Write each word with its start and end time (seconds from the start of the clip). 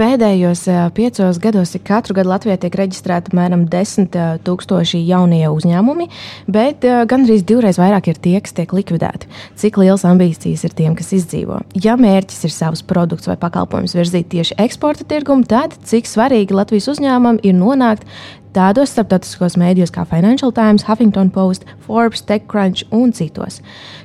Pēdējos 0.00 0.62
piecos 0.96 1.36
gados 1.44 1.74
katru 1.84 2.14
gadu 2.16 2.30
Latvijā 2.30 2.54
tiek 2.62 2.76
reģistrēta 2.80 3.28
apmēram 3.28 3.66
10 3.68 4.14
tūkstoši 4.46 5.02
jaunie 5.04 5.42
uzņēmumi, 5.52 6.06
bet 6.48 6.86
gandrīz 7.10 7.44
divreiz 7.44 7.76
vairāk 7.76 8.08
ir 8.08 8.20
tie, 8.24 8.38
kas 8.40 8.56
tiek 8.56 8.72
likvidēti. 8.72 9.28
Cik 9.60 9.76
liels 9.82 10.06
ambīcijas 10.08 10.64
ir 10.64 10.76
tiem, 10.78 10.96
kas 10.96 11.12
izdzīvo? 11.18 11.60
Ja 11.84 11.98
mērķis 12.00 12.48
ir 12.48 12.54
savus 12.54 12.80
produktus 12.80 13.28
vai 13.28 13.36
pakalpojumus 13.42 13.98
virzīt 13.98 14.30
tieši 14.32 14.56
eksporta 14.64 15.04
tirgumu, 15.04 15.44
tad 15.44 15.76
cik 15.84 16.08
svarīgi 16.08 16.56
Latvijas 16.56 16.88
uzņēmumam 16.94 17.42
ir 17.44 17.60
nonākt 17.60 18.08
tādos 18.56 18.92
starptautiskos 18.94 19.56
mēdījos 19.60 19.92
kā 19.94 20.04
Financial 20.08 20.52
Times, 20.54 20.84
Huffington 20.88 21.30
Post, 21.34 21.66
Forbes, 21.84 22.22
TechCrunch 22.26 22.86
un 22.94 23.12
citos. 23.16 23.60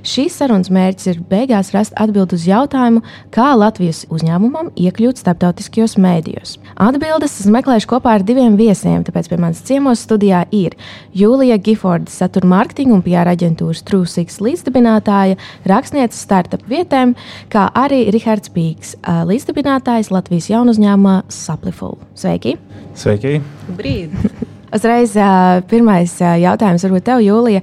Šīs 0.06 0.38
sarunas 0.40 0.72
mērķis 0.74 1.10
ir 1.12 1.22
beigās 1.30 1.72
rast 1.74 1.96
atbildi 2.02 2.38
uz 2.38 2.46
jautājumu, 2.50 3.02
kā 3.34 3.52
Latvijas 3.58 4.04
uzņēmumam 4.14 4.72
iekļūt 4.78 5.22
starptautiskajos 5.22 5.98
mēdījos. 6.02 6.56
Atbildes 6.82 7.40
es 7.42 7.50
meklēšu 7.52 7.90
kopā 7.96 8.18
ar 8.20 8.26
diviem 8.28 8.58
viesiem, 8.60 9.04
tāpēc 9.08 9.32
pie 9.32 9.40
manis 9.42 9.64
ciemos 9.66 10.04
studijā 10.06 10.44
ir 10.56 10.78
Jūlija 11.16 11.58
Giforda, 11.66 12.12
satura 12.12 12.50
mārketinga 12.52 12.98
un 12.98 13.04
PR 13.06 13.32
aģentūras 13.34 13.84
Trūsīgs 13.88 14.42
līdzdibinātāja, 14.44 15.40
rakstniece 15.70 16.20
startup 16.20 16.66
vietēm, 16.70 17.16
kā 17.54 17.68
arī 17.74 18.06
Rihards 18.14 18.54
Pīks, 18.54 18.96
līdzdibinātājs 19.32 20.12
Latvijas 20.14 20.52
jaunu 20.52 20.76
uzņēmumā 20.76 21.22
Sapliful. 21.34 21.98
Sveiki! 22.20 22.58
Sveiki! 22.96 23.40
Brīd! 23.76 24.14
Uzreiz 24.74 25.14
pirmais 25.70 26.16
jautājums, 26.20 26.86
varbūt 26.88 27.06
tev, 27.06 27.22
Jūlija. 27.26 27.62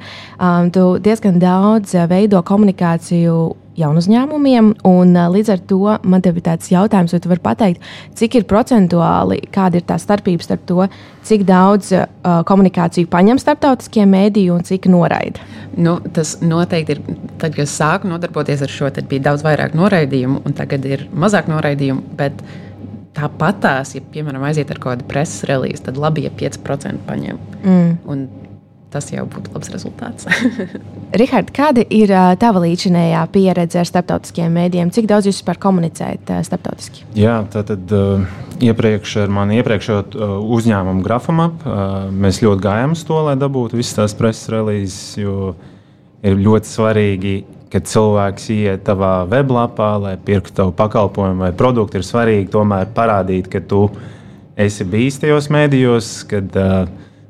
Tu 0.73 0.87
diezgan 1.03 1.41
daudz 1.43 1.97
veido 2.11 2.43
komunikāciju 2.47 3.41
jaunu 3.79 4.03
uzņēmumiem, 4.03 4.71
un 4.89 5.17
līdz 5.33 5.53
ar 5.55 5.63
to 5.69 5.97
man 6.05 6.23
te 6.25 6.33
ir 6.33 6.43
tāds 6.45 6.69
jautājums, 6.73 7.15
vai 7.15 7.21
tu 7.23 7.31
vari 7.31 7.45
pateikt, 7.45 7.87
cik 8.19 8.37
ir 8.39 8.47
procentuāli, 8.49 9.41
kāda 9.53 9.81
ir 9.81 9.87
tā 9.89 9.97
starpība 10.01 10.45
starp 10.45 10.67
to, 10.69 10.87
cik 11.27 11.47
daudz 11.49 11.93
uh, 11.97 12.07
komunikāciju 12.49 13.11
paņem 13.13 13.41
starptautiskie 13.41 14.05
mēdīji 14.09 14.53
un 14.55 14.67
cik 14.69 14.91
noraida? 14.93 15.45
Nu, 15.73 15.99
tas 16.13 16.37
noteikti 16.45 16.99
ir. 16.99 17.01
Tad, 17.41 17.55
kad 17.55 17.65
es 17.65 17.73
sāku 17.79 18.11
nodarboties 18.11 18.61
ar 18.63 18.71
šo, 18.71 18.91
tad 18.95 19.09
bija 19.11 19.31
daudz 19.31 19.45
vairāk 19.47 19.73
noraidījumu, 19.79 20.43
un 20.47 20.59
tagad 20.59 20.85
ir 20.87 21.07
mazāk 21.17 21.49
noraidījumu. 21.51 22.05
Bet 22.19 22.45
tāpatās, 23.17 23.97
ja, 23.97 24.05
piemēram, 24.15 24.45
aiziet 24.49 24.71
ar 24.73 24.81
kādu 24.83 25.07
preses 25.09 25.45
relīzi, 25.49 25.85
tad 25.89 26.01
labi, 26.01 26.27
ja 26.27 26.33
5% 26.35 27.05
paņem. 27.09 27.41
Mm. 27.63 27.93
Un 28.09 28.25
tas 28.93 29.09
jau 29.09 29.25
būtu 29.29 29.55
labs 29.55 29.71
rezultāts. 29.73 30.29
Rihard, 31.21 31.53
kāda 31.57 31.85
ir 31.93 32.13
tava 32.41 32.63
līdzinējā 32.65 33.23
pieredze 33.33 33.81
ar 33.81 33.89
starptautiskiem 33.89 34.53
mēdījiem? 34.53 34.93
Cik 34.93 35.09
daudz 35.09 35.29
jūs 35.29 35.41
vispār 35.41 35.61
komunicējat 35.63 36.35
starptautiski? 36.49 37.07
Jā, 37.17 37.39
tātad 37.53 37.95
uh, 37.97 38.27
iepriekš 38.65 39.17
ar 39.25 39.33
mani 39.33 39.61
iepriekšējo 39.63 40.03
uh, 40.03 40.35
uzņēmumu 40.59 41.05
Grafamap 41.07 41.65
uh, 41.65 41.83
mēs 42.13 42.43
ļoti 42.45 42.67
gājām 42.69 42.97
uz 42.97 43.05
to, 43.09 43.19
lai 43.29 43.37
dabūtu 43.41 43.81
visas 43.81 43.97
tās 43.97 44.17
preses 44.19 44.53
relīzes, 44.53 45.01
jo 45.23 45.55
ir 46.23 46.39
ļoti 46.39 46.69
svarīgi 46.69 47.37
kad 47.73 47.89
cilvēks 47.89 48.51
ienāk 48.53 48.83
tavā 48.87 49.13
weblapā, 49.31 49.95
lai 50.03 50.17
pirktu 50.21 50.53
tavu 50.59 50.75
pakalpojumu 50.77 51.47
vai 51.47 51.53
produktu, 51.57 51.99
ir 51.99 52.07
svarīgi 52.07 52.51
tomēr 52.53 52.91
parādīt, 52.93 53.49
ka 53.53 53.63
tu 53.65 53.87
esi 54.61 54.85
bijis 54.85 55.21
tajos 55.23 55.49
mēdījos, 55.53 56.11
kad 56.29 56.59
uh, 56.61 56.83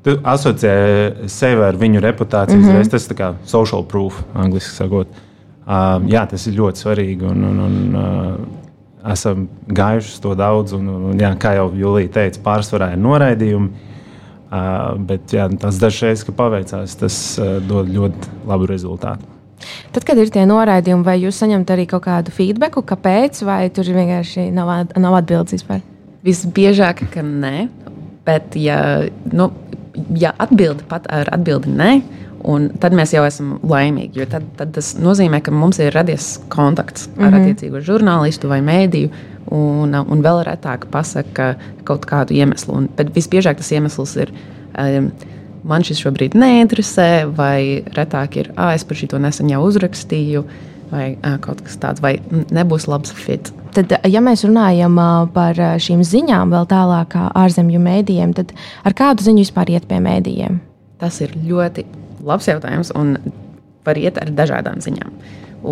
tu 0.03 0.16
asociē 0.26 1.28
sevi 1.30 1.62
ar 1.66 1.78
viņu 1.78 2.03
reputāciju. 2.03 2.58
Mm 2.58 2.72
-hmm. 2.72 2.91
Tas 2.91 3.06
ir 3.10 3.16
kā 3.16 3.34
social 3.44 3.84
proof, 3.84 4.25
angļuiski 4.34 4.75
sakot. 4.75 5.08
Uh, 5.62 6.03
jā, 6.10 6.26
tas 6.26 6.47
ir 6.47 6.59
ļoti 6.59 6.82
svarīgi. 6.84 7.30
Un, 7.30 7.44
un, 7.44 7.59
un, 7.60 7.97
uh, 7.97 9.12
esam 9.12 9.48
gājuši 9.69 10.20
to 10.22 10.34
daudz, 10.34 10.72
un, 10.72 10.88
un 10.88 11.20
jā, 11.20 11.34
kā 11.38 11.54
jau 11.54 11.70
Julija 11.74 12.09
teica, 12.09 12.41
pārsvarā 12.42 12.92
ir 12.92 12.98
noraidījumi. 12.98 13.70
Uh, 14.53 14.98
bet 14.98 15.32
jā, 15.32 15.48
tas 15.59 15.78
dažreiz, 15.78 16.24
kad 16.24 16.34
paveicās, 16.34 16.97
tas 16.97 17.38
uh, 17.38 17.62
dod 17.69 17.88
ļoti 17.88 18.28
labu 18.47 18.66
rezultātu. 18.66 19.41
Tad, 19.92 20.06
kad 20.08 20.16
ir 20.16 20.30
tie 20.32 20.47
noraidījumi, 20.48 21.04
vai 21.04 21.19
jūs 21.20 21.42
saņemat 21.42 21.70
arī 21.75 21.84
kaut 21.91 22.06
kādu 22.06 22.32
feedback, 22.32 22.78
kāpēc, 22.88 23.42
vai 23.44 23.66
tur 23.75 23.91
vienkārši 23.92 24.47
nav, 24.56 24.70
nav 24.97 25.19
atbildes 25.19 25.58
vispār? 25.58 25.82
Visbiežāk, 26.25 27.03
ka 27.12 27.25
nē, 27.26 27.66
bet 28.25 28.56
ja, 28.56 28.78
nu, 29.32 29.50
ja 30.16 30.32
atbildi 30.41 30.86
pat 30.88 31.10
ar 31.12 31.28
atbildi 31.36 31.75
nē, 31.76 31.91
tad 32.80 32.97
mēs 32.97 33.12
jau 33.12 33.25
esam 33.26 33.58
laimīgi. 33.69 34.25
Tad, 34.30 34.47
tad 34.56 34.72
tas 34.78 34.94
nozīmē, 34.97 35.42
ka 35.44 35.53
mums 35.54 35.78
ir 35.82 35.92
radies 35.94 36.38
kontakts 36.53 37.09
ar 37.09 37.12
mm 37.12 37.28
-hmm. 37.28 37.42
attiecīgo 37.42 37.84
žurnālistu 37.84 38.48
vai 38.48 38.60
mēdīju. 38.60 39.10
Un, 39.53 39.94
un 39.94 40.22
vēl 40.22 40.44
retāk 40.47 40.86
pasakā 40.91 41.54
kaut 41.84 42.06
kādu 42.06 42.32
iemeslu. 42.32 42.74
Un, 42.74 42.88
bet 42.97 43.14
visbiežāk 43.14 43.56
tas 43.56 43.72
iemesls 43.72 44.16
ir 44.16 44.32
um, 44.78 45.10
man 45.68 45.84
šis 45.86 46.02
šobrīd 46.02 46.36
neinteresē, 46.38 47.08
vai 47.36 47.82
retāk 47.96 48.38
ir, 48.40 48.52
ah, 48.56 48.74
es 48.76 48.84
par 48.86 48.98
šo 48.98 49.20
nesen 49.22 49.50
jau 49.52 49.62
uzrakstīju, 49.66 50.44
vai 50.92 51.06
ah, 51.24 51.38
kaut 51.42 51.62
kas 51.64 51.78
tāds, 51.80 52.02
vai 52.04 52.16
nebūs 52.52 52.88
labs 52.90 53.14
fit. 53.16 53.52
Tad, 53.72 53.94
ja 54.04 54.20
mēs 54.20 54.44
runājam 54.44 54.98
par 55.32 55.56
šīm 55.80 56.02
ziņām, 56.04 56.52
vēl 56.52 56.68
tālāk 56.68 57.16
ārzemju 57.16 57.80
mēdījiem, 57.80 58.34
tad 58.36 58.52
ar 58.84 58.96
kādu 58.96 59.24
ziņu 59.24 59.46
vispār 59.46 59.72
iet 59.72 59.88
pie 59.88 60.02
mēdījiem? 60.04 60.58
Tas 61.00 61.22
ir 61.24 61.32
ļoti 61.38 61.86
labs 62.22 62.50
jautājums, 62.50 62.92
un 62.98 63.16
var 63.86 63.98
iet 63.98 64.20
ar 64.20 64.30
dažādām 64.30 64.82
ziņām. 64.84 65.14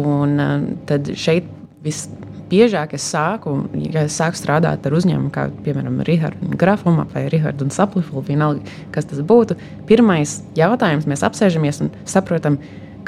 Un 0.00 0.40
tad 0.88 1.12
šeit 1.18 1.46
viss 1.84 2.08
biežāk 2.50 2.94
es 2.98 3.06
sāku, 3.12 3.54
ja 3.92 4.04
es 4.08 4.16
sāku 4.18 4.38
strādāt 4.38 4.86
ar 4.86 4.96
uzņēmumu, 4.96 5.30
kā 5.34 5.46
piemēram 5.64 6.00
Rahards 6.06 6.56
Grafuma 6.60 7.06
vai 7.12 7.26
Rahards 7.32 7.64
un 7.64 7.72
Saplifulu, 7.74 8.24
vienalga, 8.26 8.76
kas 8.94 9.08
tas 9.10 9.22
būtu. 9.26 9.56
Pirmais 9.88 10.40
jautājums, 10.58 11.08
mēs 11.10 11.24
apsēžamies 11.26 11.82
un 11.84 11.92
saprotam, 12.08 12.58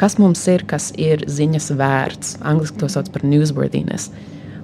kas 0.00 0.16
mums 0.20 0.42
ir, 0.50 0.64
kas 0.68 0.90
ir 1.00 1.26
ziņas 1.30 1.72
vērts. 1.78 2.36
Angliski 2.48 2.80
to 2.80 2.90
sauc 2.92 3.10
par 3.12 3.26
newsworthiness. 3.26 4.12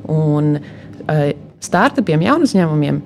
Un 0.08 0.58
uh, 0.60 1.24
startupiem, 1.64 2.24
jaunu 2.24 2.48
uzņēmumiem 2.48 3.02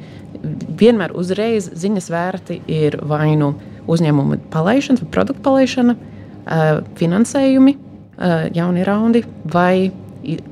vienmēr 0.78 1.14
uzreiz 1.18 1.68
ziņas 1.78 2.08
vērti 2.12 2.60
ir 2.70 2.98
vai 3.08 3.32
nu 3.38 3.52
uzņēmuma 3.90 4.38
palaišana, 4.52 5.08
produktu 5.14 5.44
palaišana, 5.48 5.96
uh, 5.96 6.84
finansējumi, 7.00 7.74
uh, 7.78 8.46
jauni 8.54 8.86
raundi 8.86 9.24
vai 9.52 9.90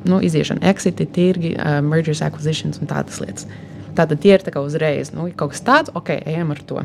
nu, 0.09 0.21
iziešana, 0.25 0.63
exiti, 0.71 1.07
tirgi, 1.07 1.55
uh, 1.57 1.79
mergers, 1.85 2.23
acquisitions 2.27 2.81
un 2.81 2.91
tādas 2.91 3.21
lietas. 3.23 3.49
Tātad 3.97 4.21
tie 4.23 4.37
ir 4.37 4.45
tā 4.47 4.55
uzreiz 4.63 5.13
nu, 5.15 5.29
kaut 5.37 5.55
kas 5.55 5.65
tāds, 5.67 5.95
ok, 5.97 6.15
ejam 6.31 6.53
ar 6.55 6.63
to. 6.67 6.85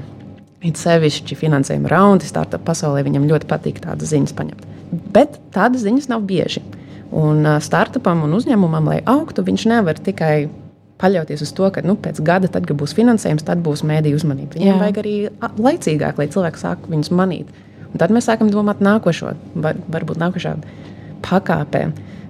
It 0.66 0.80
sevišķi 0.82 1.38
finansējuma 1.38 1.92
raundi, 1.92 2.26
startup 2.26 2.64
pasaulē 2.66 3.04
viņam 3.06 3.28
ļoti 3.30 3.50
patīk 3.50 3.84
tādas 3.84 4.10
ziņas 4.14 4.34
paņemt. 4.38 4.66
Bet 5.14 5.38
tādas 5.54 5.86
ziņas 5.86 6.10
nav 6.10 6.26
bieži. 6.26 6.64
Un 7.16 7.46
uh, 7.46 7.60
startupam 7.62 8.24
un 8.26 8.34
uzņēmumam, 8.38 8.90
lai 8.90 9.02
augtu, 9.06 9.46
viņš 9.46 9.68
nevar 9.70 10.00
tikai 10.02 10.48
paļauties 11.02 11.44
uz 11.44 11.52
to, 11.56 11.68
ka 11.76 11.84
nu, 11.86 11.98
pēc 12.00 12.22
gada, 12.26 12.50
tad, 12.52 12.66
kad 12.68 12.78
būs 12.80 12.96
finansējums, 12.98 13.46
tad 13.46 13.62
būs 13.64 13.84
mēdīņu 13.88 14.20
uzmanība. 14.20 14.56
Viņiem 14.58 14.74
Jā. 14.74 14.82
vajag 14.82 15.00
arī 15.02 15.16
laicīgāk, 15.60 16.20
lai 16.22 16.28
cilvēki 16.32 16.62
sāk 16.62 16.90
viņus 16.92 17.12
manīt. 17.16 17.52
Un 17.92 18.02
tad 18.02 18.12
mēs 18.16 18.28
sākam 18.30 18.50
domāt 18.52 18.82
nākošo, 18.84 19.36
var, 19.64 19.80
varbūt 19.92 20.20
nākošā 20.20 20.56
pakāpē 21.26 21.86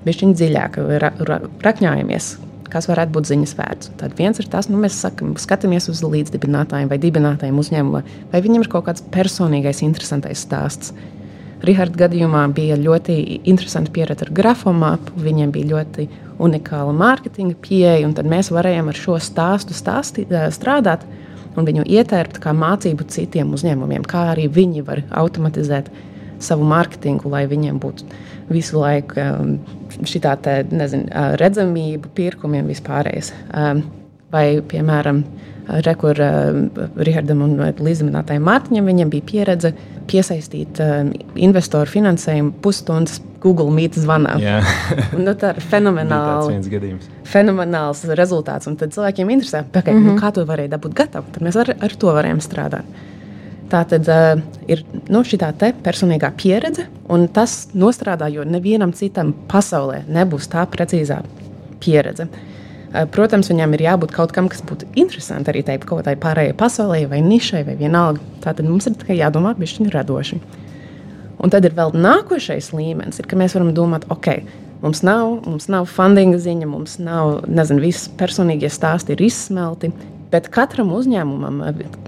bišķiņ 0.06 0.36
dziļāk 0.40 0.78
ra, 1.02 1.12
ra, 1.28 1.40
rakņājamies, 1.66 2.30
kas 2.72 2.90
varētu 2.90 3.16
būt 3.16 3.30
ziņas 3.32 3.56
vērts. 3.58 3.92
Tad 4.00 4.16
viens 4.20 4.40
ir 4.42 4.50
tas, 4.52 4.70
nu, 4.72 4.80
mēs 4.82 4.98
sakam, 5.02 5.34
skatāmies 5.40 5.90
uz 5.92 6.04
līdzdibinātājiem 6.06 6.92
vai 6.92 7.00
dibinātājiem 7.02 7.60
uzņēmumā, 7.62 8.04
vai 8.34 8.42
viņiem 8.46 8.66
ir 8.66 8.72
kaut 8.72 8.88
kāds 8.90 9.06
personīgais, 9.14 9.84
interesantais 9.86 10.44
stāsts. 10.46 10.94
Riharda 11.66 12.06
gadījumā 12.06 12.44
bija 12.54 12.76
ļoti 12.78 13.16
interesanti 13.50 13.94
pieredze 13.96 14.28
ar 14.28 14.32
grafomāpu. 14.36 15.16
Viņiem 15.24 15.54
bija 15.56 15.72
ļoti 15.72 16.08
unikāla 16.44 16.92
mārketinga 16.94 17.56
pieeja, 17.64 18.04
un 18.06 18.14
mēs 18.30 18.52
varējām 18.54 18.92
ar 18.92 19.00
šo 19.00 19.16
stāstu 19.24 19.74
stāsti, 19.74 20.28
strādāt 20.54 21.08
un 21.56 21.68
viņu 21.68 21.86
ietērpt 21.88 22.42
kā 22.44 22.54
mācību 22.56 23.08
citiem 23.12 23.54
uzņēmumiem, 23.56 24.04
kā 24.08 24.28
arī 24.34 24.50
viņi 24.52 24.84
var 24.86 25.02
automatizēt 25.16 25.90
savu 26.44 26.68
mārketingu, 26.68 27.32
lai 27.32 27.46
viņiem 27.50 27.80
būtu 27.82 28.08
visu 28.52 28.80
laiku 28.82 29.22
um, 29.24 29.56
šī 30.04 30.22
tāda 30.24 30.60
redzamība, 31.40 32.12
pirkumi 32.16 32.62
un 32.64 32.72
vispārējais. 32.72 33.34
Vai, 34.36 34.46
piemēram, 34.68 35.24
Rekur 35.66 36.20
Rihardam 37.02 37.42
un 37.42 37.56
Līdzminātājiem 37.58 38.44
Mārtiņam 38.46 38.90
viņam 38.90 39.12
bija 39.14 39.26
pieredze 39.26 39.72
piesaistīt 40.10 40.78
investoru 41.42 41.90
finansējumu 41.90 42.54
pusstundas 42.62 43.18
Google 43.42 43.72
Meet 43.74 43.98
zvanā. 43.98 44.36
un, 45.16 45.26
nu, 45.26 45.34
tā 45.38 45.56
ir 45.56 45.66
fenomenāli. 45.66 46.60
Fenomenāls 47.30 48.04
rezultāts. 48.18 48.70
Un 48.70 48.78
tad 48.78 48.94
cilvēkiem 48.94 49.34
interesē, 49.38 49.64
okay, 49.70 49.94
mm 49.94 50.00
-hmm. 50.00 50.06
nu, 50.06 50.14
mhm. 50.14 50.22
kā 50.22 50.32
to 50.34 50.46
varēja 50.46 50.76
dabūt 50.78 50.94
gatavu. 50.94 51.34
Tad 51.34 51.44
mēs 51.44 51.60
ar, 51.62 51.76
ar 51.80 51.98
to 51.98 52.14
varējām 52.14 52.42
strādāt. 52.42 52.86
Tā 53.66 53.82
tad 53.90 54.10
uh, 54.12 54.42
ir 54.70 54.84
nu, 55.10 55.24
šī 55.26 55.40
personīgā 55.84 56.30
pieredze, 56.38 56.86
un 57.10 57.26
tas 57.34 57.68
nostrādā, 57.74 58.30
jo 58.30 58.44
nevienam 58.46 58.94
citam 58.94 59.34
pasaulē 59.50 60.04
nebūs 60.06 60.52
tā 60.52 60.68
precīzā 60.70 61.24
pieredze. 61.82 62.28
Uh, 62.30 63.08
protams, 63.10 63.50
viņam 63.50 63.74
ir 63.74 63.86
jābūt 63.88 64.14
kaut 64.14 64.36
kam, 64.36 64.52
kas 64.54 64.62
būtu 64.62 64.92
interesanti 64.94 65.50
arī 65.50 65.64
tai 65.66 65.80
kaut 65.82 66.04
kādai 66.04 66.14
pārējai 66.22 66.54
pasaulē, 66.60 67.02
vai 67.10 67.24
nišai, 67.26 67.64
vai 67.66 67.78
vienalga. 67.80 68.22
Tā 68.46 68.54
tad 68.54 68.70
mums 68.70 68.86
ir 68.86 69.00
tikai 69.02 69.18
jādomā 69.18 69.56
bišķiņi 69.58 69.96
radoši. 69.96 70.40
Un 71.42 71.52
tad 71.52 71.66
ir 71.66 71.74
vēl 71.76 71.98
nākošais 71.98 72.70
līmenis, 72.76 73.20
ir, 73.20 73.28
ka 73.28 73.38
mēs 73.40 73.58
varam 73.58 73.74
domāt, 73.76 74.06
ok, 74.14 74.30
mums 74.86 75.02
nav, 75.06 75.42
mums 75.44 75.68
nav 75.74 75.90
fundinga 75.90 76.38
ziņa, 76.42 76.70
mums 76.70 77.00
nav, 77.02 77.42
nezinu, 77.50 77.82
visi 77.84 78.14
personīgie 78.20 78.70
stāsti 78.72 79.16
ir 79.18 79.26
izsmelti, 79.26 79.92
Bet 80.36 80.50
katram 80.52 80.90
uzņēmumam, 80.92 81.62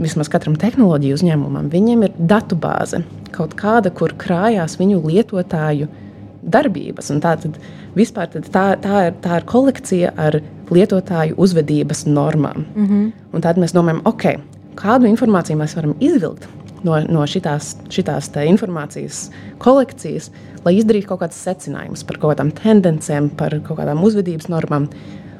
vismaz 0.03 0.27
katram 0.27 0.57
tehnoloģiju 0.59 1.15
uzņēmumam, 1.15 1.69
viņiem 1.71 2.01
ir 2.09 2.17
datu 2.19 2.57
bāze 2.59 2.99
kaut 3.31 3.53
kāda, 3.55 3.87
kur 3.95 4.11
krājās 4.19 4.75
viņu 4.81 4.99
lietotāju 5.05 5.87
darbības. 6.43 7.13
Tā, 7.23 7.37
tad, 7.39 7.55
vispār, 7.95 8.27
tad 8.33 8.49
tā, 8.51 8.65
tā, 8.83 9.05
ir, 9.07 9.15
tā 9.23 9.39
ir 9.39 9.47
kolekcija 9.47 10.11
ar 10.19 10.41
lietotāju 10.73 11.37
uzvedības 11.39 12.03
normām. 12.09 12.65
Mm 12.75 12.87
-hmm. 12.87 13.11
Un 13.31 13.41
tad 13.41 13.57
mēs 13.57 13.75
domājam, 13.75 14.01
ok, 14.03 14.25
kādu 14.75 15.07
informāciju 15.07 15.61
mēs 15.61 15.75
varam 15.75 15.95
izvilkt 15.99 16.47
no, 16.83 16.99
no 17.09 17.23
šitās, 17.27 17.75
šitās 17.89 18.31
informācijas 18.45 19.29
kolekcijas, 19.57 20.31
lai 20.65 20.75
izdarītu 20.77 21.07
kaut 21.07 21.19
kādus 21.19 21.43
secinājumus 21.47 22.03
par 22.03 22.17
kaut 22.17 22.35
kādām 22.35 22.51
tendencēm, 22.51 23.29
par 23.29 23.59
kaut 23.63 23.79
kādām 23.79 24.03
uzvedības 24.03 24.49
normām. 24.49 24.89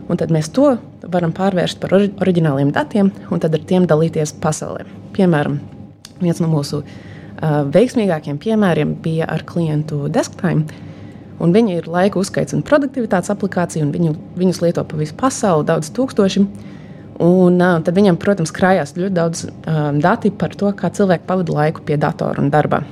Un 0.08 0.20
tad 0.20 0.32
mēs 0.32 0.48
to 0.56 0.78
varam 1.12 1.34
pārvērst 1.36 1.82
par 1.84 1.98
oriģināliem 1.98 2.72
datiem 2.76 3.12
un 3.32 3.42
tad 3.44 3.56
ar 3.58 3.64
tiem 3.68 3.88
dalīties 3.90 4.38
pasaulē. 4.44 4.86
Piemēram, 5.16 5.58
viens 6.22 6.40
no 6.40 6.48
mūsu 6.52 6.80
uh, 6.80 7.64
veiksmīgākiem 7.74 8.40
piemēriem 8.40 8.96
bija 9.04 9.28
ar 9.32 9.44
klientu 9.48 10.06
desktime. 10.12 10.64
Un 11.44 11.52
viņi 11.54 11.76
ir 11.78 11.90
laika 11.92 12.18
uzskaits 12.18 12.56
un 12.56 12.64
produktivitātes 12.66 13.30
aplikācija, 13.30 13.84
un 13.86 13.92
viņu, 13.94 14.16
viņus 14.40 14.62
lieto 14.64 14.82
pa 14.88 14.98
visu 14.98 15.14
pasauli, 15.20 15.68
daudz 15.68 15.92
tūkstoši. 15.94 16.46
Un, 17.22 17.60
uh, 17.60 17.82
tad 17.84 17.92
viņam, 17.98 18.18
protams, 18.22 18.54
krājās 18.56 18.96
ļoti 18.96 19.16
daudz 19.18 19.44
uh, 19.50 19.90
dati 20.00 20.32
par 20.32 20.56
to, 20.56 20.72
kā 20.78 20.90
cilvēki 20.94 21.28
pavada 21.28 21.58
laiku 21.60 21.84
pie 21.86 22.00
datora 22.00 22.42
un 22.42 22.48
darba. 22.54 22.86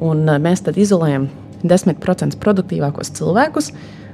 Un, 0.00 0.24
uh, 0.24 0.40
mēs 0.40 0.64
tad 0.64 0.80
izolējam 0.80 1.28
10% 1.68 2.40
produktīvākos 2.42 3.12
cilvēkus 3.18 3.70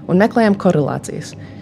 un 0.08 0.20
meklējam 0.20 0.58
korelācijas. 0.58 1.37
Uh, 1.37 1.54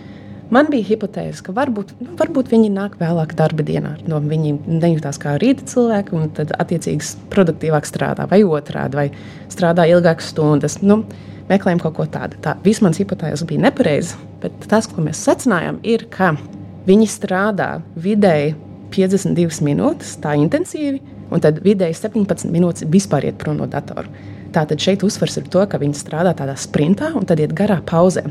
Man 0.54 0.68
bija 0.70 0.86
hipotēze, 0.92 1.42
ka 1.42 1.50
varbūt, 1.56 1.96
nu, 1.98 2.12
varbūt 2.20 2.52
viņi 2.52 2.68
nāk 2.70 2.92
vēlāk 3.00 3.32
darba 3.38 3.64
dienā. 3.66 3.96
No 4.06 4.20
viņi 4.22 4.52
nejūtās 4.68 5.18
kā 5.18 5.34
rīta 5.42 5.66
cilvēki, 5.66 6.14
un 6.14 6.28
tad 6.36 6.52
attiecīgi 6.54 7.16
produktīvāk 7.32 7.88
strādā, 7.88 8.28
vai 8.30 8.44
otrādi, 8.46 9.00
vai 9.00 9.06
strādā 9.50 9.88
ilgākas 9.90 10.30
stundas. 10.30 10.78
Nu, 10.86 11.00
meklējam 11.50 11.82
kaut 11.82 11.96
ko 11.98 12.06
tādu. 12.10 12.38
Tā 12.44 12.54
viss 12.62 12.82
mans 12.84 13.00
hipotēze 13.02 13.48
bija 13.48 13.64
nepareiza, 13.66 14.20
bet 14.42 14.54
tas, 14.70 14.86
ko 14.86 15.02
mēs 15.02 15.24
secinājām, 15.26 15.80
ir, 15.82 16.06
ka 16.14 16.36
viņi 16.86 17.10
strādā 17.10 17.70
vidēji 17.98 18.54
52 18.94 19.66
minūtes, 19.66 20.14
tā 20.22 20.36
intensīvi, 20.38 21.02
un 21.26 21.42
tad 21.42 21.58
vidēji 21.64 21.98
17 21.98 22.52
minūtes 22.54 22.86
vispār 22.92 23.26
iet 23.26 23.40
prom 23.42 23.58
no 23.58 23.66
datora. 23.70 24.06
Tātad 24.54 24.78
šeit 24.80 25.02
uzsvers 25.04 25.40
ir 25.40 25.50
to, 25.50 25.64
ka 25.66 25.80
viņi 25.82 25.98
strādā 25.98 26.32
tādā 26.38 26.54
sprintā 26.54 27.10
un 27.18 27.26
tad 27.26 27.42
iet 27.42 27.54
garā 27.56 27.80
pauzē. 27.84 28.22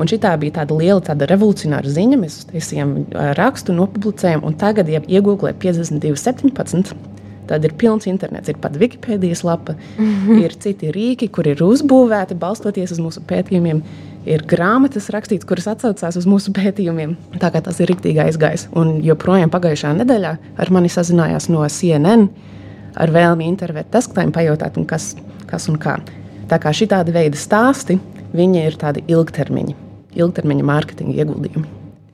Un 0.00 0.08
šī 0.08 0.18
bija 0.40 0.62
tāda 0.62 0.76
liela, 0.76 1.00
tāda 1.04 1.28
revolucionāra 1.28 1.88
ziņa. 1.88 2.18
Mēs 2.20 2.38
taisījām 2.50 2.94
rakstu, 3.36 3.74
nopublicējām, 3.76 4.44
un 4.46 4.54
tagad, 4.58 4.88
ja 4.88 5.02
iegūlē 5.04 5.52
52, 5.60 6.16
17, 6.16 6.94
tad 7.50 7.66
ir 7.66 7.74
pilns 7.78 8.06
internets. 8.08 8.48
Ir 8.48 8.60
pat 8.62 8.78
Wikipēdijas 8.80 9.44
lapa, 9.44 9.74
mm 9.98 10.14
-hmm. 10.14 10.44
ir 10.44 10.54
citi 10.54 10.92
rīki, 10.92 11.28
kur 11.28 11.46
ir 11.48 11.60
uzbūvēti 11.60 12.38
balstoties 12.38 12.92
uz 12.92 12.98
mūsu 12.98 13.20
pētījumiem. 13.28 13.82
Ir 14.24 14.44
grāmatas 14.46 15.10
rakstītas, 15.10 15.46
kuras 15.46 15.66
atcaucās 15.66 16.16
uz 16.16 16.26
mūsu 16.26 16.52
pētījumiem. 16.54 17.16
Tā 17.38 17.50
kā 17.50 17.60
tas 17.60 17.80
ir 17.80 17.90
rīktīgi 17.90 18.22
aizgājis. 18.22 18.68
Un 18.72 19.02
joprojām 19.02 19.50
pagājušā 19.50 19.92
nedēļā 19.98 20.36
ar 20.56 20.70
mani 20.70 20.88
sazinājās 20.88 21.48
no 21.48 21.66
CNN 21.68 22.28
ar 22.94 23.10
vēlmi 23.10 23.48
intervēt 23.48 23.90
desktop, 23.92 24.32
pajautāt, 24.32 24.78
kas, 24.86 25.16
kas 25.46 25.68
un 25.68 25.78
kā. 25.78 25.98
Tā 26.48 26.58
kā 26.58 26.70
šī 26.70 26.86
tāda 26.86 27.12
veida 27.12 27.36
stāsti 27.36 27.98
Viņi 28.32 28.66
ir 28.66 28.80
tādi 28.80 29.04
ilgtermiņa, 29.12 29.78
ilgtermiņa 30.16 30.68
mārketinga 30.68 31.22
ieguldījumi. 31.22 31.70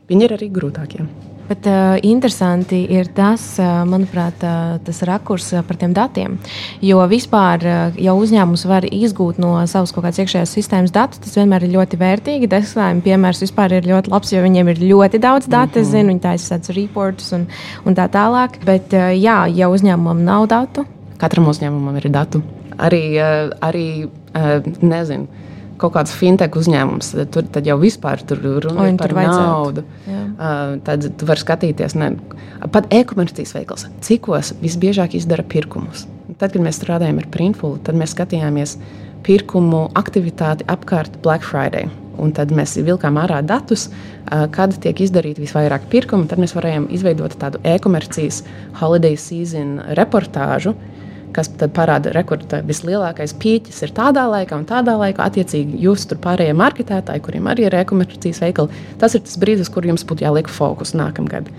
Viņi 0.09 0.25
ir 0.25 0.39
arī 0.39 0.49
grūtākie. 0.51 1.05
Bet 1.49 1.65
uh, 1.65 1.97
interesanti 2.05 2.83
ir 2.93 3.09
tas, 3.17 3.41
uh, 3.57 3.81
manuprāt, 3.89 4.43
uh, 4.45 4.75
tas 4.85 4.99
rakurs 5.09 5.47
uh, 5.55 5.63
par 5.65 5.79
tiem 5.81 5.95
datiem. 5.97 6.35
Jo 6.85 7.01
vispār, 7.09 7.65
uh, 7.65 7.97
ja 7.97 8.13
uzņēmums 8.13 8.67
var 8.69 8.85
izgūt 8.85 9.41
no 9.41 9.55
savas 9.71 9.95
kaut 9.97 10.05
kādas 10.05 10.21
iekšējās 10.21 10.53
sistēmas 10.59 10.93
datus, 10.93 11.23
tas 11.25 11.39
vienmēr 11.41 11.65
ir 11.65 11.73
ļoti 11.79 12.01
vērtīgi. 12.03 12.51
Desktop 12.53 13.01
piemērs 13.07 13.41
vispār 13.47 13.79
ir 13.79 13.89
ļoti 13.89 14.13
labs, 14.13 14.35
jo 14.35 14.45
viņiem 14.45 14.75
ir 14.75 14.85
ļoti 14.91 15.23
daudz 15.25 15.49
datu. 15.49 15.79
Mm 15.79 15.85
-hmm. 15.87 15.91
zinu, 15.97 16.13
viņi 16.13 16.25
taisa 16.27 16.55
tādus 16.55 16.77
reportus 16.77 17.33
un, 17.33 17.49
un 17.87 17.97
tā 17.97 18.11
tālāk. 18.13 18.61
Bet, 18.69 18.93
uh, 18.93 19.09
jā, 19.17 19.41
ja 19.49 19.73
uzņēmumam 19.73 20.25
nav 20.29 20.49
datu, 20.53 20.85
katram 21.17 21.49
uzņēmumam 21.49 21.97
ir 21.97 22.11
datu. 22.13 22.43
Arī, 22.77 23.05
uh, 23.17 23.57
arī 23.65 24.05
uh, 24.05 24.69
nezinu 24.83 25.48
kaut 25.81 25.95
kāds 25.95 26.13
fintech 26.15 26.57
uzņēmums, 26.59 27.13
tad, 27.15 27.31
tur, 27.35 27.47
tad 27.55 27.69
jau 27.69 27.79
vispār 27.81 28.23
tur 28.27 28.43
runa 28.65 28.89
ir 28.91 28.99
par 29.01 29.15
naudu. 29.17 29.85
Uh, 30.09 30.77
tad 30.87 31.07
tu 31.19 31.29
vari 31.29 31.43
skatīties, 31.43 31.97
ne, 31.99 32.13
pat 32.75 32.91
e-komercijas 32.95 33.55
veikals, 33.57 33.87
cikos 34.05 34.55
visbiežāk 34.63 35.17
izdara 35.19 35.47
pirkumus. 35.47 36.07
Tad, 36.39 36.53
kad 36.53 36.61
mēs 36.63 36.79
strādājām 36.79 37.23
ar 37.23 37.31
Printful, 37.33 37.79
tad 37.83 37.99
mēs 37.99 38.13
skatījāmies 38.15 38.77
pirkumu 39.27 39.89
aktivitāti 39.99 40.67
apkārt 40.71 41.19
Black 41.25 41.47
Friday. 41.47 41.89
Un 42.19 42.33
tad 42.35 42.51
mēs 42.55 42.75
vilkām 42.83 43.19
ārā 43.23 43.39
datus, 43.47 43.87
kad 44.55 44.75
tiek 44.83 45.01
izdarīti 45.05 45.45
visvairāk 45.45 45.87
pirkumu. 45.91 46.27
Tad 46.31 46.43
mēs 46.43 46.55
varējām 46.57 46.89
izveidot 46.95 47.37
tādu 47.39 47.61
e-komercijas 47.67 48.41
holiday 48.81 49.15
season 49.19 49.77
reportāžu, 49.99 50.75
uh, 50.75 50.98
kas 51.37 51.51
parāda, 51.75 52.13
ka 52.27 52.61
vislielākais 52.67 53.35
pīķis 53.41 53.83
ir 53.87 53.95
tādā 53.97 54.27
laikā 54.31 54.59
un 54.59 54.67
tādā 54.69 54.97
laikā. 55.01 55.27
Attiecīgi, 55.29 55.81
jūs 55.85 56.07
tur 56.11 56.21
pārējie 56.25 56.55
marketētāji, 56.59 57.25
kuriem 57.25 57.51
arī 57.51 57.69
ir 57.69 57.79
e-komercijas 57.81 58.43
veikali, 58.45 58.85
tas 59.01 59.17
ir 59.17 59.25
tas 59.27 59.39
brīdis, 59.41 59.73
kur 59.73 59.87
jums 59.87 60.07
būtu 60.09 60.27
jāliek 60.27 60.51
fokus 60.51 60.95
nākamgad. 60.99 61.51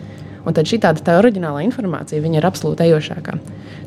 Un 0.48 0.56
tad 0.56 0.70
šī 0.70 0.80
tāda 0.84 1.04
tā 1.04 1.18
oriģinālā 1.20 1.64
informācija 1.66 2.24
ir 2.24 2.46
absolūti 2.48 2.86
ejošākā. 2.88 3.36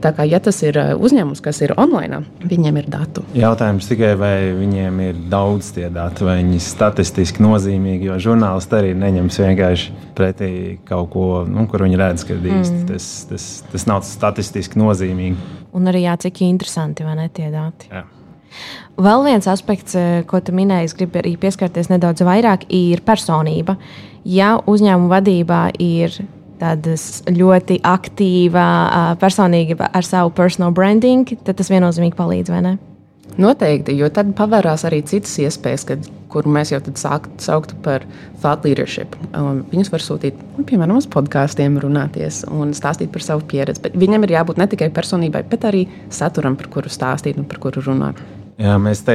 Tā 0.02 0.10
kā 0.16 0.26
ja 0.26 0.40
tas 0.42 0.56
ir 0.64 0.76
uh, 0.80 0.92
uzņēmums, 0.98 1.40
kas 1.44 1.60
ir 1.62 1.74
online, 1.78 2.22
viņiem 2.42 2.80
ir 2.80 2.88
datu. 2.90 3.22
Jautājums 3.38 3.86
tikai, 3.86 4.12
vai 4.18 4.34
viņiem 4.56 4.98
ir 5.04 5.20
daudz 5.30 5.70
tie 5.76 5.86
dati, 5.94 6.26
vai 6.26 6.40
viņi 6.40 6.58
statistiski 6.64 7.44
nozīmīgi, 7.44 8.10
jo 8.10 8.18
žurnālisti 8.26 8.78
arī 8.80 8.96
neņems 8.98 9.38
vienkārši 9.44 9.94
pretī 10.18 10.50
kaut 10.88 11.12
ko, 11.14 11.28
nu, 11.48 11.68
kur 11.70 11.86
viņi 11.86 12.00
redz, 12.00 12.26
ka 12.26 12.34
īsti 12.34 12.80
mm. 12.80 12.88
tas, 12.90 13.06
tas, 13.30 13.46
tas 13.70 13.86
nav 13.90 14.02
statistiski 14.08 14.82
nozīmīgi. 14.82 15.38
Un 15.78 15.86
arī 15.92 16.04
jā, 16.08 16.18
cik 16.26 16.42
interesanti 16.48 17.06
vai 17.06 17.16
ne 17.22 17.30
tie 17.32 17.52
dati. 17.54 17.92
Jā. 17.92 18.02
Vēl 19.02 19.22
viens 19.24 19.46
aspekts, 19.48 19.94
uh, 19.96 20.20
ko 20.28 20.42
tu 20.44 20.54
minēji, 20.56 20.90
es 20.90 20.98
gribu 20.98 21.22
arī 21.22 21.36
pieskarties 21.40 21.88
nedaudz 21.94 22.26
vairāk, 22.26 22.66
ir 22.74 23.06
personība. 23.06 23.78
Ja 24.26 24.56
uzņēmuma 24.66 25.14
vadībā 25.14 25.64
ir 25.82 26.18
tāda 26.62 26.96
ļoti 27.32 27.80
aktīva 27.86 28.64
personība 29.20 29.90
ar 29.92 30.06
savu 30.06 30.32
personal 30.36 30.72
branding, 30.74 31.36
tad 31.42 31.58
tas 31.58 31.70
viennozīmīgi 31.72 32.18
palīdz, 32.18 32.54
vai 32.54 32.64
ne? 32.68 32.78
Noteikti, 33.40 33.94
jo 33.96 34.10
tad 34.12 34.34
pavērās 34.36 34.84
arī 34.84 35.00
citas 35.08 35.32
iespējas, 35.40 35.86
kad, 35.88 36.08
kur 36.32 36.44
mēs 36.52 36.72
jau 36.74 36.80
sākt, 37.00 37.30
sauktu 37.40 37.78
par 37.84 38.04
thought 38.42 38.66
leadership. 38.66 39.16
Um, 39.32 39.62
viņus 39.72 39.92
var 39.92 40.04
sūtīt, 40.04 40.36
nu, 40.58 40.66
piemēram, 40.68 40.98
uz 41.00 41.08
podkāstiem, 41.12 41.78
runāties 41.80 42.42
un 42.52 42.74
stāstīt 42.76 43.12
par 43.14 43.24
savu 43.24 43.46
pieredzi. 43.48 43.80
Bet 43.86 43.96
viņam 43.96 44.28
ir 44.28 44.36
jābūt 44.36 44.60
ne 44.60 44.68
tikai 44.68 44.90
personībai, 44.92 45.46
bet 45.48 45.64
arī 45.68 45.86
saturam, 46.12 46.60
par 46.60 46.68
kuru 46.76 46.92
stāstīt 46.92 47.40
un 47.40 47.48
par 47.48 47.62
kuru 47.64 47.84
runāt. 47.88 48.20
Jā, 48.60 48.74
mēs 48.78 49.00
te 49.04 49.14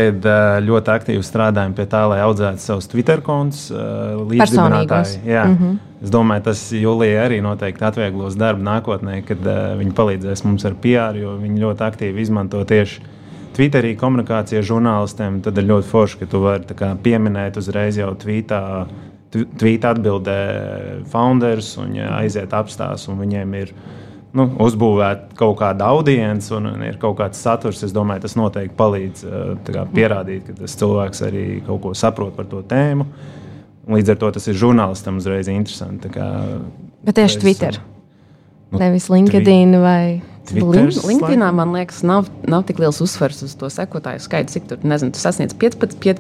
ļoti 0.66 0.92
aktīvi 0.92 1.24
strādājam 1.24 1.76
pie 1.78 1.86
tā, 1.90 2.02
lai 2.10 2.22
audzētu 2.26 2.64
savus 2.64 2.88
Twitter 2.90 3.22
kontus 3.22 3.68
līdzdibinātāji. 3.70 5.20
Mm 5.26 5.58
-hmm. 5.58 5.76
Es 6.04 6.10
domāju, 6.14 6.44
tas 6.44 6.72
Julija 6.72 7.26
arī 7.26 7.42
noteikti 7.42 7.86
atvieglos 7.86 8.36
darbu 8.36 8.64
nākotnē, 8.64 9.22
kad 9.26 9.40
uh, 9.42 9.78
viņi 9.80 9.94
palīdzēs 9.98 10.44
mums 10.46 10.66
ar 10.66 10.74
PR, 10.82 11.18
jo 11.18 11.38
viņi 11.42 11.62
ļoti 11.62 11.84
aktīvi 11.84 12.22
izmanto 12.22 12.64
tieši 12.64 13.02
Twitterī 13.58 13.96
komunikāciju 13.98 14.60
ar 14.60 14.64
žurnālistiem. 14.64 15.42
Tad 15.42 15.58
ir 15.58 15.64
ļoti 15.64 15.88
forši, 15.90 16.18
ka 16.20 16.26
tu 16.26 16.42
vari 16.44 16.78
kā, 16.78 16.92
pieminēt 17.02 17.58
uzreiz 17.58 17.98
jau 17.98 18.14
tvītā 18.14 18.86
tvīta 19.32 19.92
atbildē 19.96 20.40
founders 21.12 21.74
un 21.82 21.96
ja 21.98 22.14
aiziet 22.22 22.54
apstāst, 22.56 23.10
un 23.12 23.20
viņiem 23.20 23.56
ir 23.60 23.74
nu, 24.36 24.48
uzbūvēta 24.66 25.38
kaut 25.40 25.58
kāda 25.62 25.92
audience 25.94 26.54
un, 26.56 26.68
un 26.74 26.86
ir 26.88 27.00
kaut 27.02 27.18
kāds 27.22 27.40
saturs. 27.42 27.84
Es 27.86 27.96
domāju, 27.96 28.26
tas 28.26 28.38
noteikti 28.40 28.76
palīdz 28.78 29.26
kā, 29.68 29.86
pierādīt, 29.94 30.48
ka 30.50 30.58
tas 30.62 30.78
cilvēks 30.80 31.26
arī 31.28 31.46
kaut 31.68 31.84
ko 31.86 31.94
saprot 31.98 32.36
par 32.38 32.50
to 32.52 32.64
tēmu. 32.68 33.08
Līdz 33.88 34.14
ar 34.14 34.18
to 34.20 34.32
tas 34.36 34.50
ir 34.52 34.58
žurnālistam 34.60 35.22
uzreiz 35.22 35.48
interesanti. 35.52 36.12
Kā, 36.12 36.28
Bet 37.08 37.22
tieši 37.22 37.38
es, 37.38 37.44
Twitter. 37.44 37.80
Nu, 38.72 38.82
Nevis 38.82 39.08
LinkedIn 39.08 39.72
twi 39.72 39.80
vai 39.80 40.02
Twitter. 40.48 40.92
LinkedInā 41.08 41.52
man 41.56 41.72
liekas, 41.76 42.02
nav, 42.08 42.28
nav 42.48 42.66
tik 42.68 42.82
liels 42.84 43.00
uzsvers 43.04 43.40
uz 43.46 43.54
to 43.60 43.70
sekotāju 43.72 44.24
skaitu, 44.24 44.58
cik 44.58 44.68
tur, 44.68 44.82
nezinu, 44.84 45.16
tu 45.16 45.22
sasniedz 45.22 45.56
15, 45.60 45.96
5, 46.04 46.20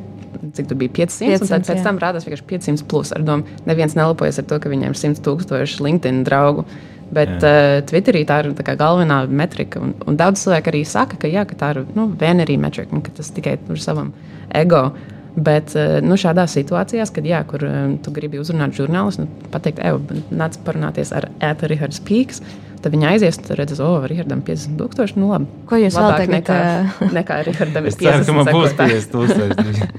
cik 0.55 0.69
tur 0.69 0.79
bija 0.79 0.93
500, 1.01 1.27
500 1.27 1.43
un 1.43 1.51
tad 1.51 1.67
pēc 1.67 1.81
jā. 1.81 1.85
tam 1.85 1.99
rādās 2.01 2.27
vienkārši 2.27 2.47
500 2.51 2.87
plus. 2.87 3.11
Ar 3.15 3.25
domu, 3.27 3.57
neviens 3.67 3.95
nelepojas 3.99 4.39
ar 4.39 4.47
to, 4.47 4.59
ka 4.63 4.71
viņiem 4.71 4.95
ir 4.95 4.99
100 4.99 5.23
tūkstoši 5.27 5.83
LinkedIn 5.83 6.23
draugu. 6.27 6.67
Bet 7.13 7.37
uh, 7.39 7.79
Twitterī 7.87 8.23
tā 8.27 8.41
ir 8.43 8.49
tā 8.57 8.75
galvenā 8.79 9.21
metrika. 9.31 9.79
Un, 9.83 9.93
un 10.07 10.17
daudz 10.19 10.43
cilvēku 10.43 10.73
arī 10.73 10.83
saka, 10.87 11.19
ka, 11.21 11.29
jā, 11.31 11.45
ka 11.47 11.55
tā 11.59 11.71
ir 11.75 11.85
nu, 11.95 12.09
vienarī 12.19 12.57
metrika 12.59 12.95
un 12.95 13.03
ka 13.05 13.13
tas 13.15 13.31
tikai 13.35 13.55
ir 13.57 13.81
savam 13.83 14.11
ego. 14.55 14.89
Bet 15.37 15.75
uh, 15.77 15.99
nu, 16.03 16.17
šādās 16.19 16.55
situācijās, 16.57 17.13
kad 17.13 17.27
jā, 17.27 17.43
kur, 17.47 17.63
uh, 17.63 17.91
tu 18.03 18.11
gribi 18.11 18.41
uzrunāt 18.41 18.75
žurnālistu, 18.75 19.27
nu, 19.27 19.49
pateikt, 19.53 19.83
ej, 19.85 20.23
nāc 20.33 20.57
parunāties 20.65 21.13
ar 21.15 21.29
Ēta 21.39 21.69
Rihards 21.69 22.01
Pīks. 22.03 22.41
Tad 22.77 22.93
viņi 22.93 23.07
aizies, 23.09 23.39
un 23.41 23.57
redz, 23.57 23.79
oh, 23.81 24.03
Rihardam 24.05 24.43
50 24.45 24.77
tūkstoši. 24.77 25.17
Nu, 25.17 25.31
labi. 25.31 25.47
Ko 25.69 25.79
jūs 25.81 25.97
vēl 25.97 26.11
tagad? 26.13 26.33
Nekā, 26.35 27.09
nekā 27.15 27.39
Rihardam 27.47 27.89
ir 27.89 27.95
50 27.97 28.03
tūkstoši. 28.03 28.13
Es 28.13 28.21
ceru, 28.21 28.27
ka 28.27 28.37
man 28.37 28.51
būs 28.53 28.77
50 28.77 29.11
tūkstoši. 29.15 29.89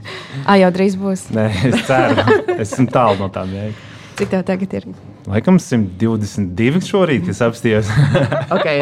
Ā, 0.44 0.58
jau 0.62 0.72
drīz 0.76 0.98
būs. 1.00 1.28
Nē, 1.34 1.46
es 1.72 1.86
ceru. 1.90 2.26
Esmu 2.58 2.90
tālu 2.94 3.22
no 3.24 3.30
tām 3.34 3.54
jēgām. 3.54 3.86
Cik 4.18 4.34
tev 4.34 4.42
tagad 4.46 4.72
ir? 4.80 4.90
Laikam 5.28 5.58
122 5.61 6.80
šorīt, 6.88 7.26
kas 7.28 7.42
apstājās. 7.44 7.90
okay, 8.54 8.80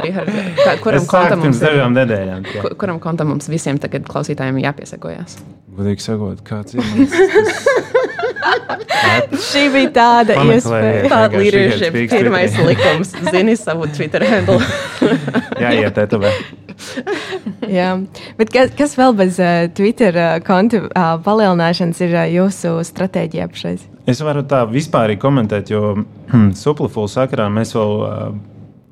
kuram 0.84 1.06
kontam 1.10 1.42
mums 1.42 1.62
ir? 1.64 1.80
Nedēļām, 1.96 2.46
kur, 2.52 2.76
kuram 2.78 3.00
kontam 3.02 3.32
mums 3.32 3.50
visiem 3.50 3.80
tagad 3.82 4.06
klausītājiem 4.06 4.60
jāpiesakojas? 4.62 5.40
Godīgi 5.76 6.06
sakot, 6.06 6.44
kāds 6.46 6.78
ir? 6.78 6.86
Tas... 8.86 9.48
Šī 9.50 9.66
bija 9.74 9.90
tāda 9.94 10.36
iespēja. 10.44 11.08
Tāda 11.10 11.40
līderība, 11.40 12.04
pirmais 12.10 12.56
likums. 12.66 13.12
Zini 13.32 13.56
savu 13.58 13.88
Twitter 13.92 14.24
handle. 14.26 14.60
Jā, 15.60 15.72
iet, 15.74 15.98
tev. 16.12 16.26
Jā, 17.78 17.90
bet 18.38 18.50
kas, 18.54 18.72
kas 18.78 18.96
vēl 18.98 19.14
bez 19.18 19.38
uh, 19.42 19.66
Twitter 19.76 20.16
uh, 20.16 20.32
konta 20.44 20.82
uh, 20.86 21.14
palielināšanas 21.24 22.02
ir 22.06 22.14
uh, 22.16 22.26
jūsu 22.30 22.76
stratēģija 22.86 23.48
pašais? 23.52 23.86
Es 24.06 24.20
varu 24.22 24.44
tā 24.46 24.62
vispār 24.70 25.16
komentēt, 25.18 25.72
jo 25.74 25.96
hmm, 25.96 26.52
suplifulu 26.58 27.10
sakarā 27.10 27.48
mēs 27.52 27.74
vēl 27.76 27.96
uh, 28.06 28.28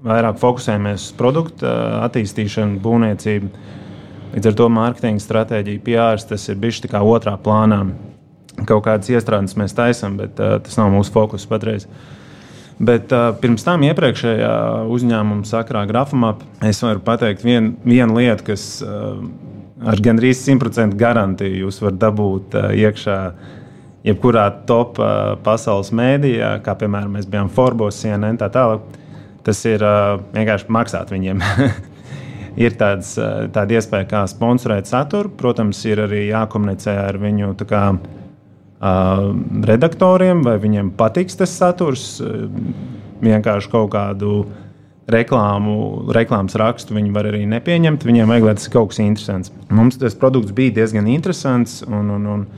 vairāk 0.04 0.40
fokusējamies 0.42 1.08
uz 1.08 1.14
produktu 1.18 1.68
uh, 1.68 2.00
attīstīšanu, 2.08 2.80
būvniecību. 2.84 3.52
Līdz 4.34 4.50
ar 4.50 4.56
to 4.58 4.66
mārketinga 4.74 5.22
stratēģija, 5.22 5.82
PR, 5.86 6.24
tas 6.28 6.48
ir 6.50 6.58
bijis 6.60 6.82
kā 6.90 7.02
otrā 7.06 7.36
plānā. 7.40 7.84
Kaut 8.66 8.84
kādas 8.86 9.10
iestrādes 9.10 9.56
mēs 9.58 9.74
taisām, 9.76 10.18
bet 10.18 10.38
uh, 10.42 10.58
tas 10.62 10.76
nav 10.80 10.92
mūsu 10.94 11.14
fokus 11.14 11.46
patreiz. 11.50 11.88
Bet 12.78 13.12
uh, 13.14 13.28
pirms 13.38 13.62
tam 13.62 13.84
iepriekšējā 13.86 14.52
uzņēmuma 14.90 15.46
sakrā 15.46 15.84
grafomā 15.86 16.32
es 16.66 16.82
varu 16.82 17.02
pateikt 17.06 17.44
vienu 17.46 17.76
vien 17.86 18.10
lietu, 18.16 18.48
kas 18.50 18.64
uh, 18.82 19.20
ar 19.86 20.02
gandrīz 20.02 20.42
100% 20.42 20.98
garantiju 20.98 21.64
jūs 21.64 21.78
varat 21.84 22.00
dabūt 22.02 22.56
uh, 22.58 22.72
iekšā 22.74 23.18
jebkurā 24.08 24.48
top 24.66 24.98
uh, 24.98 25.36
pasaules 25.46 25.92
mēdījā, 25.94 26.56
kā 26.66 26.74
piemēram 26.80 27.14
mēs 27.14 27.30
bijām 27.30 27.52
Forbes, 27.52 28.00
CNN, 28.02 28.40
tā 28.42 28.50
tālāk, 28.52 28.82
tas 29.46 29.62
ir 29.70 29.84
uh, 29.86 30.18
vienkārši 30.34 30.74
maksāt 30.74 31.14
viņiem. 31.14 31.46
ir 32.64 32.74
tāds, 32.80 33.14
uh, 33.22 33.46
tāda 33.54 33.78
iespēja, 33.78 34.10
kā 34.10 34.26
sponsorēt 34.30 34.90
saturu. 34.90 35.30
Protams, 35.38 35.78
ir 35.86 36.02
arī 36.08 36.26
jākomunicē 36.26 36.98
ar 37.06 37.22
viņu 37.22 37.54
kā, 37.70 37.86
uh, 37.94 38.23
redaktoriem, 39.70 40.42
vai 40.46 40.58
viņiem 40.62 40.92
patiks 40.98 41.40
tas 41.40 41.54
saturs. 41.56 42.18
Uh, 42.22 42.48
vienkārši 43.24 43.70
kaut 43.72 43.92
kādu 43.94 44.44
reklāmu, 45.10 45.74
reklāmas 46.16 46.56
rakstu 46.60 46.96
viņi 46.96 47.12
var 47.14 47.28
arī 47.28 47.44
nepieņemt. 47.48 48.06
Viņiem 48.06 48.30
vajag, 48.30 48.46
lai 48.48 48.54
tas 48.58 48.68
ir 48.68 48.74
kaut 48.74 48.92
kas 48.92 49.02
interesants. 49.04 49.52
Mums 49.72 50.00
tas 50.00 50.16
produkts 50.18 50.54
bija 50.56 50.78
diezgan 50.80 51.08
interesants. 51.10 51.82
Un, 51.88 52.10
un, 52.18 52.32
un, 52.36 52.48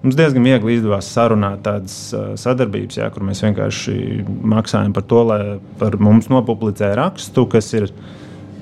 Mums 0.00 0.16
diezgan 0.16 0.46
viegli 0.48 0.78
izdevās 0.78 1.10
sarunāt 1.12 1.58
tādas 1.60 1.92
sadarbības, 2.40 2.96
jā, 3.02 3.08
kur 3.12 3.20
mēs 3.28 3.42
vienkārši 3.44 4.22
maksājam 4.48 4.94
par 4.96 5.04
to, 5.04 5.18
lai 5.28 5.42
par 5.76 5.98
mums 6.00 6.30
nopublicē 6.32 6.94
rakstu, 6.96 7.44
kas 7.52 7.68
ir 7.76 7.90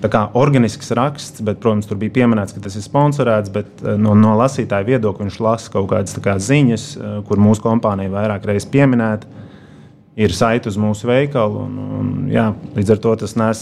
kā, 0.06 0.22
organisks 0.38 0.92
raksts, 0.94 1.42
bet, 1.42 1.58
protams, 1.62 1.88
tur 1.90 1.98
bija 1.98 2.14
pieminēts, 2.20 2.54
ka 2.54 2.62
tas 2.62 2.76
ir 2.78 2.84
sponsorēts, 2.84 3.50
bet 3.54 3.82
no, 3.98 4.14
no 4.14 4.36
lasītāja 4.38 4.86
viedokļa 4.86 5.26
viņš 5.26 5.40
lasa 5.42 5.74
kaut 5.74 5.90
kādas 5.90 6.14
kā, 6.22 6.36
ziņas, 6.38 6.86
kur 7.26 7.42
mūsu 7.42 7.64
kompānija 7.64 8.12
vairāk 8.12 8.46
reizes 8.46 8.68
pieminēta. 8.70 9.26
Ir 10.18 10.34
saite 10.34 10.70
uz 10.70 10.78
mūsu 10.78 11.06
veikalu, 11.06 11.60
un, 11.66 11.74
un 11.98 12.08
jā, 12.30 12.48
līdz 12.74 12.94
ar 12.94 13.02
to 13.04 13.12
tas 13.20 13.36
nes 13.38 13.60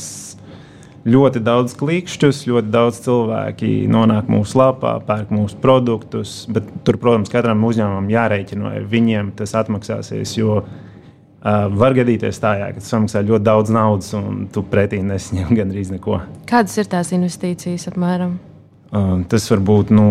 ļoti 1.07 1.43
daudz 1.45 1.77
klikšķus, 1.79 2.47
ļoti 2.49 2.73
daudz 2.73 3.03
cilvēki 3.05 3.75
nonāk 3.93 4.31
mūsu 4.33 4.59
lapā, 4.59 4.97
pērk 5.07 5.33
mūsu 5.37 5.61
produktus. 5.63 6.39
Bet 6.53 6.69
tur, 6.85 6.97
protams, 7.01 7.31
katram 7.33 7.65
uzņēmumam 7.69 8.09
jārēķina, 8.11 8.73
vai 8.73 8.81
viņiem 8.89 9.35
tas 9.37 9.53
atmaksāsies. 9.61 10.33
Jo 10.41 10.63
uh, 10.63 10.75
var 11.79 11.95
gadīties 11.97 12.41
tā, 12.43 12.57
jā, 12.61 12.73
ka 12.75 12.83
tu 12.83 12.89
samaksā 12.89 13.23
ļoti 13.27 13.47
daudz 13.47 13.73
naudas 13.75 14.11
un 14.19 14.45
tu 14.53 14.65
pretī 14.67 15.03
nesaņem 15.07 15.55
gandrīz 15.61 15.93
neko. 15.95 16.21
Kādas 16.51 16.77
ir 16.81 16.91
tās 16.91 17.15
investīcijas 17.17 17.89
apmēram? 17.93 18.37
Uh, 18.91 19.19
tas 19.31 19.49
var 19.51 19.65
būt 19.67 19.91
no 19.95 20.11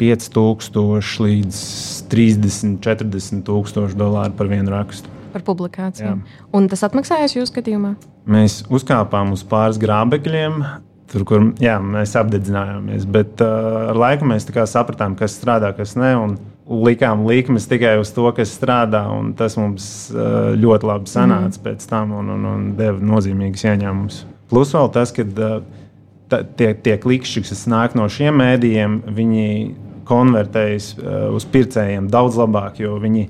5000 0.00 1.20
līdz 1.24 1.60
30, 2.12 2.80
40 2.84 3.44
tūkstoši 3.46 3.96
dolāru 3.96 4.36
par 4.36 4.50
vienu 4.52 4.72
rakstu 4.74 5.12
par 5.36 5.44
publikāciju. 5.46 6.08
Jā. 6.08 6.42
Un 6.56 6.68
tas 6.72 6.84
atmaksājās 6.86 7.36
jūsu 7.36 7.50
skatījumā? 7.52 7.94
Mēs 8.30 8.62
uzkāpām 8.72 9.34
uz 9.36 9.44
pāris 9.46 9.80
grābekļiem. 9.82 10.62
Tur, 11.06 11.22
kur 11.28 11.44
jā, 11.62 11.76
mēs 11.78 12.16
apdedzinājāmies, 12.18 13.04
bet 13.14 13.42
uh, 13.44 13.92
ar 13.92 13.98
laiku 14.00 14.26
mēs 14.26 14.48
sapratām, 14.66 15.14
kas 15.18 15.36
strādā, 15.38 15.70
kas 15.76 15.94
ne. 15.94 16.10
Likām 16.66 17.22
likmes 17.28 17.68
tikai 17.70 17.92
uz 18.00 18.10
to, 18.10 18.24
kas 18.34 18.50
strādā, 18.56 19.04
un 19.14 19.30
tas 19.38 19.54
mums 19.54 19.84
uh, 20.10 20.52
ļoti 20.58 20.88
labi 20.88 21.10
sanāca 21.10 21.60
mm. 21.60 21.62
pēc 21.62 21.86
tam 21.86 22.16
un, 22.18 22.32
un, 22.34 22.46
un 22.50 22.64
deva 22.78 22.98
nozīmīgus 22.98 23.62
ieņēmumus. 23.68 24.24
Plus 24.50 24.74
vēl 24.74 24.90
tas, 24.94 25.12
ka 25.14 25.22
uh, 25.22 25.60
tie, 26.58 26.72
tie 26.74 26.96
klikšķi, 27.02 27.44
kas 27.46 27.66
nāk 27.70 27.94
no 27.98 28.08
šiem 28.10 28.42
mēdījiem, 28.42 28.98
viņi 29.14 29.46
konvertējas 30.06 30.92
uh, 30.98 31.28
uz 31.38 31.46
pircējiem 31.54 32.10
daudz 32.10 32.38
labāk, 32.42 32.82
jo 32.82 32.98
viņi, 33.02 33.28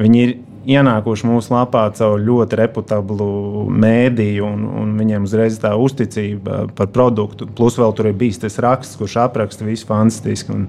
viņi 0.00 0.24
ir 0.26 0.36
ienākuši 0.64 1.28
mūsu 1.28 1.52
lapā 1.54 1.84
caur 1.96 2.20
ļoti 2.20 2.58
reputablu 2.60 3.28
mēdīju, 3.72 4.46
un, 4.48 4.64
un 4.82 4.94
viņiem 5.00 5.26
uzreiz 5.28 5.58
tā 5.60 5.74
uzticība 5.76 6.64
par 6.76 6.90
produktu. 6.94 7.48
Plus 7.56 7.76
vēl 7.80 7.92
tur 7.96 8.08
ir 8.10 8.18
bijis 8.18 8.40
tas 8.42 8.60
raksts, 8.62 8.98
kurš 9.00 9.18
apraksta 9.26 9.66
visu 9.66 9.88
fantastiski. 9.88 10.54
Un, 10.56 10.68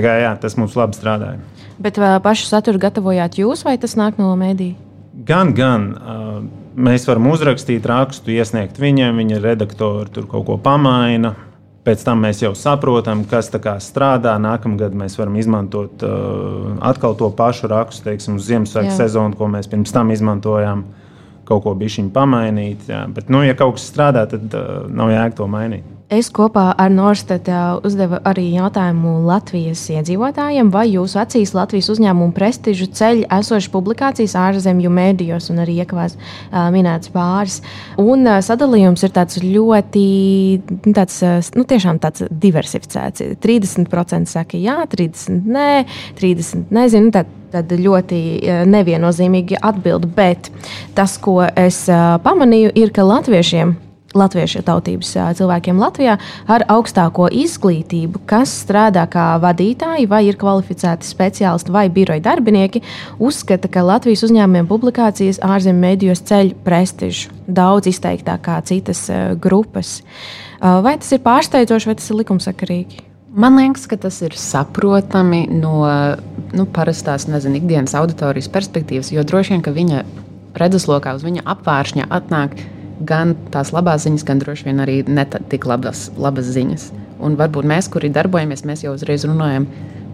kā, 0.00 0.16
jā, 0.22 0.32
tas 0.40 0.56
mums 0.56 0.78
labi 0.78 0.96
strādāja. 0.96 1.42
Bet 1.82 2.00
vai 2.00 2.14
pašu 2.24 2.48
saturu 2.48 2.80
gatavojāt 2.80 3.36
jūs, 3.42 3.66
vai 3.66 3.76
tas 3.82 3.98
nāk 3.98 4.16
no 4.22 4.32
mēdīja? 4.38 4.78
Gan, 5.28 5.52
gan. 5.52 5.88
Mēs 6.72 7.04
varam 7.04 7.28
uzrakstīt 7.28 7.84
rakstu, 7.84 8.32
iesniegt 8.32 8.80
viņiem, 8.80 9.18
viņa 9.20 9.42
redaktori 9.44 10.08
tur 10.14 10.24
kaut 10.30 10.46
ko 10.48 10.56
pamaina 10.62 11.34
Pēc 11.82 12.04
tam 12.06 12.20
mēs 12.22 12.38
jau 12.44 12.52
saprotam, 12.54 13.24
kas 13.26 13.48
strādā. 13.82 14.36
Nākamgad 14.38 14.94
mēs 14.94 15.16
varam 15.18 15.34
izmantot 15.40 16.04
uh, 16.06 16.76
atkal 16.78 17.16
to 17.18 17.26
pašu 17.34 17.70
rakstu, 17.72 18.04
teiksim, 18.06 18.36
uz 18.38 18.46
Ziemassvētku 18.46 18.94
sezonu, 18.94 19.34
ko 19.38 19.48
mēs 19.50 19.66
pirms 19.70 19.90
tam 19.94 20.12
izmantojām. 20.14 20.84
Kaut 21.48 21.64
ko 21.64 21.72
bišķiņu 21.74 22.12
pamainīt. 22.14 22.86
Jā. 22.86 23.02
Bet, 23.10 23.32
nu, 23.34 23.40
ja 23.42 23.56
kaut 23.58 23.80
kas 23.80 23.88
strādā, 23.90 24.28
tad 24.30 24.54
uh, 24.54 24.84
nav 24.94 25.10
jēga 25.10 25.34
to 25.40 25.48
mainīt. 25.50 25.88
Es 26.12 26.28
kopā 26.28 26.66
ar 26.76 26.90
Norstedu 26.92 27.80
uzdevu 27.88 28.18
arī 28.28 28.50
jautājumu 28.52 29.22
Latvijas 29.24 29.80
iedzīvotājiem, 29.94 30.68
vai 30.74 30.84
jūsu 30.90 31.16
acīs 31.22 31.54
Latvijas 31.56 31.88
uzņēmumu 31.94 32.34
prestižu 32.36 32.90
ceļ 32.92 33.22
esošas 33.38 33.70
publikācijas 33.72 34.34
ārzemju 34.36 34.90
mēdījos 34.92 35.48
un 35.54 35.62
arī 35.62 35.78
iekavās 35.80 36.18
uh, 36.18 36.66
minēts 36.74 37.08
pāris. 37.14 37.62
Un 38.02 38.26
uh, 38.26 38.42
sadalījums 38.44 39.06
ir 39.06 39.14
tāds 39.14 39.40
ļoti, 39.40 40.02
tāds, 40.90 41.16
nu, 41.56 41.64
tiešām 41.70 42.00
tāds 42.02 42.26
diversificēts. 42.28 43.24
30% 43.40 44.28
saka 44.28 44.60
jā, 44.60 44.82
30% 44.92 45.48
nē, 45.48 45.70
30% 46.20 46.76
nezinu. 46.76 47.14
Tad, 47.16 47.30
tad 47.54 47.72
ļoti 47.72 48.20
neviennozīmīgi 48.68 49.62
atbild. 49.64 50.10
Bet 50.12 50.52
tas, 50.98 51.16
ko 51.24 51.40
es 51.48 51.86
uh, 51.88 52.18
pamanīju, 52.20 52.74
ir, 52.84 52.92
ka 52.92 53.08
latviešiem 53.08 53.72
latviešu 54.18 54.62
tautības 54.66 55.12
cilvēkiem 55.38 55.80
Latvijā 55.80 56.16
ar 56.50 56.64
augstāko 56.72 57.28
izglītību, 57.32 58.22
kas 58.28 58.52
strādā 58.64 59.04
kā 59.10 59.32
vadītāji 59.42 60.08
vai 60.10 60.24
ir 60.28 60.38
kvalificēti 60.40 61.08
speciālisti 61.08 61.74
vai 61.74 61.88
biroja 61.92 62.22
darbinieki, 62.24 62.82
uzskata, 63.22 63.70
ka 63.72 63.84
Latvijas 63.86 64.24
uzņēmumiem 64.28 64.68
publikācijas 64.70 65.42
ārzemju 65.44 65.82
mēdījos 65.82 66.24
ceļ 66.28 66.52
prestižu 66.66 67.32
daudz 67.46 67.90
izteiktāk 67.90 68.44
kā 68.46 68.58
citas 68.66 69.06
grupas. 69.42 70.00
Vai 70.62 70.98
tas 71.00 71.10
ir 71.14 71.24
pārsteidzoši, 71.24 71.90
vai 71.90 71.96
tas 71.98 72.10
ir 72.10 72.20
likumsakarīgi? 72.22 73.08
Man 73.32 73.56
liekas, 73.56 73.86
ka 73.88 73.96
tas 73.96 74.18
ir 74.20 74.34
saprotami 74.36 75.46
no 75.48 75.86
nu, 76.52 76.66
parastās, 76.68 77.24
nezinu, 77.32 77.62
ikdienas 77.62 77.94
auditorijas 77.96 78.50
perspektīvas, 78.52 79.08
jo 79.14 79.24
droši 79.24 79.54
vien, 79.54 79.64
ka 79.64 79.72
viņa 79.72 80.02
redzeslokā 80.60 81.14
uz 81.16 81.24
viņa 81.24 81.46
apvāršņa 81.48 82.10
atnāk 82.12 82.58
gan 83.00 83.34
tās 83.54 83.72
labās 83.74 84.04
ziņas, 84.06 84.26
gan 84.28 84.42
droši 84.42 84.68
vien 84.68 84.82
arī 84.84 85.00
ne 85.08 85.24
tik 85.26 85.66
labas, 85.68 86.10
labas 86.18 86.50
ziņas. 86.54 86.90
Un 87.22 87.38
varbūt 87.38 87.66
mēs, 87.68 87.88
kuri 87.92 88.10
darbojamies, 88.12 88.64
mēs 88.68 88.84
jau 88.84 88.94
uzreiz 88.96 89.26
runājam 89.28 89.66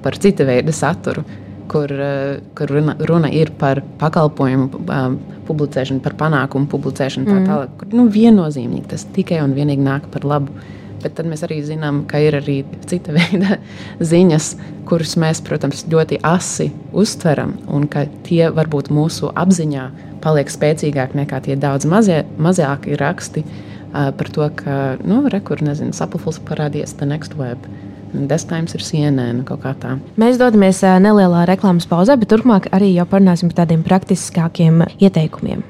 par 0.04 0.18
cita 0.20 0.46
veida 0.48 0.72
saturu, 0.72 1.24
kur, 1.68 1.92
eh, 1.92 2.40
kur 2.54 2.70
runa, 2.72 2.96
runa 2.98 3.30
ir 3.32 3.52
par 3.58 3.82
pakalpojumu 4.00 4.80
um, 4.80 5.18
publicēšanu, 5.48 6.02
par 6.04 6.16
panākumu 6.18 6.68
publicēšanu. 6.72 7.28
Tā 7.28 7.36
mm. 7.36 7.46
tālāk, 7.48 7.76
kur 7.80 7.94
nu, 7.96 8.08
viennozīmīgi 8.12 8.88
tas 8.94 9.06
tikai 9.14 9.42
un 9.44 9.54
vienīgi 9.56 9.84
nāk 9.84 10.08
par 10.12 10.26
labu. 10.28 10.54
Bet 10.98 11.14
tad 11.14 11.28
mēs 11.30 11.44
arī 11.46 11.60
zinām, 11.62 12.02
ka 12.10 12.18
ir 12.22 12.40
arī 12.40 12.58
cita 12.90 13.14
veida 13.18 13.60
ziņas, 14.02 14.50
kuras 14.88 15.14
mēs, 15.20 15.42
protams, 15.46 15.84
ļoti 15.90 16.20
asi 16.26 16.70
uztveram, 16.92 17.54
un 17.68 17.86
ka 17.90 18.08
tie 18.26 18.48
varbūt 18.54 18.90
mūsu 18.94 19.30
apziņā 19.30 19.88
paliek 20.24 20.50
spēcīgāki 20.52 21.18
nekā 21.22 21.42
tie 21.46 21.56
daudz 21.60 21.88
mazie, 21.88 22.22
mazāki 22.38 22.98
raksti 22.98 23.44
uh, 23.44 24.10
par 24.16 24.32
to, 24.34 24.48
ka, 24.58 24.98
nu, 25.04 25.22
rekur, 25.32 25.62
nezinu, 25.64 25.94
sapulfuls 25.96 26.40
parādījies 26.48 26.96
The 26.98 27.08
Next 27.08 27.38
Web. 27.38 27.64
Desktimes 28.08 28.72
ir 28.72 28.84
CNN 28.84 29.42
kaut 29.48 29.60
kā 29.66 29.74
tā. 29.76 29.98
Mēs 30.20 30.40
dodamies 30.40 30.80
nelielā 31.04 31.44
reklāmas 31.50 31.88
pauzē, 31.88 32.16
bet 32.16 32.32
turpmāk 32.32 32.70
arī 32.72 32.94
jau 32.94 33.04
parunāsim 33.10 33.52
par 33.52 33.64
tādiem 33.64 33.84
praktiskākiem 33.84 34.86
ieteikumiem. 34.96 35.66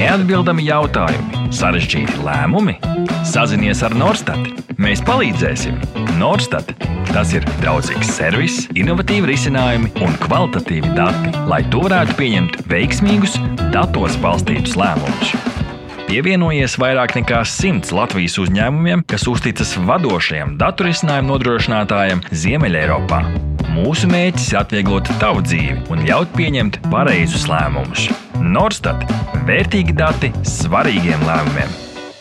Neatbildami 0.00 0.62
jautājumi, 0.64 1.50
sarežģīti 1.52 2.22
lēmumi. 2.24 2.78
Sazinies 3.28 3.82
ar 3.84 3.92
Norstat. 3.92 4.46
Mēs 4.80 5.02
palīdzēsim. 5.04 5.76
Norstat. 6.16 6.70
Tas 7.10 7.34
ir 7.36 7.44
draudzīgs 7.60 8.14
servis, 8.16 8.62
innovatīvi 8.72 9.28
risinājumi 9.34 9.92
un 10.00 10.16
kvalitatīvi 10.22 10.94
dati, 10.96 11.34
lai 11.50 11.60
to 11.74 11.84
varētu 11.84 12.16
pieņemt 12.16 12.56
veiksmīgus, 12.72 13.36
datos 13.76 14.16
balstītus 14.24 14.78
lēmumus. 14.80 15.36
Pievienojies 16.08 16.80
vairāk 16.80 17.18
nekā 17.20 17.44
simts 17.44 17.92
Latvijas 17.92 18.40
uzņēmumiem, 18.40 19.04
kas 19.04 19.28
uzticas 19.28 19.76
vadošajam 19.84 20.56
datorisinājumu 20.64 21.34
nodrošinātājam 21.34 22.24
Ziemeļeiropā. 22.32 23.49
Mūsu 23.68 24.08
mērķis 24.10 24.52
ir 24.52 24.60
atvieglot 24.62 25.10
tavu 25.20 25.44
dzīvi 25.44 25.90
un 25.92 26.04
ļaut 26.08 26.32
pieņemt 26.36 26.80
pareizus 26.88 27.48
lēmumus. 27.50 28.08
Norstat- 28.40 29.04
vērtīgi 29.48 29.96
dati 29.96 30.32
svarīgiem 30.42 31.20
lēmumiem. 31.28 31.76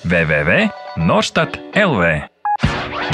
www.norstat 0.10 1.60
LV 1.76 2.30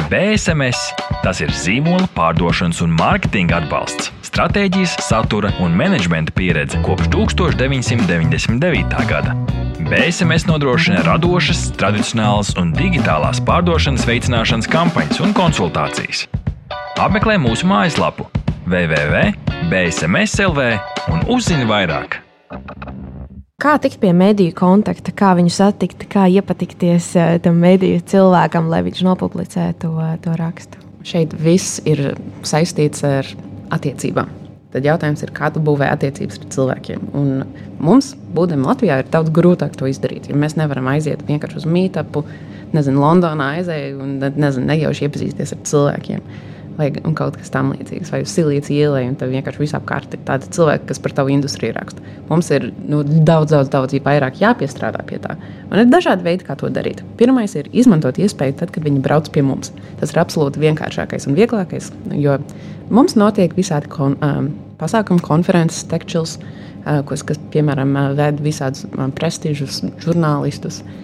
BSMS- 0.09 0.77
tas 1.23 1.39
ir 1.41 1.49
zīmola 1.49 2.05
pārdošanas 2.13 2.81
un 2.83 2.91
mārketinga 2.99 3.61
atbalsts, 3.61 4.11
stratēģijas, 4.27 4.99
satura 5.01 5.49
un 5.63 5.73
menedžmenta 5.73 6.33
pieredze 6.35 6.81
kopš 6.85 7.07
1999. 7.15 9.05
gada. 9.09 9.33
BSMS 9.85 10.45
nodrošina 10.49 11.01
radošas, 11.05 11.71
tradicionālas 11.79 12.53
un 12.61 12.73
digitālās 12.73 13.41
pārdošanas 13.47 14.05
veicināšanas 14.09 14.69
kampaņas 14.69 15.21
un 15.25 15.33
konsultācijas. 15.33 16.27
Apmeklē 16.95 17.33
mūsu 17.43 17.67
mājaslapu 17.67 18.23
www.bsmslv 18.71 20.59
un 21.11 21.25
uzzini 21.27 21.65
vairāk. 21.67 22.23
Kā 23.59 23.73
tikt 23.83 23.99
pie 23.99 24.13
mediju 24.15 24.53
kontakta, 24.55 25.11
kā 25.11 25.33
viņu 25.35 25.51
satikt, 25.51 26.05
kā 26.07 26.23
iepatikties 26.31 27.09
eh, 27.19 27.35
tam 27.43 27.59
mediju 27.59 27.99
cilvēkam, 27.99 28.71
lai 28.71 28.79
viņš 28.87 29.03
nopublicē 29.09 29.65
to, 29.83 29.91
to 30.23 30.37
rakstu? 30.39 30.79
Šeit 31.03 31.35
viss 31.35 31.83
ir 31.83 32.15
saistīts 32.47 33.03
ar 33.03 33.27
attiecībām. 33.75 34.31
Tad 34.71 34.87
jautājums 34.87 35.19
ir, 35.27 35.35
kā 35.35 35.51
tu 35.51 35.59
būvē 35.67 35.91
attiecības 35.91 36.39
ar 36.39 36.47
cilvēkiem. 36.55 36.99
Un 37.11 37.43
mums, 37.83 38.15
būdami 38.15 38.71
Latvijā, 38.71 39.03
ir 39.03 39.11
daudz 39.11 39.35
grūtāk 39.35 39.75
to 39.75 39.91
izdarīt. 39.91 40.31
Jo 40.31 40.39
mēs 40.39 40.55
nevaram 40.55 40.87
aiziet 40.95 41.27
vienkārši 41.27 41.59
uz 41.59 41.67
mītāpu, 41.67 42.23
nezinu, 42.71 43.03
Londonā 43.03 43.59
aizēju 43.59 43.99
un 43.99 44.19
nezinu, 44.23 44.69
nejauši 44.71 45.09
iepazīties 45.09 45.57
ar 45.59 45.65
cilvēkiem 45.67 46.21
vai 46.77 46.89
kaut 46.93 47.37
kas 47.39 47.51
tamlīdzīgs, 47.53 48.11
vai 48.13 48.21
uz 48.25 48.31
silītas 48.33 48.71
ielai, 48.73 49.05
un 49.09 49.15
tev 49.19 49.31
vienkārši 49.33 49.61
visapkārt 49.61 50.15
ir 50.17 50.23
tādi 50.27 50.49
cilvēki, 50.55 50.87
kas 50.89 50.99
par 51.03 51.15
tavu 51.19 51.31
industriju 51.33 51.75
raksta. 51.77 52.03
Mums 52.29 52.51
ir 52.55 52.67
nu, 52.89 53.01
daudz, 53.03 53.53
daudz, 53.53 53.71
daudz 53.73 53.95
vairāk 54.05 54.41
jāpiestrādā 54.41 55.05
pie 55.07 55.19
tā. 55.23 55.37
Un 55.69 55.81
ir 55.81 55.89
dažādi 55.91 56.25
veidi, 56.25 56.47
kā 56.47 56.57
to 56.59 56.69
darīt. 56.73 57.03
Pirmais 57.19 57.55
ir 57.59 57.69
izmantot 57.71 58.19
iespēju, 58.21 58.57
tad, 58.61 58.73
kad 58.75 58.85
viņi 58.87 59.03
brauc 59.05 59.31
pie 59.33 59.45
mums. 59.45 59.71
Tas 60.01 60.13
ir 60.13 60.21
absolūti 60.23 60.63
vienkāršākais 60.63 61.29
un 61.29 61.39
vieglākais, 61.39 61.89
jo 62.19 62.37
mums 62.93 63.17
notiek 63.19 63.55
visādi 63.57 63.91
kon, 63.91 64.19
um, 64.25 64.51
pasākumi, 64.81 65.23
konferences, 65.25 65.85
tekčils, 65.91 66.37
uh, 66.41 67.01
kas, 67.07 67.23
kas, 67.27 67.41
piemēram, 67.55 67.95
ved 68.19 68.43
visādus 68.45 68.87
um, 68.91 69.11
prestižus 69.15 69.83
žurnālistus. 70.03 70.83
Uh, 70.83 71.01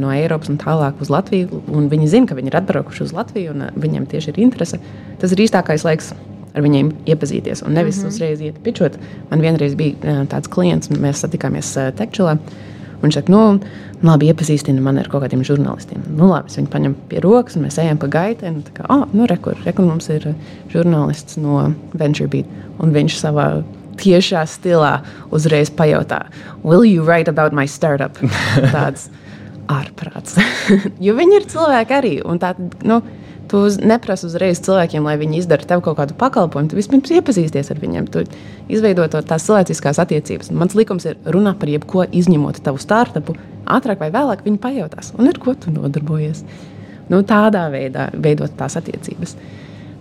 no 0.00 0.12
Eiropas 0.14 0.50
un 0.52 0.60
tālāk 0.60 1.00
uz 1.04 1.10
Latviju. 1.12 1.62
Viņi 1.68 2.10
zina, 2.10 2.28
ka 2.30 2.38
viņi 2.38 2.52
ir 2.52 2.60
atbraukuši 2.60 3.04
uz 3.06 3.16
Latviju 3.16 3.54
un 3.54 3.66
viņiem 3.76 4.06
tieši 4.10 4.32
ir 4.32 4.44
interese. 4.46 4.80
Tas 5.20 5.34
ir 5.34 5.42
īstākais 5.44 5.84
laiks 5.86 6.12
ar 6.54 6.62
viņiem 6.62 6.92
iepazīties 7.10 7.64
un 7.66 7.74
nevis 7.74 7.98
mm 7.98 8.04
-hmm. 8.04 8.14
uzreiz 8.14 8.40
iet 8.40 8.62
pičot. 8.62 8.98
Man 9.30 9.40
vienreiz 9.40 9.74
bija 9.74 10.24
tāds 10.30 10.48
klients, 10.48 10.90
un 10.90 11.02
mēs 11.02 11.24
satikāmies 11.24 11.74
Tekčelā. 11.98 12.38
Viņš 13.02 13.14
saka, 13.14 13.32
nu, 13.32 13.60
labi, 14.02 14.30
iepazīstina 14.32 14.80
man 14.80 14.98
ar 14.98 15.08
kaut 15.12 15.22
kādiem 15.22 15.42
žurnālistiem. 15.44 16.00
Nu, 16.16 16.28
labi, 16.30 16.48
es 16.48 16.56
viņu 16.56 16.70
paņemu 16.72 16.94
pie 17.08 17.20
rokas, 17.20 17.56
un 17.56 17.66
mēs 17.66 17.78
ejam 17.82 17.98
pa 17.98 18.06
gaitai. 18.06 18.48
Un, 18.48 18.62
kā, 18.72 18.86
oh, 18.88 19.04
nu, 19.12 19.26
rekur, 19.26 19.58
rekur 19.64 19.84
mums 19.84 20.08
ir 20.08 20.34
žurnālists 20.72 21.36
no 21.36 21.74
VentureBeat. 21.92 22.46
Un 22.78 22.94
viņš 22.94 23.18
savā 23.18 23.62
tiešā 24.00 24.46
stilā 24.46 25.02
uzreiz 25.30 25.70
pajautā, 25.70 26.24
Will 26.62 26.84
you 26.84 27.04
write 27.04 27.28
about 27.28 27.52
my 27.52 27.66
startup? 27.66 28.16
Tāds 28.76 29.10
ārprāts. 29.70 30.38
jo 31.06 31.14
viņi 31.16 31.38
ir 31.40 31.46
cilvēki 31.50 31.96
arī. 31.96 32.14
Tā, 32.40 32.52
nu, 32.86 33.00
tu 33.50 33.62
neprasi 33.84 34.28
uzreiz 34.28 34.60
cilvēkiem, 34.64 35.04
lai 35.06 35.16
viņi 35.20 35.40
izdara 35.42 35.68
tev 35.68 35.82
kaut 35.84 35.98
kādu 36.00 36.16
pakalpojumu. 36.18 36.70
Tu 36.72 36.78
vispirms 36.78 37.12
iepazīsties 37.14 37.72
ar 37.72 37.80
viņiem, 37.82 38.08
tu 38.12 38.24
izveido 38.72 39.06
tās 39.14 39.46
cilvēciskās 39.46 40.00
attiecības. 40.04 40.52
Mans 40.56 40.76
likums 40.78 41.08
ir 41.08 41.18
runāt 41.24 41.60
par 41.60 41.72
jebko, 41.72 42.06
izņemot 42.08 42.62
tavu 42.64 42.80
startupu. 42.82 43.36
Ātrāk 43.64 44.02
vai 44.02 44.10
vēlāk 44.14 44.44
viņi 44.46 44.60
pajautās, 44.62 45.12
un 45.18 45.30
ar 45.30 45.40
ko 45.40 45.56
tu 45.58 45.72
nodarbojies. 45.74 46.44
Nu, 47.12 47.20
tādā 47.28 47.66
veidā 47.72 48.08
veidot 48.16 48.52
tās 48.56 48.78
attiecības. 48.80 49.36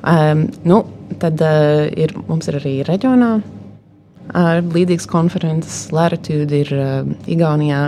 Um, 0.04 0.47
nu, 0.67 0.82
tad 1.19 1.39
uh, 1.43 1.86
ir, 1.99 2.12
mums 2.28 2.47
ir 2.52 2.58
arī 2.60 2.73
reģionā 2.88 3.30
uh, 3.39 4.58
līdzīgas 4.63 5.08
konferences. 5.12 5.86
Latitude 5.95 6.63
ir 6.63 6.73
uh, 6.76 7.13
Igaunijā. 7.32 7.86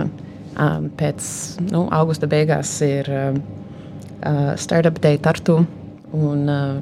Um, 0.56 0.86
pēc 0.96 1.20
nu, 1.68 1.82
augusta 1.92 2.24
beigās 2.30 2.70
ir 2.80 3.08
uh, 3.12 3.34
uh, 3.36 4.54
Startup 4.56 4.96
Day 5.04 5.18
Tartu. 5.20 5.58
Un, 6.16 6.46
uh, 6.48 6.78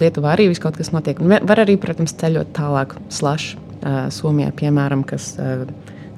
Lietuvā 0.00 0.32
arī 0.32 0.46
viss 0.48 0.62
kaut 0.62 0.78
kas 0.78 0.92
notiek. 0.94 1.20
Var 1.20 1.60
arī, 1.60 1.74
protams, 1.80 2.14
ceļot 2.16 2.54
tālāk, 2.56 2.94
slash, 3.12 3.56
uh, 3.82 4.06
Somijā, 4.12 4.52
piemēram, 4.56 5.02
kas 5.08 5.34
uh, 5.36 5.66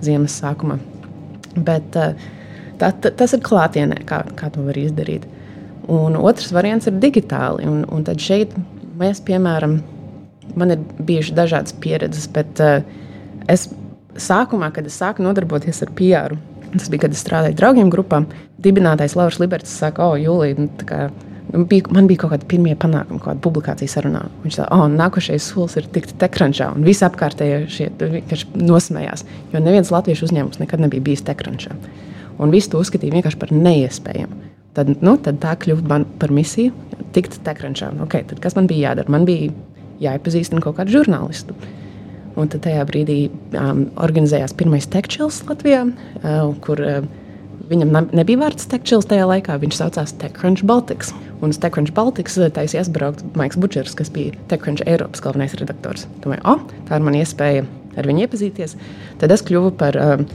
ziemas 0.05 0.37
sākuma. 0.39 0.79
Bet 1.57 1.99
uh, 1.99 2.15
tā, 2.79 2.93
tā, 2.93 3.11
tas 3.11 3.35
ir 3.35 3.43
klātienē, 3.47 4.03
kā, 4.07 4.23
kā 4.39 4.51
to 4.55 4.67
var 4.67 4.79
izdarīt. 4.79 5.27
Un 5.91 6.19
otrs 6.21 6.53
variants 6.55 6.87
ir 6.91 6.99
digitāli. 7.03 7.67
Un, 7.67 7.83
un 7.91 8.07
tad 8.07 8.23
šeit 8.23 8.55
mēs, 9.01 9.23
piemēram, 9.27 9.81
man 10.59 10.75
ir 10.75 10.87
bijušas 10.99 11.39
dažādas 11.39 11.79
pieredzes, 11.83 12.29
bet 12.35 12.63
uh, 12.63 12.83
es 13.51 13.67
sākumā, 14.19 14.71
kad 14.75 14.87
es 14.87 14.99
sāku 14.99 15.25
nodarboties 15.27 15.83
ar 15.87 15.95
PR, 15.99 16.39
Tas 16.75 16.91
bija, 16.93 17.07
kad 17.07 17.17
es 17.17 17.23
strādāju 17.25 17.57
draugiem 17.59 17.91
grupām. 17.93 18.27
Dibinātais 18.63 19.15
Lauris 19.17 19.39
Liberts 19.41 19.73
saka, 19.81 20.11
o, 20.11 20.19
Jūlija, 20.21 20.59
nu, 20.59 20.69
kā, 20.89 21.09
nu, 21.53 21.63
bija, 21.71 21.89
man 21.95 22.09
bija 22.11 22.25
kaut 22.25 22.35
kādi 22.35 22.49
pirmie 22.51 22.75
panākumi, 22.81 23.23
kāda 23.25 23.41
publikācija 23.45 23.93
sarunā. 23.93 24.27
Viņš 24.45 24.59
teica, 24.59 24.69
o, 24.75 24.89
nākošais 24.93 25.49
solis 25.53 25.79
ir 25.81 25.89
tikt 25.95 26.17
tekrančā, 26.21 26.73
un 26.77 26.85
visi 26.87 27.07
apkārtējie 27.07 27.63
šie 27.73 27.89
vienkārši 28.03 28.51
nosmējās, 28.61 29.25
jo 29.55 29.63
neviens 29.65 29.93
latviešu 29.95 30.29
uzņēmums 30.29 30.61
nekad 30.61 30.85
nebija 30.85 31.07
bijis 31.09 31.25
tekrančā. 31.29 31.79
Un 32.39 32.53
visi 32.55 32.71
to 32.71 32.83
uzskatīja 32.83 33.17
vienkārši 33.17 33.41
par 33.41 33.55
neiespējamu. 33.55 34.45
Tad, 34.77 34.93
nu, 35.03 35.17
tad 35.19 35.41
tā 35.43 35.57
kļuva 35.59 36.03
par 36.21 36.31
misiju, 36.35 36.71
tikt 37.17 37.41
tekrančā. 37.47 37.91
Okay, 38.05 38.27
tad 38.29 38.39
kas 38.45 38.55
man 38.55 38.69
bija 38.71 38.93
jādara? 38.93 39.11
Man 39.11 39.25
bija 39.27 39.51
jāiepazīstina 40.03 40.63
kaut 40.63 40.77
kādu 40.79 40.95
žurnālistu. 40.95 41.57
Un 42.39 42.51
tad 42.53 42.63
tajā 42.67 42.85
brīdī 42.87 43.21
um, 43.59 43.89
organizējās 43.99 44.55
pirmais 44.59 44.87
tekčils 44.91 45.41
Latvijā, 45.49 45.83
uh, 45.89 46.53
kur 46.63 46.83
uh, 46.85 47.09
viņam 47.69 48.11
nebija 48.17 48.41
vārds 48.41 48.69
TechChills 48.71 49.09
tajā 49.11 49.27
laikā, 49.29 49.57
viņš 49.61 49.79
saucās 49.79 50.15
TechCrunch 50.21 50.65
Baltics. 50.69 51.13
Un 51.43 51.53
uz 51.53 51.61
TechCrunch 51.61 51.93
Baltics 51.97 52.39
taisījās 52.55 52.91
braukt 52.93 53.25
Maiks 53.39 53.59
Budžers, 53.61 53.97
kas 53.99 54.11
bija 54.15 54.37
TechCrunch 54.51 54.87
Eiropas 54.89 55.23
galvenais 55.25 55.57
redaktors. 55.59 56.07
Domāju, 56.25 56.45
oh, 56.49 56.65
tā 56.89 56.99
ir 56.99 57.07
mana 57.07 57.23
iespēja 57.23 57.67
ar 57.99 58.09
viņu 58.09 58.25
iepazīties. 58.27 58.77
Tad 59.21 59.35
es 59.35 59.45
kļuvu 59.47 59.73
par 59.81 59.99
um, 60.01 60.27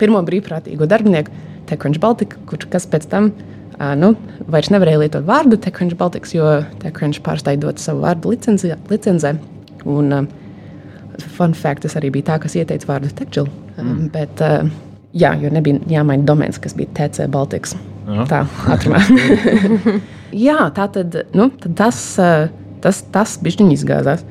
pirmo 0.00 0.22
brīvprātīgo 0.26 0.88
darbinieku 0.90 1.34
TechCrunch 1.68 2.02
Baltica, 2.02 2.40
kurš 2.48 2.68
kas 2.72 2.88
pēc 2.90 3.08
tam 3.10 3.30
uh, 3.32 3.94
nu, 3.98 4.14
vairs 4.48 4.70
nevarēja 4.74 5.04
lietot 5.04 5.28
vārdu 5.28 5.60
TechCrunch 5.60 5.98
Baltics, 5.98 6.34
jo 6.36 6.58
TechCrunch 6.82 7.22
pārstāja 7.26 7.60
dot 7.64 7.82
savu 7.82 8.04
vārdu 8.06 8.34
licenzē. 8.34 8.78
licenzē. 8.92 9.36
Un, 9.88 10.12
uh, 10.14 10.37
fun 11.22 11.54
fact, 11.56 11.84
tas 11.84 11.96
arī 11.98 12.12
bija 12.14 12.32
tā, 12.32 12.38
kas 12.42 12.56
ieteica 12.58 12.88
vārdu 12.88 13.10
TechChill. 13.18 13.50
Um, 13.76 13.88
mm. 13.88 14.10
Bet, 14.14 14.42
uh, 14.44 14.68
jā, 15.16 15.32
jo 15.42 15.52
nebija 15.54 15.80
jāmaina 15.90 16.26
domēns, 16.28 16.60
kas 16.62 16.76
bija 16.78 16.92
TC 16.96 17.28
Baltics. 17.32 17.76
Jā. 18.08 18.24
Tā, 18.28 18.42
ātrumā. 18.72 19.02
jā, 20.48 20.60
tā 20.76 20.88
tad, 20.94 21.18
nu, 21.36 21.50
tad 21.62 21.74
tas, 21.78 22.04
tas, 22.84 23.02
tas 23.12 23.34
bišķiņi 23.44 23.76
izgāzās. 23.76 24.24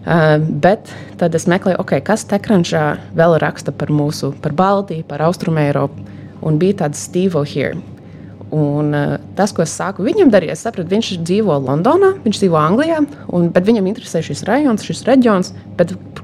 Uh, 0.00 0.38
bet 0.40 0.88
tad 1.20 1.34
es 1.36 1.44
meklēju, 1.50 1.76
okay, 1.82 2.00
kas 2.02 2.24
Tekrančā 2.28 2.84
vēl 3.16 3.36
raksta 3.42 3.74
par 3.76 3.92
mūsu, 3.92 4.32
par 4.42 4.56
Baltiju, 4.56 5.04
par 5.06 5.22
Austrumu 5.26 5.60
Eiropu. 5.62 6.06
Un 6.40 6.56
bija 6.58 6.86
tāds 6.86 7.02
Steve 7.04 7.36
O'Here. 7.36 7.76
Un, 8.50 8.94
uh, 8.96 9.18
tas, 9.38 9.52
ko 9.54 9.62
es 9.62 9.74
sāku 9.78 10.02
viņam 10.02 10.32
darīt, 10.32 10.50
es 10.56 10.64
sapratu, 10.66 10.90
viņš 10.90 11.10
dzīvo 11.22 11.54
Londonā, 11.62 12.16
viņš 12.24 12.40
dzīvo 12.42 12.58
Anglijā, 12.58 12.98
un, 13.30 13.46
bet 13.54 13.68
viņam 13.68 13.86
interesē 13.92 14.24
šis 14.26 14.42
rajonus, 14.48 14.86
šis 14.88 15.04
reģions. 15.06 15.52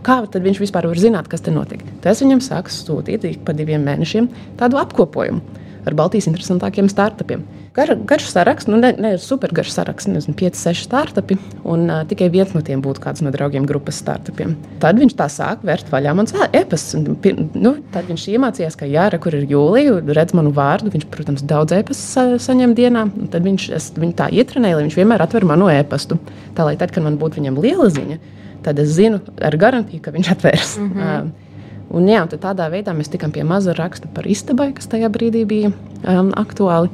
Kā 0.06 0.20
viņš 0.26 0.58
vispār 0.62 0.88
var 0.90 0.98
zināt, 0.98 1.30
kas 1.30 1.44
tur 1.46 1.54
notiek? 1.54 1.84
Tad 2.02 2.12
es 2.14 2.24
viņam 2.24 2.42
sāku 2.42 2.74
sūtīt 2.74 3.28
pa 3.46 3.54
diviem 3.54 3.86
mēnešiem 3.86 4.28
tādu 4.58 4.82
apkopojumu 4.82 5.62
ar 5.86 5.94
Baltijas 5.94 6.26
interesantākiem 6.26 6.90
startupiem. 6.90 7.44
Gar, 7.76 7.90
garš 8.08 8.30
saraksts, 8.32 8.70
nu 8.72 8.78
ne, 8.80 8.94
ne 8.96 9.10
super 9.20 9.52
garš 9.52 9.74
saraksts, 9.74 10.08
nezinu, 10.08 10.32
5, 10.38 10.56
6 10.56 10.86
startupi, 10.86 11.36
un 11.68 11.82
uh, 11.90 11.98
tikai 12.08 12.30
viens 12.32 12.54
no 12.56 12.62
tiem 12.64 12.80
būtu 12.80 13.02
kāds 13.04 13.20
no 13.20 13.28
draugiem 13.34 13.66
grupas 13.68 13.98
startupiem. 14.00 14.54
Tad 14.80 14.96
viņš 15.02 15.12
tā 15.18 15.26
sāk 15.32 15.66
vērt 15.66 15.90
vaļā 15.92 16.14
mans 16.16 16.32
e-pasts. 16.56 16.96
Nu, 16.96 17.74
tad 17.92 18.08
viņš 18.08 18.26
iemācījās, 18.32 18.78
ka 18.80 18.88
jāra, 18.88 19.20
kur 19.20 19.36
ir 19.36 19.44
jūlija, 19.50 19.98
redz 20.16 20.32
manu 20.38 20.54
vārdu. 20.56 20.94
Viņš, 20.94 21.04
protams, 21.12 21.44
daudz 21.44 21.76
e-pastu 21.76 22.08
sa 22.16 22.26
saņem 22.40 22.72
dienā. 22.78 23.06
Tad 23.34 23.44
viņš 23.44 23.68
es, 23.76 23.92
viņu 23.98 24.16
tā 24.16 24.30
ietrenēja, 24.32 24.80
lai 24.80 24.86
viņš 24.88 24.96
vienmēr 24.96 25.26
atver 25.26 25.44
manu 25.44 25.68
e-pastu. 25.72 26.16
Tā 26.56 26.64
lai 26.64 26.78
tad, 26.80 26.96
kad 26.96 27.04
man 27.04 27.20
būtu 27.20 27.42
viņam 27.42 27.60
liela 27.60 27.90
ziņa, 27.92 28.22
tad 28.64 28.80
es 28.80 28.96
zinu 28.96 29.20
ar 29.44 29.60
garantiju, 29.60 30.00
ka 30.00 30.16
viņš 30.16 30.32
atvērs. 30.32 30.78
Mm 30.80 30.94
-hmm. 30.94 31.26
uh, 31.26 31.44
Un, 31.86 32.08
jā, 32.10 32.22
un 32.24 32.40
tādā 32.42 32.66
veidā 32.70 32.90
mēs 32.96 33.10
tikām 33.12 33.30
pie 33.30 33.44
maza 33.46 33.74
raksta 33.76 34.08
par 34.12 34.26
istabai, 34.26 34.72
kas 34.74 34.88
tajā 34.90 35.06
brīdī 35.12 35.44
bija 35.46 35.70
um, 35.70 36.32
aktuāli. 36.34 36.90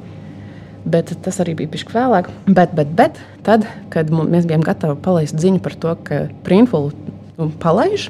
Bet 0.84 1.12
tas 1.22 1.38
arī 1.42 1.54
bija 1.60 1.70
pišķi 1.70 1.94
vēlāk. 1.94 2.28
Bet, 2.48 2.72
bet, 2.74 2.90
bet 2.98 3.20
tad, 3.46 3.66
kad 3.92 4.10
mēs 4.10 4.48
bijām 4.50 4.64
gatavi 4.66 4.98
palaist 5.04 5.38
ziņu 5.38 5.62
par 5.62 5.76
to, 5.78 5.94
ka 6.06 6.24
Printful 6.46 6.90
nu, 7.38 7.50
palaiž, 7.62 8.08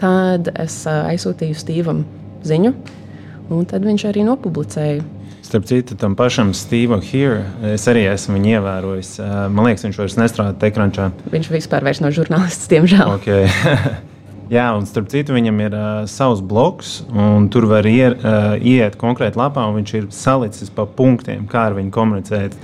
tad 0.00 0.50
es 0.54 0.80
aizsūtīju 0.90 1.58
Stevam 1.58 2.02
ziņu, 2.46 2.72
un 3.54 3.68
tad 3.70 3.86
viņš 3.86 4.08
arī 4.10 4.26
nopublicēja. 4.26 5.04
Starp 5.46 5.68
citu, 5.70 5.94
tam 5.94 6.16
pašam 6.18 6.50
Stevam 6.58 7.04
Here, 7.06 7.44
es 7.70 7.86
arī 7.86 8.08
esmu 8.10 8.34
viņu 8.34 8.56
ievērojis. 8.56 9.12
Man 9.54 9.70
liekas, 9.70 9.86
viņš 9.86 10.02
vairs 10.02 10.18
nestrādā 10.18 10.56
Tekrančā. 10.58 11.12
Viņš 11.30 11.52
vispār 11.54 11.86
vairs 11.86 12.02
nav 12.02 12.16
žurnālists, 12.18 12.66
diemžēl. 12.72 13.14
Okay. 13.20 13.46
Jā, 14.46 14.68
un 14.78 14.84
starp 14.86 15.08
citu, 15.10 15.34
viņam 15.34 15.60
ir 15.64 15.74
uh, 15.74 15.84
savs 16.06 16.38
bloks, 16.38 17.00
un 17.10 17.48
tur 17.50 17.66
var 17.66 17.86
ier, 17.90 18.14
uh, 18.20 18.54
iet 18.62 18.94
konkrēti 19.00 19.40
lapā, 19.40 19.64
un 19.66 19.80
viņš 19.80 19.94
ir 19.98 20.04
salicis 20.14 20.70
pa 20.70 20.84
punktiem, 20.86 21.48
kā 21.50 21.64
ar 21.66 21.74
viņu 21.74 21.90
komunicēt, 21.94 22.54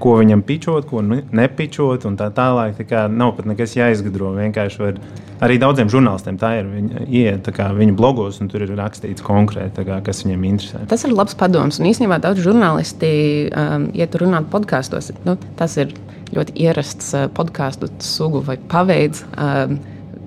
ko 0.00 0.14
viņam 0.20 0.42
pičot, 0.48 0.86
ko 0.88 1.02
nepičot, 1.04 2.06
un 2.08 2.16
tā 2.16 2.30
tālāk. 2.32 2.76
Tā 2.78 2.86
kā 2.88 3.04
nav 3.12 3.34
pat 3.36 3.48
nekas 3.48 3.76
jāizgudro. 3.76 4.32
Vienkārši 4.36 4.80
var 4.80 5.00
arī 5.44 5.58
daudziem 5.60 5.90
žurnālistiem 5.92 6.38
tā 6.40 6.54
ir. 6.60 6.70
Viņi 6.72 7.06
iet 7.20 7.50
kā, 7.56 7.68
viņa 7.76 7.96
blogos, 7.96 8.40
un 8.40 8.48
tur 8.52 8.64
ir 8.64 8.72
rakstīts 8.76 9.24
konkrēti, 9.24 9.84
kā, 9.88 10.00
kas 10.04 10.22
viņiem 10.24 10.46
interesē. 10.52 10.84
Tas 10.88 11.04
ir 11.04 11.12
labs 11.16 11.36
padoms, 11.36 11.80
un 11.80 11.88
īstenībā 11.90 12.20
daudz 12.24 12.44
žurnālisti 12.44 13.10
um, 13.50 13.90
iet 13.96 14.16
runāt 14.20 14.48
podkāstos. 14.52 15.12
Nu, 15.28 15.36
tas 15.60 15.76
ir 15.80 15.92
ļoti 16.36 16.56
ierasts 16.64 17.12
uh, 17.16 17.28
podkāstu 17.32 17.92
sugu 18.04 18.44
vai 18.44 18.56
paveids. 18.72 19.24
Um, 19.36 19.78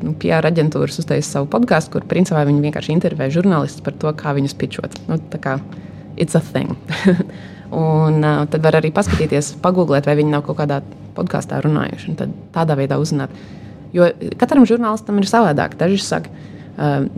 nu, 0.06 0.16
PR 0.20 0.48
aģentūras 0.50 1.00
uztaisīja 1.02 1.28
savu 1.28 1.50
podkāstu, 1.52 1.96
kur 1.96 2.08
principā 2.10 2.44
viņi 2.48 2.64
vienkārši 2.66 2.96
intervēja 2.96 3.40
žurnālistus 3.40 3.84
par 3.86 3.96
to, 4.00 4.12
kā 4.18 4.34
viņus 4.38 4.58
pitchot. 4.60 4.98
Nu, 5.10 5.20
tā 5.32 5.42
kā 5.44 5.58
it's 6.20 6.38
a 6.38 6.42
thing. 6.44 6.76
un 7.72 8.24
uh, 8.24 8.44
tad 8.50 8.64
var 8.66 8.80
arī 8.80 8.92
paskatīties, 8.96 9.56
pagūglēt, 9.64 10.10
vai 10.10 10.18
viņi 10.20 10.34
nav 10.34 10.46
kaut 10.48 10.60
kādā 10.62 10.82
podkāstā 11.18 11.62
runājuši. 11.66 12.16
Tad 12.20 12.36
tādā 12.56 12.78
veidā 12.80 13.00
uzzināt. 13.02 13.34
Jo 13.96 14.12
katram 14.40 14.68
žurnālistam 14.70 15.18
ir 15.22 15.30
savādāk. 15.30 15.76
Daži 15.80 16.02
saka, 16.04 16.32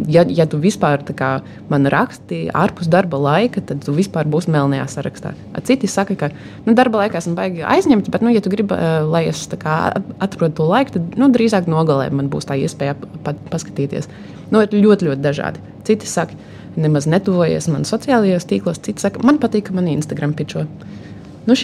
ja, 0.09 0.23
ja 0.25 0.45
tu 0.49 0.57
vispār 0.61 1.03
kā, 1.17 1.31
man 1.69 1.85
raksti 1.91 2.47
ārpus 2.57 2.89
darba 2.89 3.19
laika, 3.21 3.61
tad 3.61 3.83
tu 3.85 3.93
vispār 3.93 4.29
būsi 4.29 4.49
melnajā 4.53 4.87
sarakstā. 4.89 5.33
Citi 5.67 5.89
saka, 5.91 6.17
ka 6.17 6.31
nu, 6.65 6.73
darba 6.77 7.03
laikā 7.03 7.19
esmu 7.21 7.35
baigi 7.37 7.65
aizņemts, 7.67 8.09
bet, 8.13 8.25
nu, 8.25 8.33
ja 8.33 8.41
tu 8.41 8.49
gribi, 8.53 8.73
eh, 8.73 9.01
lai 9.05 9.27
es 9.29 9.43
atrodu 9.51 10.53
to 10.57 10.69
laiku, 10.69 10.97
tad 10.97 11.19
nu, 11.19 11.29
drīzāk 11.29 11.69
nogalē 11.69 12.09
man 12.09 12.31
būs 12.33 12.49
tā 12.49 12.57
iespēja 12.57 12.97
pa, 13.25 13.35
paskatīties. 13.53 14.09
Nu, 14.51 14.63
ir 14.65 14.73
ļoti, 14.73 15.11
ļoti 15.11 15.21
dažādi. 15.21 15.61
Citi 15.87 16.09
saka, 16.09 16.33
nemaz 16.75 17.05
netuvojies 17.11 17.69
man 17.71 17.85
sociālajos 17.85 18.47
tīklos, 18.49 18.81
citi 18.81 19.03
saka, 19.03 19.21
man 19.25 19.37
patīk, 19.41 19.69
ka 19.69 19.77
man 19.77 19.91
Instagram 19.91 20.33
pičo. 20.37 20.65
Nu. 21.41 21.55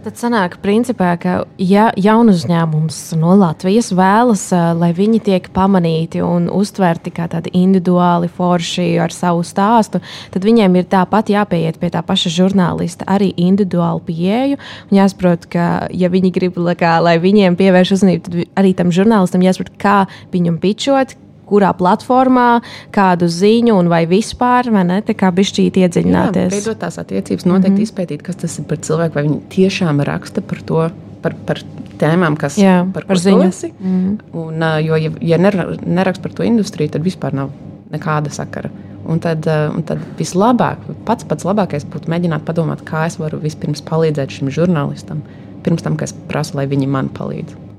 Tad 0.00 0.16
sanāk, 0.16 0.54
principā, 0.62 1.10
ka 1.20 1.32
ja 1.58 1.88
jaunu 1.98 2.32
uzņēmums 2.32 2.98
no 3.18 3.34
Latvijas 3.36 3.90
vēlas, 3.92 4.44
lai 4.78 4.92
viņi 4.96 5.18
tiek 5.26 5.48
pamanīti 5.52 6.22
un 6.24 6.46
uztverti 6.54 7.10
kā 7.12 7.26
tādi 7.28 7.50
individuāli 7.58 8.30
forši 8.32 8.86
ar 9.02 9.12
savu 9.12 9.42
stāstu, 9.44 9.98
tad 10.32 10.46
viņiem 10.46 10.78
ir 10.78 10.86
tāpat 10.94 11.32
jāpieiet 11.34 11.80
pie 11.82 11.90
tā 11.92 12.04
paša 12.06 12.32
žurnālista, 12.38 13.04
arī 13.10 13.32
individuāli 13.34 14.06
pieeju. 14.06 14.60
Jāsaprot, 14.94 15.48
ka, 15.52 15.66
ja 15.90 16.08
viņi 16.12 16.30
grib, 16.38 16.60
kā, 16.78 16.96
lai 17.02 17.18
viņiem 17.20 17.58
pievērš 17.58 17.96
uzmanību, 17.98 18.24
tad 18.28 18.62
arī 18.62 18.72
tam 18.78 18.94
žurnālistam 18.94 19.42
jāsaprot, 19.44 19.74
kā 19.82 19.98
viņam 20.32 20.62
pičot, 20.62 21.18
kurā 21.50 21.72
platformā, 21.76 22.48
kādu 22.94 23.28
ziņu 23.30 23.76
un 23.76 23.90
vai 23.92 24.04
vispār, 24.10 24.70
vai 24.74 24.86
ne, 24.88 25.00
tā 25.06 25.16
kā 25.18 25.32
bišķīt 25.34 25.80
iedziļināties. 25.82 26.48
Jā, 26.48 26.56
veidot 26.56 26.80
tās 26.80 26.98
attiecības, 27.02 27.46
noteikti 27.46 27.74
mm 27.74 27.76
-hmm. 27.76 27.88
izpētīt, 27.90 28.24
kas 28.26 28.42
tas 28.44 28.58
ir 28.58 28.66
par 28.70 28.78
cilvēku, 28.78 29.14
vai 29.18 29.26
viņi 29.28 29.40
tiešām 29.56 30.02
raksta 30.06 30.42
par 30.42 30.62
to, 30.66 30.90
par, 31.22 31.36
par 31.46 31.62
tēmām, 32.00 32.36
kas 32.40 32.58
Jā, 32.60 32.84
par, 32.94 33.06
par 33.08 33.18
ziņu. 33.20 33.50
Mm 33.80 34.18
un, 34.32 34.64
jo, 34.84 34.96
ja, 34.96 35.10
ja 35.20 35.38
neraksta 35.38 36.22
par 36.22 36.32
to 36.32 36.46
industriju, 36.46 36.90
tad 36.90 37.04
vispār 37.04 37.34
nav 37.36 37.50
nekāda 37.90 38.30
sakara. 38.30 38.70
Un 39.10 39.18
tad, 39.18 39.46
un 39.74 39.82
tad 39.82 40.02
vislabāk, 40.18 40.78
pats 41.08 41.24
pats 41.24 41.44
labākais 41.44 41.86
būtu 41.88 42.10
mēģināt 42.12 42.44
padomāt, 42.46 42.84
kā 42.84 43.06
es 43.06 43.16
varu 43.18 43.40
vispirms 43.40 43.82
palīdzēt 43.82 44.30
šim 44.30 44.52
žurnālistam, 44.54 45.22
pirms 45.64 45.82
tam, 45.82 45.96
kad 45.96 46.08
es 46.08 46.14
prasu, 46.28 46.56
lai 46.60 46.66
viņi 46.70 46.86
man 46.86 47.08
palīdz. 47.08 47.69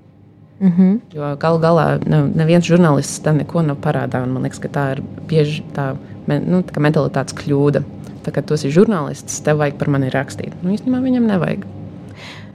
Mm 0.61 0.73
-hmm. 0.77 0.99
Jo 1.13 1.35
galu 1.39 1.59
galā 1.59 1.85
neviens 2.35 2.65
žurnālists 2.65 3.21
tam 3.23 3.37
neko 3.37 3.61
nav 3.61 3.77
parādā. 3.81 4.25
Man 4.25 4.43
liekas, 4.43 4.59
ka 4.59 4.67
tā 4.67 4.91
ir 4.91 5.03
bieži 5.27 5.63
tā, 5.73 5.95
nu, 6.27 6.61
tā 6.61 6.79
mentalitātes 6.79 7.33
kļūda. 7.33 7.81
Tā 8.23 8.31
kā 8.31 8.41
tu 8.45 8.53
esi 8.53 8.69
žurnālists, 8.69 9.41
tev 9.43 9.57
vajag 9.57 9.73
par 9.77 9.89
mani 9.89 10.09
rakstīt. 10.09 10.53
Nu, 10.61 10.69
īstenībā 10.69 11.01
viņam 11.01 11.25
nevajag. 11.25 11.65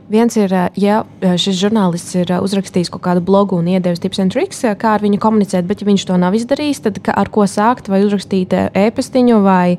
Viens 0.06 0.36
ir, 0.36 0.52
ja 0.78 1.00
šis 1.20 1.56
žurnālists 1.58 2.14
ir 2.14 2.30
uzrakstījis 2.38 2.92
kaut 2.94 3.02
kādu 3.02 3.20
blogu 3.26 3.56
un 3.58 3.66
iedevis 3.66 3.98
tips 3.98 4.20
un 4.22 4.28
triks, 4.30 4.62
kā 4.78 4.92
ar 4.94 5.02
viņu 5.02 5.18
komunicēt, 5.18 5.66
bet 5.66 5.82
ja 5.82 5.86
viņš 5.88 6.04
to 6.06 6.16
nav 6.16 6.36
izdarījis, 6.38 6.82
tad 6.84 7.00
ar 7.10 7.28
ko 7.28 7.42
sākt? 7.42 7.88
Vai 7.88 8.04
uzrakstīt 8.04 8.54
e-pastiņu, 8.54 9.40
vai, 9.42 9.78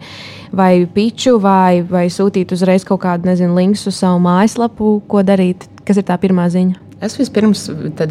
vai 0.52 0.86
piču, 0.86 1.40
vai, 1.40 1.80
vai 1.82 2.10
sūtīt 2.12 2.52
uzreiz 2.52 2.84
kaut 2.84 3.06
kādu, 3.06 3.32
nezinu, 3.32 3.56
linku 3.56 3.88
uz 3.88 3.96
savu 3.96 4.20
mājaslapu, 4.20 4.98
ko 5.08 5.24
darīt? 5.24 5.64
Kas 5.88 5.96
ir 5.96 6.04
tā 6.04 6.20
pirmā 6.20 6.50
ziņa? 6.52 6.87
Es 6.98 7.14
vispirms 7.20 7.68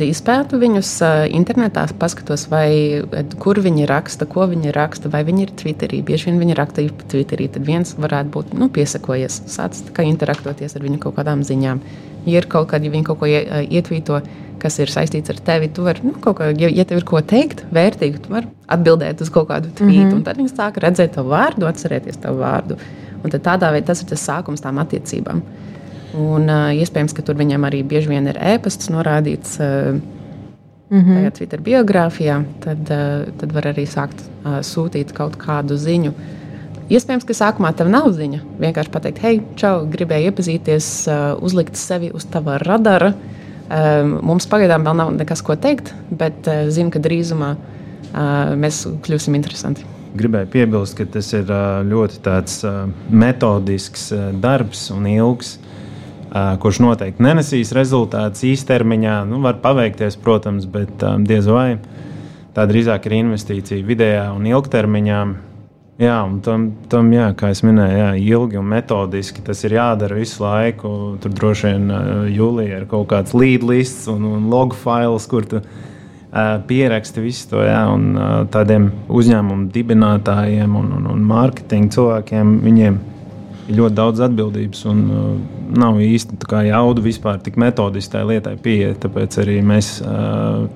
izpētu 0.07 0.61
viņus 0.62 0.90
internetā, 1.35 1.88
paskatos, 1.99 2.44
vai, 2.53 3.03
kur 3.42 3.59
viņi 3.59 3.87
raksta, 3.90 4.29
ko 4.31 4.46
viņi 4.46 4.75
raksta, 4.77 5.11
vai 5.11 5.25
viņi 5.27 5.42
ir 5.42 5.55
Twitterī. 5.59 6.03
Bieži 6.07 6.31
vien 6.31 6.38
viņi 6.38 6.55
raksta 6.55 6.85
Twitterī. 7.11 7.49
Tad 7.51 7.66
viens 7.66 7.96
varētu 7.99 8.31
būt 8.37 8.55
nu, 8.55 8.68
piesakojies, 8.70 9.40
sācis 9.51 9.90
interaktoties 10.07 10.79
ar 10.79 10.87
viņu 10.87 11.01
kaut 11.03 11.16
kādām 11.18 11.42
ziņām. 11.42 11.83
Ja 12.27 12.38
ir 12.38 12.46
kaut 12.51 12.70
kāda, 12.70 12.87
ja 12.87 12.94
viņi 12.94 13.09
kaut 13.09 13.18
ko 13.18 13.27
ietvīto, 13.27 14.20
kas 14.62 14.79
ir 14.79 14.90
saistīts 14.90 15.35
ar 15.35 15.42
tevi, 15.51 15.68
tu 15.68 15.83
vari, 15.87 16.07
nu, 16.07 16.14
kā, 16.22 16.53
ja, 16.55 16.70
ja 16.70 16.87
tev 16.87 17.03
ir 17.03 17.07
ko 17.11 17.20
teikt, 17.20 17.64
vērtīgi, 17.75 18.22
tu 18.22 18.35
vari 18.35 18.51
atbildēt 18.70 19.20
uz 19.22 19.35
kaut 19.35 19.51
kādu 19.51 19.70
tvītu. 19.75 20.07
Mm 20.07 20.14
-hmm. 20.14 20.25
Tad 20.25 20.38
viņi 20.38 20.55
sāk 20.55 20.79
redzēt 20.83 21.18
tavu 21.18 21.35
vārdu, 21.35 21.66
atcerēties 21.66 22.22
tavu 22.22 22.38
vārdu. 22.42 22.79
Un 23.25 23.31
tādā 23.31 23.72
veidā 23.75 23.87
tas 23.90 24.03
ir 24.03 24.09
tas 24.09 24.29
sākums 24.29 24.62
tām 24.62 24.79
attiecībām. 24.79 25.42
Un, 26.16 26.48
uh, 26.48 26.70
iespējams, 26.72 27.12
ka 27.12 27.22
tur 27.26 27.37
viņam 27.37 27.66
arī 27.68 27.83
bieži 27.85 28.09
vien 28.09 28.26
ir 28.31 28.38
ēpasts 28.40 28.88
norādīts 28.92 29.59
uh, 29.61 29.98
mm 30.90 31.00
-hmm. 31.00 31.14
tajā 31.18 31.31
Twitter 31.38 31.61
biogrāfijā. 31.61 32.42
Tad, 32.64 32.90
uh, 32.90 33.33
tad 33.37 33.52
var 33.52 33.72
arī 33.72 33.85
sākt 33.87 34.24
uh, 34.24 34.61
sūtīt 34.64 35.12
kaut 35.12 35.37
kādu 35.37 35.76
ziņu 35.76 36.12
Iespējams, 36.87 37.24
ka 37.26 37.35
sākumā 37.35 37.72
tam 37.74 37.88
nav 37.90 38.12
ziņa. 38.14 38.44
Vienkārši 38.62 38.92
pateikt, 38.94 39.18
hei, 39.24 39.40
čau, 39.59 39.81
gribēju 39.90 40.31
iepazīties, 40.31 40.90
uzlikt 41.42 41.79
sevi 41.81 42.12
uz 42.14 42.29
tava 42.31 42.61
radara. 42.62 43.11
Mums 44.22 44.46
pagaidām 44.46 44.87
vēl 44.87 44.94
nav 45.00 45.11
nekas, 45.16 45.42
ko 45.42 45.57
teikt, 45.59 45.90
bet 46.14 46.46
zinu, 46.70 46.92
ka 46.94 47.02
drīzumā 47.02 47.50
mēs 48.62 48.85
kļūsim 49.02 49.35
interesanti. 49.35 49.83
Gribēju 50.16 50.52
piebilst, 50.52 50.94
ka 51.00 51.09
tas 51.16 51.33
ir 51.35 51.50
ļoti 51.90 52.22
tāds 52.22 52.61
metodisks 53.11 54.12
darbs 54.38 54.87
un 54.94 55.11
ilgs, 55.11 55.57
kurš 56.33 56.81
noteikti 56.85 57.25
nenesīs 57.25 57.73
rezultātus 57.77 58.45
īstermiņā. 58.49 59.19
Nu, 59.31 59.41
var 59.45 59.61
paveikties, 59.62 60.19
protams, 60.23 60.67
bet 60.71 61.05
diez 61.27 61.49
vai 61.51 61.79
tā 62.57 62.65
drīzāk 62.69 63.09
ir 63.09 63.19
investīcija 63.21 63.87
vidējā 63.87 64.31
un 64.35 64.49
ilgtermiņā. 64.49 65.21
Jā, 65.97 66.17
un 66.29 66.43
tam, 66.45 66.67
tam 66.93 67.09
jā, 67.15 67.31
kā 67.39 67.55
jau 67.55 67.71
minēju, 67.71 67.97
jā, 67.97 68.09
ilgi 68.21 68.59
un 68.61 68.67
metodiski 68.69 69.41
tas 69.45 69.62
ir 69.65 69.79
jādara 69.79 70.19
visu 70.19 70.43
laiku. 70.45 70.91
Tur 71.23 71.33
droši 71.33 71.71
vien 71.71 71.87
jūlijā 72.35 72.83
ir 72.83 72.89
kaut 72.91 73.09
kāds 73.15 73.33
lead 73.37 73.65
lists 73.65 74.05
un, 74.12 74.27
un 74.29 74.51
log 74.53 74.77
files, 74.77 75.25
kur 75.31 75.49
tu 75.49 75.62
pieraksti 76.69 77.25
visu 77.25 77.49
to. 77.55 77.65
Jā, 77.65 77.87
un 77.89 78.12
tādiem 78.53 78.91
uzņēmumu 79.09 79.71
dibinātājiem 79.73 80.77
un, 80.77 80.93
un, 80.99 81.11
un 81.15 81.25
mārketinga 81.33 81.97
cilvēkiem 81.97 82.59
viņiem 82.67 83.01
ir 83.66 83.79
ļoti 83.81 83.98
daudz 83.98 84.24
atbildības 84.26 84.83
un 84.90 85.05
uh, 85.11 85.29
nav 85.76 86.00
īsti 86.02 86.38
jauda 86.70 87.05
vispār 87.05 87.40
tik 87.44 87.59
metodiski 87.61 88.16
tai 88.16 88.24
lietai 88.33 88.57
pieiet. 88.62 89.00
Tāpēc 89.05 89.40
arī 89.44 89.61
mēs. 89.66 89.98
Uh, 90.02 90.66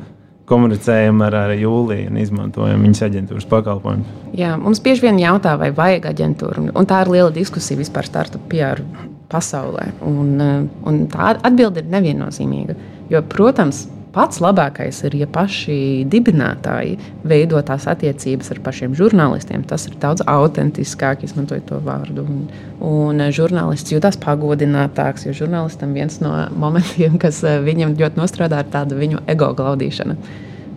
komunicējam 0.50 1.22
ar, 1.22 1.37
ar 1.44 1.53
Jūliju 1.55 2.11
un 2.11 2.18
izmantojam 2.18 2.83
viņas 2.83 3.05
aģentūras 3.07 3.46
pakalpojumus. 3.50 4.09
Jā, 4.35 4.57
mums 4.59 4.83
bieži 4.83 5.07
vien 5.07 5.20
jautā, 5.22 5.55
vai 5.61 5.70
vajag 5.74 6.11
aģentūru. 6.11 6.66
Un 6.74 6.90
tā 6.90 7.05
ir 7.05 7.12
liela 7.14 7.31
diskusija 7.35 7.79
vispār 7.79 8.09
startup 8.09 8.42
PR 8.50 8.83
pasaulē. 9.31 9.87
Un, 10.07 10.33
eh, 10.40 10.66
un 10.90 11.07
tā 11.12 11.37
atbilde 11.38 11.85
ir 11.85 11.92
neviennozīmīga. 11.92 12.74
Jo, 13.11 13.22
protams, 13.22 13.87
pats 14.14 14.40
labākais 14.42 15.01
ir, 15.07 15.14
ja 15.23 15.29
paši 15.31 16.07
dibinātāji 16.11 16.96
veido 17.27 17.61
tās 17.66 17.87
attiecības 17.90 18.51
ar 18.55 18.61
pašiem 18.64 18.96
žurnālistiem. 18.99 19.64
Tas 19.68 19.87
ir 19.88 19.96
daudz 20.03 20.25
autentiskāk, 20.29 21.25
izmantojot 21.27 21.68
to 21.70 21.81
vārdu. 21.85 22.27
Un, 22.27 22.44
un 22.87 23.25
eh, 23.25 23.33
žurnālists 23.35 23.94
jūtas 23.94 24.18
pagodinātāks, 24.23 25.29
jo 25.29 25.37
žurnālistam 25.44 25.94
viens 25.96 26.20
no 26.25 26.35
momentiem, 26.64 27.18
kas 27.23 27.42
eh, 27.46 27.61
viņam 27.64 27.96
ļoti 28.01 28.20
nostrādā, 28.20 28.64
ir 28.64 28.73
tāda 28.75 28.99
viņu 28.99 29.25
ego 29.31 29.53
glaudīšana. 29.59 30.18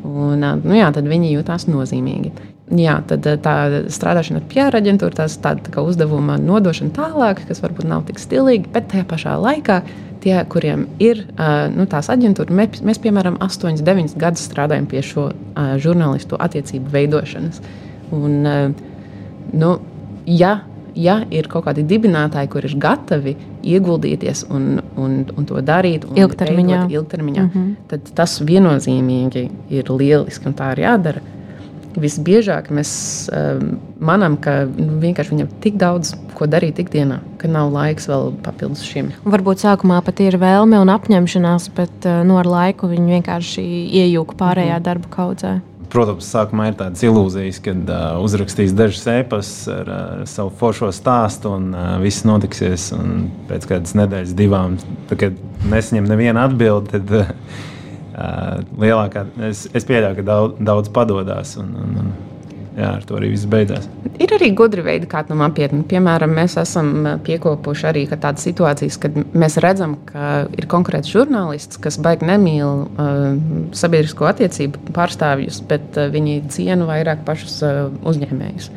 Un, 0.04 0.44
eh, 0.44 0.58
nu 0.64 0.78
jā, 0.78 0.90
tad 0.94 1.10
viņi 1.10 1.34
jūtas 1.36 1.70
nozīmīgi. 1.72 2.34
Jā, 2.74 3.02
tad 3.06 3.26
tā 3.44 3.54
strādāšana 3.92 4.40
ar 4.40 4.46
PR 4.50 4.78
aģentūru, 4.80 5.14
tas 5.18 5.36
ir 5.36 5.42
tā, 5.44 5.52
tā 5.62 5.82
uzdevuma 5.84 6.38
nodošana 6.42 6.94
tālāk, 6.96 7.44
kas 7.50 7.60
varbūt 7.62 7.90
nav 7.90 8.06
tik 8.08 8.22
stilīga, 8.24 8.72
bet 8.74 8.88
tajā 8.94 9.04
pašā 9.10 9.36
laikā 9.42 9.82
tie, 10.24 10.36
kuriem 10.50 10.88
ir 11.04 11.26
nu, 11.76 11.86
tās 11.92 12.10
aģentūras, 12.14 12.56
mēs, 12.56 12.84
mēs, 12.86 13.00
piemēram, 13.04 13.40
8, 13.44 13.82
9 13.84 14.18
gadus 14.20 14.46
strādājam 14.50 14.88
pie 14.90 15.04
šo 15.06 15.30
žurnālistu 15.84 16.40
attiecību 16.40 16.94
veidošanas. 16.94 17.60
Un, 18.14 18.38
nu, 19.54 19.72
ja, 20.30 20.54
ja 20.96 21.18
ir 21.34 21.50
kaut 21.52 21.68
kādi 21.68 21.86
dibinātāji, 21.90 22.52
kur 22.54 22.68
ir 22.68 22.78
gatavi 22.80 23.36
ieguldīties 23.64 24.46
un, 24.54 24.80
un, 25.00 25.20
un 25.34 25.48
to 25.50 25.62
darīt 25.66 26.06
ilgtermiņā, 26.16 26.86
ilgtermiņā 26.94 27.44
mm 27.44 27.52
-hmm. 27.54 27.76
tad 27.92 28.12
tas 28.16 28.40
viennozīmīgi 28.42 29.50
ir 29.70 29.92
lieliski 29.92 30.48
un 30.48 30.58
tā 30.60 30.72
ir 30.76 30.84
jādara 30.86 31.22
visbiežāk 32.00 32.70
mēs 32.74 32.94
um, 33.30 33.76
manām, 34.04 34.38
ka 34.42 34.64
nu, 34.68 34.98
vienkārši 35.04 35.36
viņam 35.36 35.52
tik 35.64 35.78
daudz 35.82 36.14
ko 36.38 36.48
darīt 36.50 36.82
ikdienā, 36.82 37.20
ka 37.42 37.50
nav 37.52 37.74
laiks 37.74 38.10
vēl 38.10 38.32
papildus 38.46 38.84
šim. 38.88 39.12
Varbūt 39.26 39.64
sākumā 39.64 40.00
pat 40.06 40.24
ir 40.24 40.40
vēlme 40.42 40.80
un 40.82 40.94
apņemšanās, 40.94 41.70
bet 41.78 42.08
uh, 42.08 42.24
no 42.24 42.34
nu, 42.34 42.40
ar 42.42 42.50
laiku 42.50 42.90
viņi 42.92 43.20
vienkāršī 43.20 43.68
iejūka 44.04 44.40
pārējā 44.40 44.80
mm. 44.80 44.86
darba 44.88 45.14
kaudzē. 45.14 45.60
Protams, 45.94 46.26
sākumā 46.26 46.72
ir 46.72 46.78
tādas 46.80 47.04
ilūzijas, 47.06 47.60
kad 47.62 47.90
uh, 47.94 48.16
uzrakstīs 48.26 48.72
dažas 48.74 49.04
ēpastus 49.14 49.68
ar 49.70 49.92
uh, 49.94 50.24
savu 50.30 50.50
foršo 50.58 50.90
stāstu, 50.96 51.52
un 51.54 51.68
uh, 51.76 51.92
viss 52.02 52.26
notiksies. 52.26 52.88
Un 52.98 53.28
pēc 53.50 53.68
kādas 53.70 53.94
nedēļas, 54.00 54.34
divām, 54.40 54.80
tad, 55.12 55.20
kad 55.22 55.70
nesaņem 55.70 56.10
nevienu 56.10 56.42
atbildi, 56.42 56.96
tad 56.96 57.14
uh, 57.20 57.30
lielākā. 58.14 59.26
Es, 59.50 59.66
es 59.74 59.88
pieļauju, 59.90 60.20
ka 60.20 60.28
daudz, 60.28 60.62
daudz 60.62 60.94
padodas. 60.94 61.56
Un, 61.62 61.74
un, 61.80 61.98
un, 62.04 62.14
jā, 62.78 62.90
ar 62.98 63.06
to 63.08 63.18
arī 63.18 63.32
viss 63.34 63.50
beidzās. 63.50 63.88
Ir 64.22 64.34
arī 64.36 64.52
gudri 64.58 64.84
veidi, 64.86 65.10
kā 65.10 65.24
tam 65.28 65.44
apiet. 65.46 65.74
Piemēram, 65.90 66.34
mēs 66.38 66.58
esam 66.62 66.94
piekopuši 67.26 67.88
arī 67.90 68.06
tādas 68.14 68.46
situācijas, 68.48 69.00
kad 69.02 69.18
mēs 69.34 69.60
redzam, 69.64 69.98
ka 70.10 70.46
ir 70.58 70.68
konkrēts 70.72 71.12
žurnālists, 71.14 71.82
kas 71.82 72.00
baigi 72.04 72.30
nemīl 72.30 72.86
uh, 72.86 73.28
sabiedrisko 73.78 74.30
attiecību 74.30 74.94
pārstāvjus, 74.96 75.64
bet 75.70 76.00
uh, 76.00 76.10
viņi 76.14 76.44
cienu 76.54 76.90
vairāk 76.90 77.26
pašus 77.28 77.60
uh, 77.66 77.86
uzņēmējus. 78.10 78.70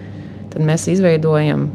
Tad 0.54 0.64
mēs 0.64 0.88
izveidojam 0.88 1.68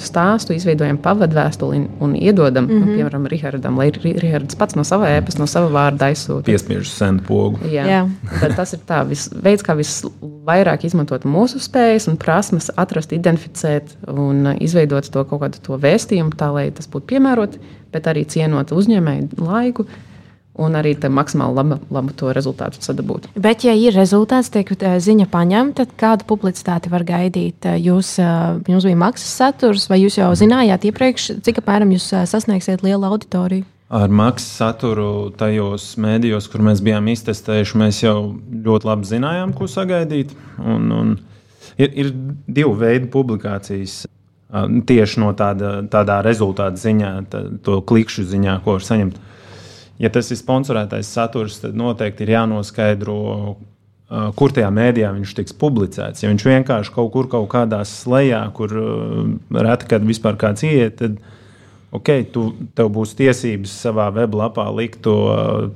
stāstu, 0.00 0.54
izveidojam 0.56 0.98
pavadvēstuli 1.02 1.78
un, 1.78 1.86
un 2.00 2.14
iedodam, 2.16 2.64
mm 2.64 2.70
-hmm. 2.70 2.80
nu, 2.80 2.86
mhm. 2.86 2.94
piemēram, 2.96 3.26
Rihardam, 3.32 3.78
lai 3.78 3.90
Rihards 3.90 4.54
pats 4.54 4.74
no 4.74 4.84
sava 4.84 5.08
ēpas, 5.08 5.38
no 5.38 5.46
sava 5.46 5.68
vārda 5.72 6.10
aizsūta. 6.10 6.44
Piespiež 6.46 6.88
sentu 6.88 7.24
pogu. 7.28 7.58
Jā, 7.72 7.86
Jā. 7.86 8.08
tas 8.56 8.72
ir 8.72 8.80
tā, 8.88 9.02
vis, 9.08 9.28
veids, 9.42 9.62
kā 9.62 9.76
visvairāk 9.76 10.84
izmantot 10.84 11.24
mūsu 11.24 11.58
spējas 11.58 12.08
un 12.08 12.16
prasmes, 12.16 12.70
atrast, 12.76 13.12
identificēt 13.12 13.96
un 14.08 14.56
izveidot 14.60 15.10
to 15.10 15.24
kaut 15.24 15.40
kādu 15.40 15.58
to 15.62 15.78
vēstījumu, 15.78 16.36
tā 16.36 16.52
lai 16.52 16.70
tas 16.70 16.88
būtu 16.88 17.06
piemēroti, 17.06 17.58
bet 17.92 18.06
arī 18.06 18.24
cienot 18.24 18.72
uzņēmēju 18.72 19.28
laiku 19.38 19.86
un 20.60 20.76
arī 20.76 20.92
maksimāli 21.08 21.56
labu, 21.56 21.78
labu 21.92 22.14
to 22.16 22.32
rezultātu 22.36 22.82
sadabūt. 22.84 23.30
Bet, 23.40 23.64
ja 23.64 23.72
ir 23.76 23.94
rezultāts, 23.96 24.50
tiek 24.52 24.68
eh, 24.76 24.98
ziņa 25.00 25.28
paņemta, 25.32 25.86
tad 25.86 25.94
kādu 26.00 26.28
publicitāti 26.28 26.92
var 26.92 27.06
gaidīt? 27.08 27.64
Eh, 27.64 27.78
jūs, 27.80 28.18
eh, 28.20 28.60
jums 28.68 28.86
bija 28.88 29.00
maksas 29.00 29.32
saturs, 29.40 29.88
vai 29.88 30.02
jūs 30.02 30.18
jau 30.20 30.30
zinājāt 30.36 30.84
iepriekš, 30.90 31.30
cik 31.44 31.62
apmēram 31.62 31.94
jūs 31.96 32.10
sasniegsiet 32.28 32.84
lielu 32.84 33.08
auditoriju? 33.08 33.64
Ar 33.92 34.08
maksas 34.08 34.54
saturu 34.60 35.32
tajos 35.36 35.90
mēdījos, 36.00 36.48
kur 36.52 36.64
mēs 36.64 36.80
bijām 36.84 37.10
iztestējuši, 37.12 37.80
mēs 37.80 38.00
jau 38.04 38.16
ļoti 38.64 38.88
labi 38.88 39.08
zinājām, 39.08 39.52
ko 39.56 39.68
sagaidīt. 39.68 40.32
Un, 40.60 40.88
un 40.96 41.10
ir, 41.76 41.92
ir 41.92 42.14
divi 42.48 42.72
veidi 42.80 43.12
publikācijas. 43.12 44.02
Tieši 44.88 45.20
no 45.20 45.30
tāda, 45.36 45.78
tādā 45.88 46.18
rezultāta 46.24 46.76
ziņā, 46.76 47.12
tā, 47.32 47.44
to 47.64 47.78
klikšķu 47.88 48.24
ziņā, 48.32 48.56
ko 48.64 48.74
var 48.76 48.84
saņemt. 48.84 49.16
Uh, 49.16 49.41
ja 50.02 50.10
tas 50.12 50.30
ir 50.32 50.40
sponsorētais 50.40 51.10
saturs, 51.14 51.60
tad 51.62 51.76
noteikti 51.78 52.26
ir 52.26 52.34
jānoskaidro, 52.36 53.18
kur 54.36 54.54
tajā 54.54 54.70
mēdījā 54.74 55.12
viņš 55.16 55.36
tiks 55.38 55.54
publicēts. 55.56 56.24
Ja 56.24 56.32
viņš 56.32 56.48
vienkārši 56.48 56.94
kaut 56.94 57.12
kur, 57.14 57.30
kaut 57.32 57.48
kādā 57.52 57.80
slēgā, 57.88 58.42
kur 58.56 58.74
reti 59.56 59.88
kad 59.92 60.04
vispār 60.08 60.36
kāds 60.40 60.66
iet, 60.68 60.98
tad 61.00 61.16
ok, 61.92 62.10
tu, 62.32 62.44
tev 62.76 62.90
būs 62.92 63.14
tiesības 63.16 63.72
savā 63.84 64.08
weblapā 64.16 64.66
likt 64.74 65.02
to, 65.06 65.16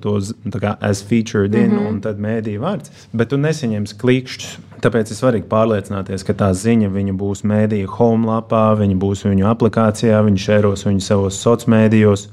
to 0.02 0.18
kā, 0.60 0.76
as 0.84 1.02
featured 1.04 1.54
in, 1.54 1.70
mm 1.70 1.78
-hmm. 1.78 1.88
un 1.88 2.00
tad 2.00 2.20
mēdīja 2.20 2.60
vārds. 2.60 2.92
Bet 3.12 3.28
tu 3.28 3.36
nesaņemsi 3.36 3.98
klikšķus. 4.00 4.56
Tāpēc 4.76 5.10
ir 5.10 5.16
svarīgi 5.16 5.48
pārliecināties, 5.48 6.24
ka 6.24 6.32
tā 6.32 6.50
ziņa 6.52 6.88
būs 7.16 7.42
mēdīja 7.44 7.86
home 7.86 8.26
lapā, 8.26 8.76
viņa 8.76 8.96
būs 9.00 9.24
viņu 9.24 9.46
aplikācijā, 9.48 10.20
viņa 10.24 10.36
šēros 10.36 10.84
viņu 10.86 11.00
savos 11.00 11.40
sociālos 11.40 11.66
mēdījos 11.66 12.28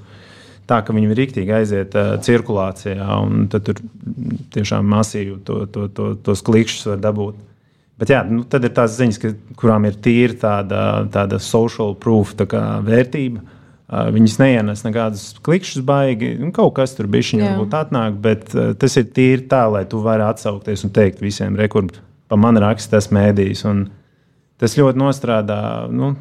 tā, 0.69 0.79
ka 0.85 0.95
viņi 0.95 1.15
rīktīgi 1.17 1.55
aiziet 1.55 1.95
uh, 1.97 2.13
cirkulācijā, 2.23 3.07
un 3.23 3.47
tur 3.51 3.79
tiešām 4.53 4.87
masīvi 4.93 5.39
to, 5.47 5.63
to, 5.71 5.87
to, 5.93 6.13
tos 6.23 6.43
klikšķus 6.45 6.93
var 6.93 7.01
dabūt. 7.03 7.41
Bet 8.01 8.11
jā, 8.11 8.23
nu, 8.27 8.41
tad 8.49 8.65
ir 8.65 8.73
tās 8.75 8.95
ziņas, 8.97 9.19
ka, 9.21 9.33
kurām 9.59 9.85
ir 9.87 9.97
tīra 10.03 10.37
tāda, 10.39 10.79
tāda 11.13 11.39
social 11.43 11.93
proof 11.95 12.33
tā 12.39 12.47
vērtība. 12.83 13.43
Uh, 13.93 14.07
viņas 14.15 14.39
neienes 14.41 14.81
nekādus 14.85 15.27
klikšķus, 15.45 15.83
baigi. 15.85 16.33
Nu, 16.39 16.49
kaut 16.55 16.73
kas 16.79 16.95
tur 16.97 17.09
bija 17.11 17.27
viņa 17.29 17.51
varbūt 17.51 17.75
atnāk, 17.77 18.17
bet 18.23 18.55
uh, 18.57 18.71
tas 18.79 18.97
ir 18.97 19.11
tīri 19.13 19.45
tā, 19.51 19.65
lai 19.69 19.83
tu 19.89 20.01
vari 20.03 20.25
atsaukties 20.25 20.87
un 20.87 20.93
teikt 20.95 21.21
visiem, 21.21 21.59
rekur, 21.59 21.91
pa 22.31 22.39
man 22.39 22.57
raksta 22.63 22.97
tas 22.97 23.11
mēdījis. 23.13 23.65
Tas 24.63 24.77
ļoti 24.79 24.97
nostrādā 25.01 25.59
nu, 25.91 26.13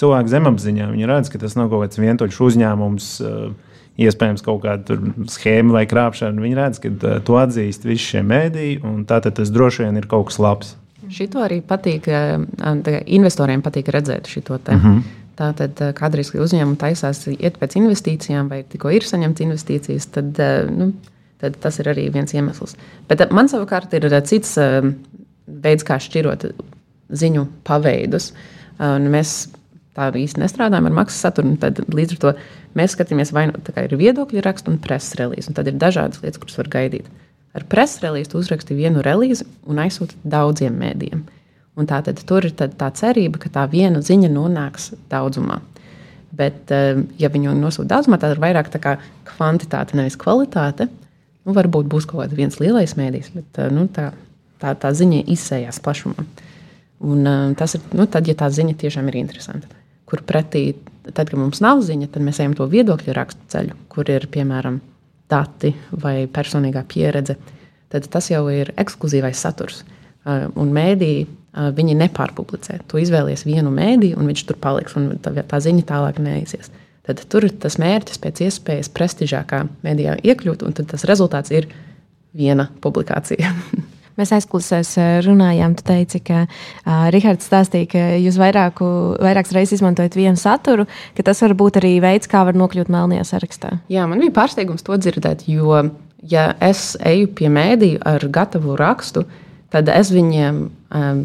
cilvēku 0.00 0.30
zemapziņā. 0.32 0.88
Viņi 0.94 1.08
redz, 1.10 1.30
ka 1.32 1.40
tas 1.42 1.58
nav 1.58 1.68
kaut 1.72 1.84
kāds 1.84 2.00
vientuļš 2.00 2.44
uzņēmums. 2.48 3.10
Uh, 3.26 3.67
iespējams 3.98 4.44
kaut 4.46 4.62
kāda 4.64 4.98
schēma 5.30 5.78
vai 5.78 5.84
krāpšana. 5.90 6.42
Viņi 6.42 6.58
redz, 6.58 6.82
ka 6.82 6.90
uh, 6.92 7.16
to 7.24 7.38
atzīst 7.40 7.86
visi 7.88 8.14
šie 8.14 8.24
mēdīji, 8.26 8.80
un 8.86 9.02
tātad 9.08 9.38
tas 9.38 9.52
droši 9.54 9.86
vien 9.86 9.98
ir 10.00 10.08
kaut 10.10 10.30
kas 10.30 10.40
labs. 10.42 10.74
Šito 11.12 11.42
arī 11.44 11.60
patīk, 11.64 12.08
uh, 12.10 12.38
investoriem 13.06 13.62
patīk 13.64 13.90
redzēt 13.94 14.30
šo 14.30 14.58
te. 14.58 14.76
Mm 14.76 14.80
-hmm. 14.80 15.02
Tātad, 15.38 15.78
kādreiz 15.94 16.32
uzņēmumi 16.34 16.76
taisās 16.76 17.26
iet 17.30 17.60
pēc 17.60 17.76
investīcijām, 17.78 18.48
vai 18.50 18.64
tikko 18.66 18.90
ir 18.90 19.04
saņemts 19.06 19.40
investīcijas, 19.44 20.06
tad, 20.10 20.34
nu, 20.74 20.92
tad 21.38 21.54
tas 21.62 21.78
ir 21.78 21.86
arī 21.86 22.08
viens 22.10 22.34
iemesls. 22.34 22.74
Bet 23.08 23.30
man 23.30 23.46
savukārt 23.46 23.94
ir 23.94 24.22
cits 24.26 24.58
veids, 25.46 25.84
kā 25.84 25.98
šķirot 26.02 26.44
ziņu 27.08 27.46
paveidus. 27.62 28.32
Un 28.78 29.06
mēs 29.12 29.48
tā 29.98 30.08
īsti 30.14 30.42
nestrādājam 30.42 30.88
ar 30.88 30.96
maksas 31.00 31.26
saturu. 31.26 31.56
Tad 31.60 31.80
līdz 31.90 32.16
ar 32.16 32.20
to 32.22 32.34
mēs 32.78 32.94
skatāmies, 32.94 33.32
vai 33.34 33.48
nu 33.50 33.58
ir 33.58 33.96
viedokļu 34.00 34.44
raksts 34.44 34.70
un 34.70 34.78
preses 34.82 35.18
relīze. 35.18 35.54
Tad 35.54 35.70
ir 35.70 35.80
dažādas 35.80 36.22
lietas, 36.22 36.40
kuras 36.42 36.58
var 36.60 36.70
gaidīt. 36.72 37.08
Ar 37.56 37.64
preses 37.68 38.02
relīzi 38.04 38.36
uzraksti 38.38 38.76
vienu 38.78 39.02
relīzi 39.04 39.46
un 39.66 39.80
aizsūti 39.82 40.18
daudziem 40.22 40.76
mēdījiem. 40.78 41.24
Un 41.78 41.86
tā 41.86 42.00
tad 42.02 42.18
ir 42.18 42.52
tā 42.74 42.90
cerība, 42.98 43.38
ka 43.38 43.50
tā 43.54 43.64
viena 43.70 44.02
ziņa 44.02 44.30
nonāks 44.34 44.92
daudzumā. 45.10 45.60
Bet, 46.38 46.70
eh, 46.74 46.98
ja 47.18 47.30
viņu 47.32 47.54
nosūta 47.56 47.94
daudzumā, 47.94 48.18
tad 48.20 48.36
ir 48.36 48.42
vairāk 48.42 48.68
kvantitāte, 49.24 49.96
nevis 49.96 50.18
kvalitāte. 50.18 50.88
Nu, 51.46 51.54
varbūt 51.56 51.88
būs 51.88 52.06
kaut 52.06 52.28
kāds 52.28 52.60
lielais 52.60 52.94
mēdījis, 52.98 53.30
bet 53.34 53.62
eh, 53.62 53.70
nu, 53.70 53.86
tā, 53.88 54.10
tā, 54.60 54.74
tā 54.74 54.92
ziņa 54.92 55.24
izsējās 55.26 55.80
plašumā. 55.80 56.26
Un, 57.00 57.26
eh, 57.26 57.54
tas 57.58 57.74
ir 57.78 57.80
nu, 57.94 58.06
tad, 58.06 58.28
ja 58.28 58.34
tā 58.34 58.50
ziņa 58.50 58.76
tiešām 58.76 59.08
ir 59.08 59.22
interesanta. 59.22 59.70
Kur 60.04 60.22
pretī, 60.26 60.74
tad, 61.14 61.30
kad 61.30 61.38
mums 61.38 61.62
nav 61.64 61.82
ziņa, 61.86 62.10
tad 62.14 62.24
mēs 62.24 62.40
ejam 62.42 62.54
to 62.58 62.66
viedokļu 62.70 63.14
rakstu 63.16 63.50
ceļu, 63.52 63.76
kur 63.92 64.10
ir 64.12 64.28
piemēram 64.32 64.80
dati 65.28 65.74
vai 65.92 66.22
personīgā 66.32 66.84
pieredze. 66.88 67.36
Tad 67.92 68.08
tas 68.12 68.28
jau 68.30 68.44
ir 68.52 68.72
ekskluzīvais 68.80 69.40
saturs. 69.40 69.82
Un 70.28 70.72
mēdīji 70.76 71.26
viņi 71.78 71.96
nepārpublicē. 72.02 72.82
Tu 72.88 73.02
izvēlies 73.02 73.46
vienu 73.48 73.72
mēdīju, 73.74 74.18
un 74.20 74.28
viņš 74.28 74.44
tur 74.48 74.58
paliks, 74.60 74.96
un 74.98 75.14
tā, 75.22 75.32
tā 75.40 75.60
ziņa 75.64 75.86
tālāk 75.88 76.20
neiesies. 76.22 76.70
Tad 77.08 77.22
tur 77.32 77.46
ir 77.48 77.54
tas 77.56 77.78
mērķis 77.80 78.20
pēc 78.20 78.42
iespējas 78.44 78.90
prestižākā 78.92 79.62
mēdījā 79.86 80.18
iekļūt, 80.28 80.66
un 80.68 80.76
tas 80.76 81.06
rezultāts 81.08 81.54
ir 81.56 81.70
viena 82.36 82.68
publikācija. 82.84 83.54
Mēs 84.18 84.32
aizklausēs 84.34 84.96
runājām, 85.22 85.76
tu 85.78 85.84
teici, 85.86 86.18
ka 86.26 86.40
uh, 86.42 87.06
Rihards 87.14 87.46
stāstīja, 87.46 87.86
ka 87.92 88.00
jūs 88.18 88.38
vairāku, 88.40 88.88
vairākas 89.22 89.54
reizes 89.54 89.76
izmantojat 89.78 90.16
vienu 90.18 90.40
saturu, 90.40 90.88
ka 91.14 91.22
tas 91.28 91.38
var 91.44 91.54
būt 91.60 91.78
arī 91.78 91.92
veids, 92.02 92.26
kā 92.30 92.42
var 92.48 92.58
nokļūt 92.58 92.90
melnajā 92.90 93.28
sarakstā. 93.28 93.76
Jā, 93.92 94.08
man 94.10 94.18
bija 94.24 94.34
pārsteigums 94.40 94.82
to 94.86 94.98
dzirdēt, 94.98 95.44
jo, 95.46 95.84
ja 96.26 96.48
es 96.58 96.96
eju 96.98 97.30
pie 97.38 97.52
mēdīju 97.54 98.00
ar 98.10 98.26
gatavu 98.34 98.74
rakstu, 98.80 99.22
tad 99.70 99.92
es 99.94 100.10
viņiem 100.10 100.58
um, 100.66 101.22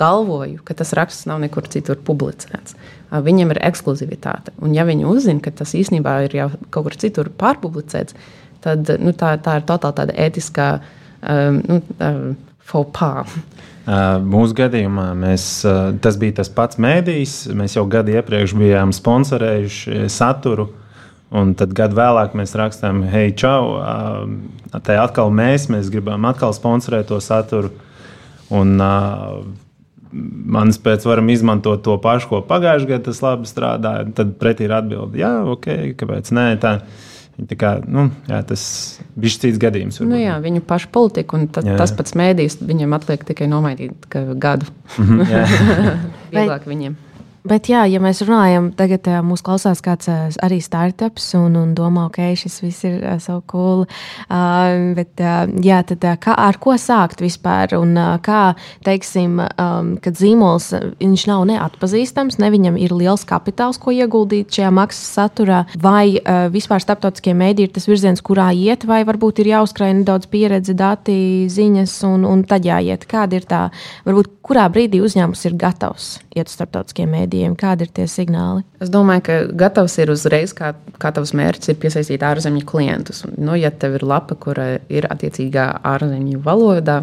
galvoju, 0.00 0.62
ka 0.64 0.78
tas 0.78 0.94
raksts 0.96 1.28
nav 1.28 1.42
nekur 1.44 1.68
citur 1.68 2.00
publicēts. 2.00 2.78
Viņam 3.12 3.52
ir 3.52 3.60
ekskluzivitāte. 3.68 4.54
Un, 4.64 4.72
ja 4.72 4.88
viņi 4.88 5.04
uzzina, 5.04 5.44
ka 5.44 5.52
tas 5.52 5.76
īstenībā 5.76 6.16
ir 6.30 6.38
jau 6.38 6.48
kaut 6.72 6.88
kur 6.88 6.96
citur 6.96 7.28
pārpublicēts, 7.28 8.16
tad 8.64 8.88
nu, 9.04 9.12
tā, 9.12 9.34
tā 9.44 9.58
ir 9.60 9.68
totāli 9.68 10.00
tāda 10.00 10.16
ētiskā 10.24 10.72
um, 10.78 10.98
nu, 11.22 11.80
um, 11.98 12.32
faux 12.72 12.90
pas. 12.94 13.36
Mūsu 13.82 14.54
gadījumā 14.54 15.08
mēs, 15.18 15.44
tas 16.02 16.18
bija 16.20 16.38
tas 16.38 16.50
pats 16.54 16.78
mēdījis. 16.82 17.50
Mēs 17.58 17.74
jau 17.74 17.82
gadu 17.90 18.14
iepriekš 18.14 18.54
bijām 18.58 18.94
sponsorējuši 18.94 20.06
saturu. 20.12 20.68
Un 21.32 21.54
tad 21.56 21.72
gadu 21.74 21.96
vēlāk 21.96 22.36
mēs 22.36 22.52
rakstām, 22.58 23.00
hei, 23.08 23.32
čau, 23.32 23.80
tā 24.84 24.98
atkal 25.00 25.32
mēs, 25.32 25.70
mēs 25.72 25.88
gribam 25.90 26.28
atkal 26.28 26.52
sponsorēt 26.54 27.08
to 27.08 27.18
saturu. 27.24 27.72
Un, 28.52 28.76
uh, 28.76 29.40
manis 30.12 30.76
pēc 30.76 31.06
varam 31.08 31.30
izmantot 31.32 31.80
to 31.86 31.96
pašu, 32.04 32.28
ko 32.28 32.42
pagājušajā 32.44 32.90
gadā 32.90 33.06
tas 33.08 33.22
labi 33.24 33.48
strādāja. 33.48 34.10
Tad 34.18 34.36
pretī 34.38 34.68
ir 34.68 34.76
atbilde, 34.76 35.22
jā, 35.24 35.32
ok, 35.54 35.96
kāpēc 35.96 36.30
nē. 36.36 36.46
Tā, 36.60 36.76
Tā 36.82 37.11
kā, 37.50 37.72
nu, 37.86 38.08
jā, 38.28 38.40
tas 38.46 38.64
bija 39.18 39.38
cits 39.44 39.60
gadījums. 39.62 40.00
Varbūt. 40.00 40.12
Nu, 40.12 40.20
jā, 40.20 40.36
viņu 40.42 40.64
pašu 40.66 40.90
politika, 40.94 41.38
un 41.38 41.48
ta, 41.52 41.64
jā. 41.66 41.76
tas 41.80 41.94
pats 41.96 42.16
mēdījis, 42.18 42.60
viņiem 42.66 42.98
atliek 42.98 43.24
tikai 43.28 43.48
nomainīt 43.50 44.08
gadu. 44.42 44.66
Mm 44.98 45.22
-hmm, 45.22 46.04
Vieglāk 46.34 46.68
viņiem. 46.68 46.96
Bet, 47.42 47.66
jā, 47.66 47.80
ja 47.90 47.98
mēs 47.98 48.20
runājam, 48.22 48.68
tagad 48.78 49.08
uh, 49.10 49.16
mūsu 49.26 49.42
klausās 49.42 49.80
kāds 49.82 50.06
uh, 50.06 50.28
arī 50.46 50.60
startups 50.62 51.24
un, 51.34 51.56
un 51.58 51.72
domā, 51.74 52.04
ok, 52.06 52.20
šis 52.38 52.60
viss 52.62 52.84
ir 52.86 53.00
uh, 53.02 53.16
so 53.18 53.40
cool. 53.50 53.82
Uh, 54.28 54.92
bet, 54.94 55.10
uh, 55.18 55.50
jā, 55.58 55.80
tad 55.88 56.06
uh, 56.06 56.14
kā, 56.22 56.36
ar 56.38 56.60
ko 56.62 56.76
sākt 56.78 57.18
vispār? 57.24 57.74
Un 57.80 57.96
uh, 57.98 58.12
kā, 58.22 58.54
teiksim, 58.86 59.40
um, 59.42 59.90
kad 60.04 60.20
zīmols 60.20 60.70
viņš 61.00 61.24
nav 61.32 61.42
neatpazīstams, 61.50 62.38
ne 62.38 62.52
viņam 62.54 62.78
ir 62.78 62.94
liels 62.94 63.26
kapitāls, 63.26 63.80
ko 63.82 63.90
ieguldīt 63.90 64.54
šajā 64.54 64.70
maksas 64.78 65.10
saturā, 65.18 65.64
vai 65.82 66.20
uh, 66.20 66.46
vispār 66.54 66.86
starptautiskie 66.86 67.34
mēdī 67.34 67.66
ir 67.66 67.74
tas 67.74 67.90
virziens, 67.90 68.22
kurā 68.22 68.52
iet, 68.54 68.86
vai 68.86 69.02
varbūt 69.08 69.42
ir 69.42 69.50
jāuzkrāj 69.56 69.96
nedaudz 69.98 70.30
pieredze, 70.30 70.78
dati, 70.78 71.18
ziņas, 71.50 71.98
un, 72.06 72.22
un 72.22 72.46
tad 72.46 72.70
jāiet. 72.70 73.10
Kāda 73.10 73.42
ir 73.42 73.50
tā, 73.50 73.64
varbūt 74.06 74.30
kurā 74.46 74.70
brīdī 74.70 75.02
uzņēmums 75.02 75.48
ir 75.50 75.58
gatavs 75.58 76.20
iet 76.36 76.50
uz 76.50 76.56
starptautiskiem 76.56 77.10
mēdījiem? 77.12 77.56
Kādi 77.60 77.86
ir 77.86 77.92
tie 77.94 78.06
signāli? 78.10 78.64
Es 78.82 78.92
domāju, 78.92 79.24
ka 79.26 79.38
gatavs 79.64 79.96
ir 80.02 80.12
uzreiz, 80.14 80.54
kā, 80.56 80.72
kā 81.02 81.12
tavs 81.14 81.34
mērķis 81.38 81.72
ir 81.72 81.80
piesaistīt 81.82 82.24
ārzemju 82.26 82.64
klientus. 82.68 83.24
Nu, 83.36 83.56
ja 83.58 83.70
tev 83.70 83.98
ir 83.98 84.06
lapa, 84.08 84.36
kura 84.38 84.76
ir 84.92 85.08
attiecīgā 85.12 85.68
ārzemju 85.92 86.40
valodā, 86.44 87.02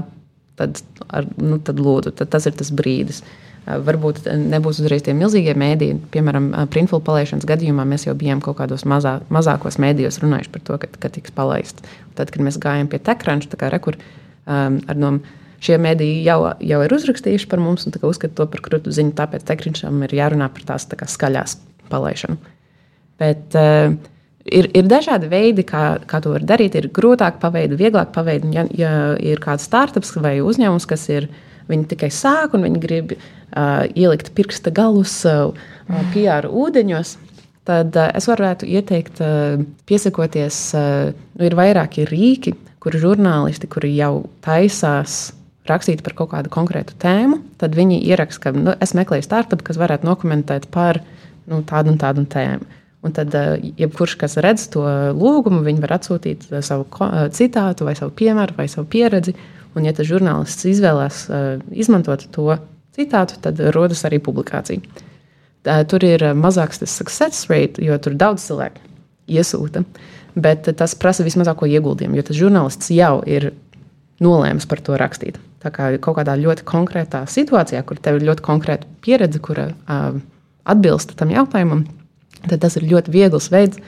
tad, 0.59 0.81
ar, 1.07 1.29
nu, 1.39 1.59
tad 1.63 1.79
lūdzu, 1.79 2.15
tad 2.19 2.33
tas 2.33 2.49
ir 2.49 2.57
tas 2.59 2.73
brīdis. 2.75 3.23
Varbūt 3.69 4.23
nebūs 4.49 4.79
uzreiz 4.81 5.03
tie 5.05 5.13
milzīgie 5.13 5.53
mēdīji. 5.59 5.99
Piemēram, 6.13 6.47
printfulu 6.73 7.03
palaišanas 7.05 7.45
gadījumā 7.49 7.83
mēs 7.85 8.07
jau 8.07 8.15
bijām 8.17 8.39
kaut 8.41 8.57
kādos 8.57 8.85
mazā, 8.89 9.19
mazākos 9.29 9.77
mēdījos 9.83 10.21
runājuši 10.23 10.53
par 10.55 10.63
to, 10.65 10.77
ka, 10.81 10.89
ka 11.03 11.11
tiks 11.13 11.35
palaists. 11.35 11.85
Tad, 12.17 12.31
kad 12.33 12.41
mēs 12.45 12.57
gājām 12.61 12.89
pie 12.89 13.01
tekranča, 13.03 13.51
tā 13.51 13.59
kā 13.61 13.69
rekur 13.69 13.99
um, 13.99 14.79
ar 14.89 14.97
domu 14.97 15.37
šie 15.63 15.79
mediji 15.81 16.21
jau, 16.25 16.39
jau 16.63 16.83
ir 16.85 16.95
uzrakstījuši 16.95 17.49
par 17.51 17.63
mums 17.63 17.87
un 17.87 17.95
uzskata 18.09 18.35
to 18.37 18.47
par 18.51 18.63
krūtu 18.65 18.93
ziņu. 18.95 19.15
Tāpēc 19.17 19.45
Tekriņšam 19.49 20.05
ir 20.07 20.15
jārunā 20.21 20.47
par 20.53 20.67
tās 20.73 20.87
tā 20.89 20.99
skaļās 21.09 21.57
palaišanu. 21.91 22.39
Bet, 23.19 23.57
uh, 23.59 23.93
ir, 24.47 24.69
ir 24.75 24.87
dažādi 24.89 25.29
veidi, 25.31 25.65
kā, 25.67 25.99
kā 26.09 26.21
to 26.23 26.33
var 26.35 26.45
darīt. 26.47 26.77
Ir 26.79 26.89
grūtāk 26.95 27.39
paveikt, 27.41 27.77
vieglāk 27.79 28.13
paveikt. 28.15 28.49
Ja, 28.55 28.65
ja 28.75 28.93
ir 29.19 29.41
kāds 29.43 29.67
startups 29.69 30.15
vai 30.19 30.39
uzņēmums, 30.43 30.87
kas 30.89 31.07
ir 31.11 31.29
tikai 31.69 32.09
sāk 32.13 32.55
un 32.57 32.65
viņi 32.65 32.79
grib 32.81 33.11
uh, 33.15 33.85
ielikt 33.93 34.31
pirksta 34.37 34.73
galus 34.73 35.19
uh, 35.29 35.51
PR 36.15 36.47
ūdeņos, 36.49 37.17
tad 37.69 37.93
uh, 37.99 38.09
es 38.17 38.25
varētu 38.29 38.69
ieteikt 38.69 39.21
uh, 39.21 39.59
piesakoties. 39.89 40.61
Uh, 40.73 41.11
nu, 41.35 41.45
ir 41.45 41.57
vairāki 41.59 42.07
rīki, 42.09 42.55
kur 42.81 42.95
žurnālisti, 42.97 43.69
kuri 43.69 43.93
jau 43.97 44.29
taisās 44.45 45.27
rakstīt 45.69 46.03
par 46.05 46.15
kaut 46.17 46.33
kādu 46.33 46.51
konkrētu 46.53 46.97
tēmu, 47.01 47.39
tad 47.61 47.77
viņi 47.77 48.01
ieraksta, 48.09 48.49
ka 48.49 48.55
nu, 48.55 48.73
es 48.81 48.95
meklēju 48.97 49.25
startup, 49.25 49.63
kas 49.65 49.79
varētu 49.79 50.07
dokumentēt 50.09 50.67
par 50.73 51.01
nu, 51.49 51.61
tādu 51.67 51.93
un 51.93 52.01
tādu 52.01 52.25
tēmu. 52.29 52.75
Un 53.01 53.13
tad, 53.15 53.35
eh, 53.35 53.71
jebkurš, 53.79 54.17
kas 54.19 54.35
redz 54.43 54.65
to 54.73 54.83
lūgumu, 55.15 55.61
viņi 55.63 55.83
var 55.85 55.95
atsūtīt 55.99 56.49
eh, 56.51 56.59
savu 56.65 56.83
eh, 57.05 57.29
citātu, 57.31 57.87
vai 57.87 57.95
savu 57.95 58.11
piemēru, 58.11 58.57
vai 58.57 58.67
savu 58.67 58.89
pieredzi. 58.91 59.35
Un, 59.77 59.85
ja 59.85 59.93
tas 59.93 60.07
žurnālists 60.09 60.65
izvēlās 60.65 61.27
izmantot 61.77 62.23
to 62.33 62.55
citātu, 62.97 63.37
tad 63.43 63.59
rodas 63.75 64.01
arī 64.07 64.17
publikācija. 64.17 64.81
Tur 65.61 66.05
ir 66.07 66.23
mazāks 66.33 66.81
tas 66.81 66.95
success 66.97 67.45
rate, 67.51 67.77
jo 67.85 67.93
tur 68.01 68.15
daudz 68.17 68.47
cilvēku 68.47 68.81
iesūta. 69.29 69.83
Bet 70.33 70.71
tas 70.79 70.97
prasa 70.97 71.21
vismazāko 71.27 71.69
ieguldījumu, 71.69 72.17
jo 72.17 72.25
tas 72.25 72.39
žurnālists 72.39 72.89
jau 72.95 73.19
ir 73.29 73.51
nolēmis 74.25 74.65
par 74.65 74.81
to 74.81 74.97
rakstīt. 74.97 75.37
Kā 75.59 75.89
kaut 75.99 76.15
kādā 76.15 76.37
ļoti 76.39 76.63
konkrētā 76.63 77.25
situācijā, 77.27 77.81
kur 77.83 77.99
tev 77.99 78.19
ir 78.19 78.29
ļoti 78.29 78.43
konkrēta 78.45 78.87
pieredze, 79.03 79.41
kura 79.43 79.69
uh, 79.73 80.19
atbilst 80.63 81.17
tam 81.19 81.33
jautājumam, 81.33 81.83
tad 82.45 82.61
tas 82.63 82.77
ir 82.79 82.87
ļoti 82.87 83.11
viegls 83.11 83.49
veids, 83.51 83.81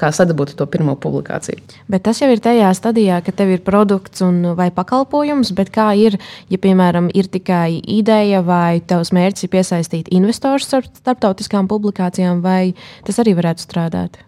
kā 0.00 0.10
sadabūt 0.14 0.54
to 0.58 0.66
pirmo 0.70 0.96
publikāciju. 0.98 1.62
Bet 1.90 2.04
tas 2.08 2.20
jau 2.20 2.28
ir 2.32 2.42
tajā 2.42 2.72
stadijā, 2.76 3.20
ka 3.24 3.32
tev 3.36 3.54
ir 3.54 3.62
produkts 3.66 4.24
vai 4.58 4.70
pakalpojums, 4.74 5.54
bet 5.56 5.70
kā 5.74 5.92
ir, 5.98 6.18
ja, 6.50 6.58
piemēram, 6.58 7.08
ir 7.14 7.30
tikai 7.30 7.78
ideja 7.78 8.42
vai 8.44 8.82
tavs 8.82 9.14
mērķis 9.14 9.46
ir 9.46 9.54
piesaistīt 9.54 10.12
investors 10.14 10.68
starptautiskām 10.68 11.70
publikācijām, 11.70 12.42
vai 12.44 12.74
tas 13.06 13.22
arī 13.22 13.36
varētu 13.38 13.68
strādāt? 13.68 14.18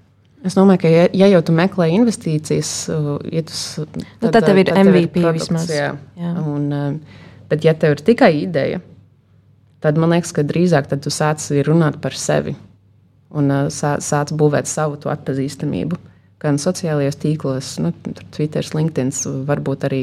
Es 0.46 0.54
domāju, 0.54 0.84
ka, 0.84 0.90
ja, 0.92 1.06
ja 1.16 1.28
jau 1.32 1.40
tu 1.42 1.54
meklē 1.56 1.88
investīcijas, 1.96 2.72
ja 3.32 3.42
tu, 3.46 3.56
tad, 3.82 3.96
nu, 4.22 4.30
tad 4.30 4.44
tev 4.46 4.60
ir 4.62 4.68
tad 4.70 4.82
MVP 4.84 5.18
tev 5.18 5.30
ir 5.32 5.40
vismaz. 5.40 5.70
Jā. 5.72 5.88
Jā. 6.20 6.34
Un, 6.42 7.00
bet, 7.50 7.66
ja 7.66 7.74
tev 7.74 7.96
ir 7.96 8.04
tikai 8.06 8.30
ideja, 8.44 8.78
tad 9.82 9.98
man 9.98 10.14
liekas, 10.14 10.34
ka 10.36 10.46
drīzāk 10.46 10.90
tu 10.94 11.10
sāc 11.10 11.42
runāt 11.66 11.98
par 12.02 12.14
sevi 12.14 12.54
un 13.36 13.50
sāc 13.72 14.32
būvēt 14.38 14.70
savu 14.70 15.00
atpazīstamību. 15.10 15.98
Gan 16.42 16.60
sociālajos 16.60 17.16
tīklos, 17.18 17.72
nu, 17.82 17.90
Twitter, 18.36 18.66
LinkedIn, 18.76 19.10
varbūt 19.48 19.86
arī 19.88 20.02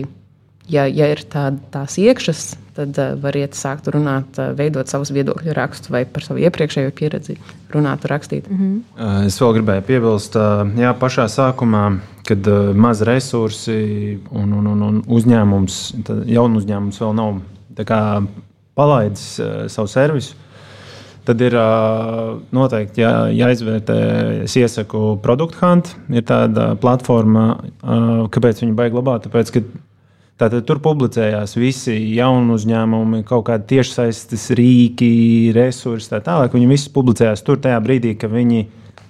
ja, 0.70 0.86
ja 0.88 1.10
ir 1.12 1.24
tā, 1.30 1.50
tās 1.74 1.98
iekšas, 2.02 2.44
tad 2.78 2.98
uh, 2.98 3.14
var 3.22 3.36
iet 3.38 3.58
sākt 3.58 3.88
runāt, 3.94 4.38
uh, 4.40 4.54
veidot 4.58 4.90
savus 4.90 5.12
viedokļu 5.14 5.56
rakstus 5.58 5.92
vai 5.94 6.04
par 6.10 6.26
savu 6.26 6.42
iepriekšējo 6.44 6.94
pieredzi 6.96 7.38
runāt, 7.74 8.06
rakstīt. 8.10 8.50
Mm 8.50 8.60
-hmm. 8.60 9.26
Es 9.28 9.40
vēl 9.42 9.58
gribēju 9.60 9.88
piebilst, 9.88 10.36
uh, 10.36 10.64
jā, 10.80 10.94
pašā 11.00 11.28
sākumā, 11.28 12.00
kad 12.28 12.48
uh, 12.48 12.74
maz 12.76 13.02
resursi 13.02 14.20
un, 14.32 14.54
un, 14.54 14.68
un, 14.68 14.82
un 14.82 15.04
uzņēmums, 15.08 15.82
jaunu 16.26 16.58
uzņēmums 16.58 17.02
vēl 17.02 17.14
nav 17.14 17.42
kā, 17.86 18.24
palaidis 18.76 19.40
uh, 19.40 19.68
savu 19.68 19.88
servisu. 19.88 20.36
Tad 21.24 21.40
ir 21.40 21.56
noteikti 22.52 23.00
jā, 23.00 23.30
jāizvērtē. 23.32 23.96
Es 24.44 24.58
iesaku 24.60 25.20
Product 25.24 25.56
Hunt. 25.62 25.96
Ir 26.12 26.26
tāda 26.28 26.76
platforma, 26.76 27.64
kāpēc 28.28 28.60
viņi 28.60 28.76
baigi 28.76 29.00
labāk. 29.00 29.24
Tāpēc, 29.24 29.52
ka 29.56 29.62
Tātad 30.42 30.66
tur 30.66 30.80
publicējās 30.82 31.54
visi 31.60 31.94
jaunu 32.16 32.56
uzņēmumi, 32.58 33.22
kaut 33.28 33.46
kādi 33.52 33.76
tiešsaistes 33.76 34.48
rīki, 34.58 35.52
resursi, 35.54 36.10
tā 36.10 36.24
tālāk. 36.26 36.56
Viņi 36.58 36.72
visi 36.72 36.90
publicējās 36.96 37.46
tur 37.46 37.62
tajā 37.62 37.78
brīdī, 37.86 38.16
kad 38.18 38.34
viņi 38.34 38.64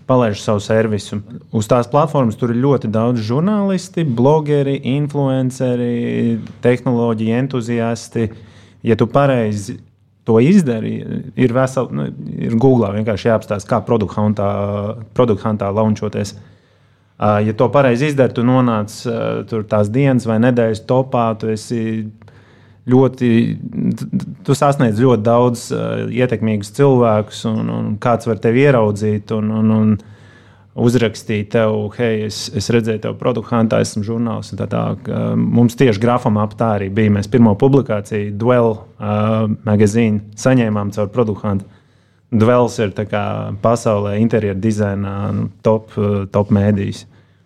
palaiž 0.09 0.41
savu 0.43 0.59
servisu. 0.59 1.21
Uz 1.55 1.69
tās 1.71 1.87
platformas 1.87 2.35
tur 2.39 2.51
ir 2.51 2.59
ļoti 2.63 2.91
daudz 2.91 3.23
žurnālisti, 3.23 4.03
blogeri, 4.03 4.75
influenceri, 4.97 6.39
tehnoloģiju 6.65 7.39
entuziasti. 7.39 8.27
Ja 8.83 8.99
tu 8.99 9.07
pareizi 9.07 9.79
to 10.27 10.39
izdari, 10.43 10.97
ir 11.39 11.55
vesela, 11.55 11.87
nu, 11.91 12.09
ir 12.35 12.55
Google 12.59 12.91
vienkārši 12.95 13.29
jāapstāsta, 13.31 13.69
kā 13.69 13.79
produktu 13.83 15.47
hantā 15.47 15.71
launčoties. 15.71 16.35
Ja 17.23 17.53
to 17.55 17.69
pareizi 17.71 18.09
izdari, 18.11 18.33
tu 18.35 18.43
nonāc 18.43 18.95
tur 19.47 19.63
tās 19.69 19.91
dienas 19.93 20.25
vai 20.27 20.41
nedēļas 20.43 20.81
topā, 20.89 21.29
tu 21.39 21.51
esi 21.53 21.83
ļoti, 22.89 23.29
tu 24.43 24.55
sasniedz 24.57 24.99
ļoti 24.99 25.23
daudz 25.23 25.67
ietekmīgus 26.11 26.73
cilvēkus, 26.75 27.45
un, 27.47 27.69
un 27.71 27.93
kāds 28.03 28.27
var 28.27 28.41
tevi 28.43 28.65
ieraudzīt 28.65 29.31
un, 29.37 29.53
un, 29.61 29.71
un 29.77 29.93
uzrakstīt 30.73 31.51
tev, 31.53 31.75
hei, 31.97 32.25
es, 32.27 32.47
es 32.57 32.69
redzēju 32.73 33.03
tev 33.03 33.15
produktu 33.19 33.53
hantā, 33.53 33.79
esmu 33.83 34.03
žurnāls. 34.07 34.51
Tā, 34.57 34.67
tā, 34.69 34.81
mums 35.37 35.77
tieši 35.77 36.01
grafama 36.01 36.45
ap 36.47 36.57
tā 36.57 36.73
arī 36.79 36.89
bija. 36.93 37.13
Mēs 37.13 37.29
pirmo 37.31 37.53
publikāciju 37.59 38.33
Duel 38.41 38.73
uh, 38.73 39.45
magazīnu 39.67 40.33
saņēmām 40.39 40.93
caur 40.95 41.13
produktu. 41.13 41.63
Dvēls 42.33 42.79
ir 42.81 42.93
pasaulē 43.61 44.15
interjeru 44.17 44.57
dizainā 44.57 45.17
nu, 45.37 45.49
top, 45.61 45.93
top 46.33 46.49
mēdījis. 46.53 47.03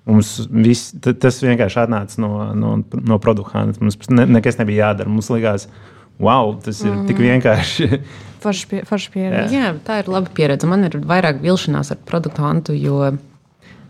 Mums 0.07 0.47
viss, 0.47 0.93
tas 1.03 1.41
vienkārši 1.43 1.81
atnāca 1.83 2.21
no, 2.23 2.31
no, 2.55 2.73
no 2.95 3.19
produkta. 3.19 3.65
Mums 3.81 3.99
ne, 4.07 4.27
nekas 4.37 4.59
nebija 4.61 4.87
jādara. 4.87 5.11
Mums 5.11 5.27
likās, 5.33 5.67
wow, 6.23 6.53
tas 6.63 6.79
ir 6.85 6.93
mm. 6.93 7.07
tik 7.09 7.19
vienkārši. 7.25 7.89
Forši 8.43 8.69
pie, 8.69 8.83
pieredze. 9.11 9.51
Jā. 9.51 9.65
Jā, 9.67 9.73
tā 9.83 9.99
ir 9.99 10.11
laba 10.13 10.31
pieredze. 10.33 10.69
Man 10.69 10.85
ir 10.87 10.95
vairāk 11.09 11.41
vilšanās 11.43 11.91
ar 11.91 11.99
produktu 12.07 12.45
jo 12.77 13.11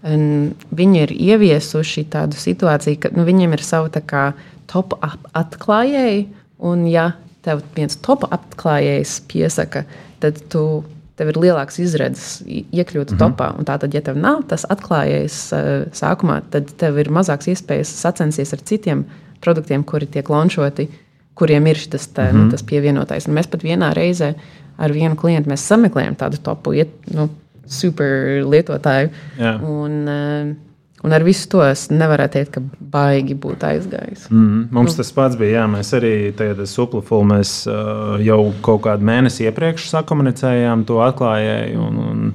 viņi 0.07 1.01
ir 1.03 1.13
ieviesuši 1.13 2.05
tādu 2.13 2.37
situāciju, 2.39 2.99
ka 3.01 3.11
nu, 3.15 3.25
viņiem 3.27 3.55
ir 3.57 3.63
savi 3.65 3.91
top 4.71 4.97
atklājēji. 5.37 6.27
Un, 6.67 6.87
ja 6.89 7.11
tev 7.45 7.61
viens 7.75 7.97
top 8.01 8.25
atklājējs 8.33 9.19
piesaka, 9.29 9.85
tad 10.23 10.39
tu 10.51 10.83
tev 11.17 11.31
ir 11.31 11.39
lielāks 11.41 11.79
izredzes 11.81 12.41
iekļūt 12.45 13.11
mm 13.11 13.17
-hmm. 13.17 13.21
topā. 13.21 13.49
Un 13.57 13.65
tātad, 13.65 13.93
ja 13.93 14.01
tev 14.05 14.19
nav 14.21 14.43
tas 14.49 14.65
atklājējs 14.69 15.39
uh, 15.55 15.87
sākumā, 15.93 16.41
tad 16.53 16.71
tev 16.77 16.99
ir 17.01 17.09
mazāks 17.09 17.49
iespējas 17.53 17.93
sacensties 18.03 18.53
ar 18.53 18.61
citiem 18.61 19.05
produktiem, 19.41 19.83
kuri 19.83 20.05
tiek 20.05 20.29
launchoti, 20.29 20.89
kuriem 21.37 21.67
ir 21.67 21.77
šis 21.77 22.09
mm 22.09 22.23
-hmm. 22.23 22.33
nu, 22.33 22.51
tas 22.51 22.63
pievienotais. 22.63 23.27
Un 23.27 23.33
mēs 23.33 23.49
pat 23.49 23.63
vienā 23.63 23.93
reizē 23.93 24.33
ar 24.77 24.93
vienu 24.93 25.15
klientu 25.15 25.57
sameklējām 25.57 26.15
tādu 26.15 26.37
topu, 26.43 26.73
iet, 26.73 26.89
nu, 27.13 27.29
super 27.65 28.43
lietotāju. 28.45 29.09
Yeah. 29.39 29.63
Un, 29.63 29.91
uh, 30.07 30.66
Un 31.07 31.13
ar 31.15 31.23
visu 31.23 31.45
to 31.47 31.61
es 31.63 31.85
nevaru 31.87 32.25
teikt, 32.27 32.57
ka 32.57 32.61
baigi 32.91 33.35
būtu 33.39 33.63
aizgājis. 33.63 34.25
Mm, 34.27 34.65
mums 34.75 34.91
nu. 34.91 34.95
tas 34.99 35.11
pats 35.15 35.37
bija. 35.39 35.61
Jā, 35.61 35.67
mēs 35.71 35.93
arī 35.95 36.11
Suplafulu 36.67 37.29
mēs 37.29 37.51
uh, 37.71 38.17
jau 38.19 38.41
kaut 38.65 38.81
kādu 38.89 39.07
mēnesi 39.07 39.45
iepriekš 39.47 39.85
sakomunicējām 39.93 40.83
to 40.89 40.99
atklājēju. 41.05 41.85
Un, 41.85 42.01
un 42.03 42.25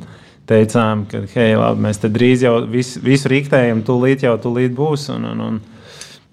teicām, 0.49 1.05
ka 1.11 1.21
hei, 1.35 1.53
labi, 1.53 1.85
mēs 1.85 2.01
te 2.01 2.09
drīz 2.13 2.47
jau 2.47 2.55
visu, 2.65 3.03
visu 3.05 3.29
rīktējam, 3.29 3.85
tūlīt 3.85 4.25
jau 4.25 4.39
tūlīt 4.41 4.73
būs. 4.79 5.11
Un, 5.13 5.29
un, 5.35 5.45
un, 5.51 5.61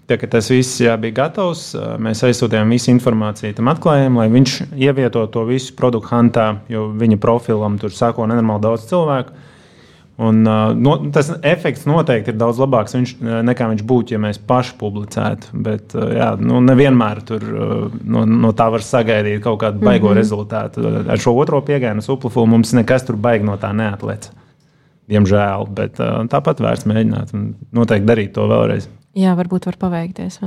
Tā, 0.10 0.16
tas 0.26 0.48
viss 0.50 0.80
jā, 0.82 0.96
bija 0.98 1.20
gatavs. 1.20 1.68
Uh, 1.78 1.92
mēs 2.02 2.24
aizsūtījām 2.26 2.72
visu 2.74 2.90
informāciju 2.96 3.60
tam 3.60 3.68
atklājējam, 3.70 4.16
lai 4.18 4.32
viņš 4.34 4.56
ievieto 4.80 5.28
to 5.30 5.44
visu 5.46 5.76
produktu 5.78 6.16
hantā, 6.16 6.48
jo 6.72 6.88
viņa 6.98 7.20
profilam 7.22 7.76
tur 7.78 7.94
sako 7.94 8.26
nenormāli 8.32 8.64
daudz 8.64 8.88
cilvēku. 8.90 9.36
Un, 10.20 10.42
no, 10.44 10.94
tas 11.16 11.30
efekts 11.48 11.86
noteikti 11.88 12.34
ir 12.34 12.40
daudz 12.42 12.58
labāks 12.60 12.96
viņš, 12.98 13.14
nekā 13.48 13.70
viņš 13.72 13.84
būtu, 13.88 14.18
ja 14.18 14.20
mēs 14.20 14.42
paši 14.50 14.74
publicētu. 14.82 15.54
Bet 15.64 15.96
jā, 15.96 16.34
nu, 16.44 16.60
nevienmēr 16.66 17.22
tur, 17.28 17.46
no, 18.04 18.26
no 18.28 18.52
tā 18.52 18.68
var 18.74 18.84
sagaidīt 18.84 19.40
kaut 19.46 19.62
kādu 19.64 19.80
baigo 19.80 20.10
mm 20.10 20.12
-hmm. 20.12 20.20
rezultātu. 20.20 20.84
Ar 21.08 21.24
šo 21.24 21.38
otro 21.40 21.62
piegājienu, 21.64 22.04
Uplifulu, 22.10 22.52
mums 22.52 22.74
nekas 22.76 23.08
tur 23.08 23.16
baigi 23.16 23.48
no 23.48 23.56
tā 23.56 23.72
neatlec. 23.72 24.28
Diemžēl, 25.10 25.70
bet 25.72 25.98
tāpat 26.30 26.60
vērts 26.60 26.86
mēģināt 26.86 27.34
un 27.34 27.56
noteikti 27.72 28.08
darīt 28.08 28.34
to 28.34 28.48
vēlreiz. 28.48 28.90
Jā, 29.18 29.32
varbūt 29.34 29.66
var 29.66 29.78
paveikties. 29.82 30.38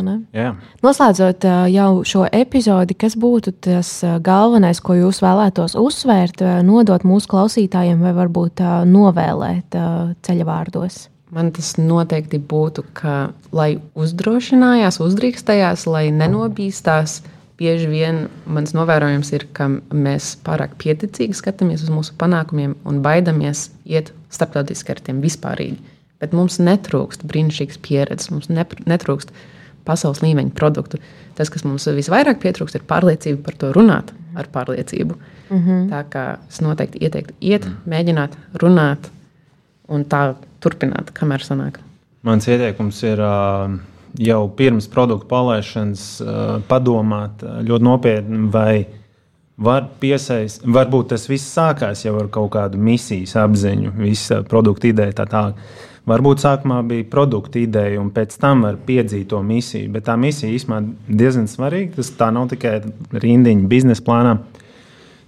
Noslēdzot 0.84 1.46
jau 1.72 1.88
šo 2.06 2.22
epizodi, 2.30 2.94
kas 2.94 3.16
būtu 3.18 3.54
tas 3.66 3.90
galvenais, 4.22 4.78
ko 4.80 4.94
jūs 5.00 5.18
vēlētos 5.24 5.74
uzsvērt, 5.78 6.44
nodot 6.62 7.02
mūsu 7.02 7.30
klausītājiem, 7.32 7.98
vai 8.04 8.14
varbūt 8.14 8.62
novēlēt 8.86 9.74
ceļa 10.22 10.46
vārdos? 10.46 11.08
Man 11.32 11.48
tas 11.56 11.74
noteikti 11.80 12.38
būtu, 12.38 12.84
ka, 12.94 13.32
lai 13.56 13.80
uzdrošinājās, 13.98 15.00
uzdrīkstējās, 15.02 15.86
lai 15.88 16.10
nenobīstās. 16.14 17.22
Bieži 17.58 17.88
vien 17.88 18.26
mans 18.48 18.74
novērojums 18.74 19.30
ir, 19.36 19.46
ka 19.54 19.68
mēs 19.94 20.32
pārāk 20.44 20.74
pieticīgi 20.82 21.36
skatāmies 21.36 21.84
uz 21.84 21.92
mūsu 21.94 22.14
panākumiem 22.18 22.74
un 22.88 23.02
baidamies 23.04 23.70
iet 23.86 24.10
starptautiski 24.32 24.94
ar 24.94 25.02
tiem 25.04 25.20
vispārīgi 25.22 25.91
bet 26.22 26.34
mums 26.36 26.60
netrūkst 26.62 27.26
brīnišķīgas 27.28 27.80
pieredzes, 27.82 28.30
mums 28.30 28.48
netrūkst 28.52 29.34
pasaules 29.86 30.22
līmeņa 30.22 30.54
produktu. 30.54 31.00
Tas, 31.34 31.50
kas 31.50 31.64
mums 31.66 31.88
visvairāk 31.90 32.38
pietrūkst, 32.42 32.78
ir 32.78 32.86
pārliecība 32.88 33.42
par 33.42 33.58
to 33.58 33.72
runāt 33.74 34.12
ar 34.38 34.48
pārliecību. 34.52 35.16
Mm 35.50 35.62
-hmm. 35.62 35.88
Tā 35.90 36.04
kā 36.08 36.24
es 36.48 36.60
noteikti 36.60 37.02
ieteiktu 37.02 37.34
iet, 37.40 37.66
mēģināt, 37.86 38.36
runāt 38.54 39.10
un 39.88 40.04
tā 40.04 40.34
turpināt, 40.60 41.10
kamēr 41.12 41.42
sanāk. 41.42 41.80
Mans 42.22 42.46
ieteikums 42.48 43.02
ir 43.02 43.20
uh, 43.20 43.78
jau 44.18 44.48
pirms 44.56 44.88
produktu 44.88 45.26
palaišanas 45.26 46.22
padomāt 46.68 47.42
ļoti 47.42 47.84
nopietni, 47.84 48.48
vai 48.52 48.86
var 49.56 49.88
piesaistīt, 50.00 50.66
varbūt 50.74 51.08
tas 51.08 51.28
viss 51.28 51.54
sākās 51.56 52.04
jau 52.04 52.16
ar 52.20 52.28
kaut 52.28 52.52
kādu 52.52 52.78
misijas 52.78 53.36
apziņu, 53.36 53.92
visa 53.98 54.42
produkta 54.42 54.88
ideja 54.88 55.12
tā 55.12 55.26
tālāk 55.26 55.54
Varbūt 56.08 56.42
sākumā 56.42 56.80
bija 56.86 57.06
produkta 57.06 57.60
ideja, 57.60 58.00
un 58.02 58.08
pēc 58.14 58.34
tam 58.42 58.64
var 58.66 58.78
piedzīt 58.86 59.28
to 59.30 59.38
misiju. 59.46 59.90
Bet 59.94 60.08
tā 60.08 60.16
misija 60.18 60.50
īstenībā 60.50 60.80
diezgan 61.06 61.46
svarīga. 61.50 61.94
Tas 62.00 62.10
tā 62.18 62.32
nav 62.34 62.48
tikai 62.50 62.80
rindiņa 63.22 63.68
biznesa 63.70 64.02
plānā. 64.06 64.36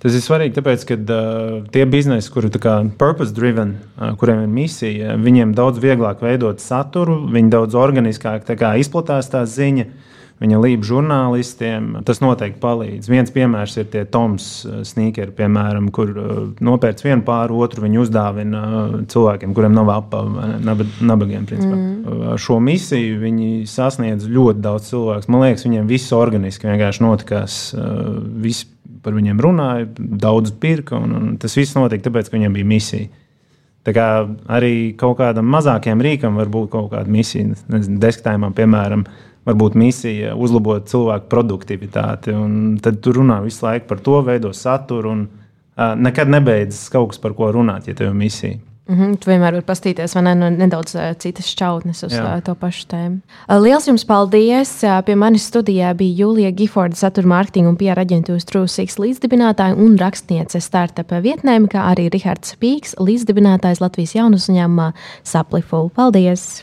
Tas 0.03 0.17
ir 0.19 0.21
svarīgi, 0.21 0.53
tāpēc, 0.59 0.83
ka 0.85 0.97
uh, 1.01 1.53
tie 1.73 1.87
biznesi, 1.89 2.29
kuri 2.33 2.51
ir 2.51 2.91
purpose-driven, 3.01 3.71
uh, 3.97 4.11
kuriem 4.21 4.43
ir 4.43 4.51
misija, 4.53 5.15
viņiem 5.17 5.55
daudz 5.57 5.79
vieglāk 5.81 6.21
veidot 6.21 6.61
saturu, 6.61 7.23
viņi 7.33 7.55
daudz 7.55 7.79
organiskāk 7.79 8.51
izplatās 8.83 9.31
tā 9.33 9.47
ziņa. 9.49 9.87
Uh, 9.87 10.04
viņa 10.43 10.59
līp 10.61 10.85
žurnālistiem. 10.87 12.01
Tas 12.07 12.21
noteikti 12.25 12.61
palīdz. 12.63 13.09
Viens 13.11 13.33
piemērs 13.35 13.77
ir 13.81 13.89
tie 13.93 14.05
Toms 14.11 14.49
eh, 14.67 14.83
sneakeri, 14.87 15.35
piemēram, 15.37 15.89
kur 15.95 16.11
uh, 16.11 16.35
nopērts 16.65 17.07
vienu 17.07 17.25
pāri, 17.27 17.55
otru 17.65 17.85
viņa 17.87 18.03
uzdāvina 18.03 18.63
uh, 18.65 18.95
cilvēkiem, 19.11 19.55
kuriem 19.57 19.77
nav 19.77 19.93
apava, 19.95 20.51
nabagiem. 20.65 21.47
Principā. 21.49 21.75
Mm. 21.77 22.37
Šo 22.41 22.59
misiju 22.63 23.19
viņi 23.23 23.51
sasniedz 23.71 24.29
ļoti 24.31 24.65
daudz 24.65 24.91
cilvēku. 24.93 25.31
Man 25.33 25.47
liekas, 25.47 25.67
viņiem 25.69 25.91
viss 25.91 26.15
organiski 26.17 26.71
vienkārši 26.71 27.05
notikās. 27.05 27.59
Uh, 27.77 28.17
viss 28.45 28.67
par 29.05 29.15
viņiem 29.17 29.41
runāja, 29.45 29.91
daudz 29.99 30.55
pirka, 30.61 30.97
un, 30.97 31.13
un 31.19 31.37
tas 31.41 31.55
viss 31.59 31.77
notika 31.77 32.09
tāpēc, 32.09 32.31
ka 32.31 32.39
viņiem 32.39 32.57
bija 32.57 32.71
misija. 32.71 33.11
Tā 33.85 33.93
kā 33.93 34.07
arī 34.57 34.95
kaut 34.97 35.19
kādam 35.19 35.51
mazākiem 35.53 36.01
rīkam 36.01 36.39
var 36.41 36.49
būt 36.53 36.71
kaut 36.73 36.89
kāda 36.95 37.13
misija, 37.13 37.51
nezinu, 37.69 37.99
desktopam, 38.01 38.55
piemēram, 38.57 39.05
varbūt 39.47 39.79
misija 39.79 40.35
uzlabot 40.37 40.87
cilvēku 40.91 41.31
produktivitāti. 41.33 42.35
Tad 42.85 43.01
tu 43.05 43.17
runā 43.17 43.41
visu 43.45 43.67
laiku 43.67 43.89
par 43.93 44.05
to, 44.05 44.21
veido 44.27 44.53
saturu 44.57 45.15
un 45.15 45.27
uh, 45.27 45.93
nekad 45.97 46.31
nebeidzas 46.33 46.89
kaut 46.93 47.13
kas, 47.13 47.21
par 47.23 47.37
ko 47.37 47.53
runāt, 47.55 47.89
ja 47.89 47.97
tev 47.97 48.13
ir 48.13 48.23
misija. 48.25 48.61
Mm 48.89 48.99
-hmm, 48.99 49.17
tu 49.17 49.31
vienmēr 49.31 49.53
vari 49.53 49.65
paskatīties 49.65 50.15
ne, 50.21 50.35
no 50.35 50.51
nedaudz 50.51 50.95
uh, 50.95 51.15
citas 51.19 51.47
šķautnes 51.49 52.05
uz 52.07 52.13
Jā. 52.13 52.37
uh, 52.37 52.43
to 52.45 52.55
pašu 52.55 52.87
tēmu. 52.87 53.17
Uh, 53.49 53.63
liels 53.63 53.89
jums 53.89 54.05
paldies! 54.05 54.83
Uh, 54.83 55.01
pie 55.05 55.15
manis 55.15 55.49
studijā 55.49 55.95
bija 55.95 56.15
Julija 56.17 56.51
Giforda, 56.51 56.97
satura 56.97 57.27
mārketinga 57.27 57.69
un 57.69 57.77
PR 57.77 57.99
aģentūras 58.05 58.45
Trūsīgs 58.45 58.99
līdzdibinātāja 58.99 59.75
un 59.75 59.97
rakstniece 59.99 60.61
startup 60.61 61.11
vietnēm, 61.11 61.67
kā 61.69 61.81
arī 61.95 62.11
Rihards 62.13 62.57
Pīks, 62.61 62.95
līdzdibinātājs 63.01 63.81
Latvijas 63.81 64.15
jaunu 64.15 64.37
uzņēmumā 64.37 64.93
Sapliful. 65.23 65.89
Paldies! 65.89 66.63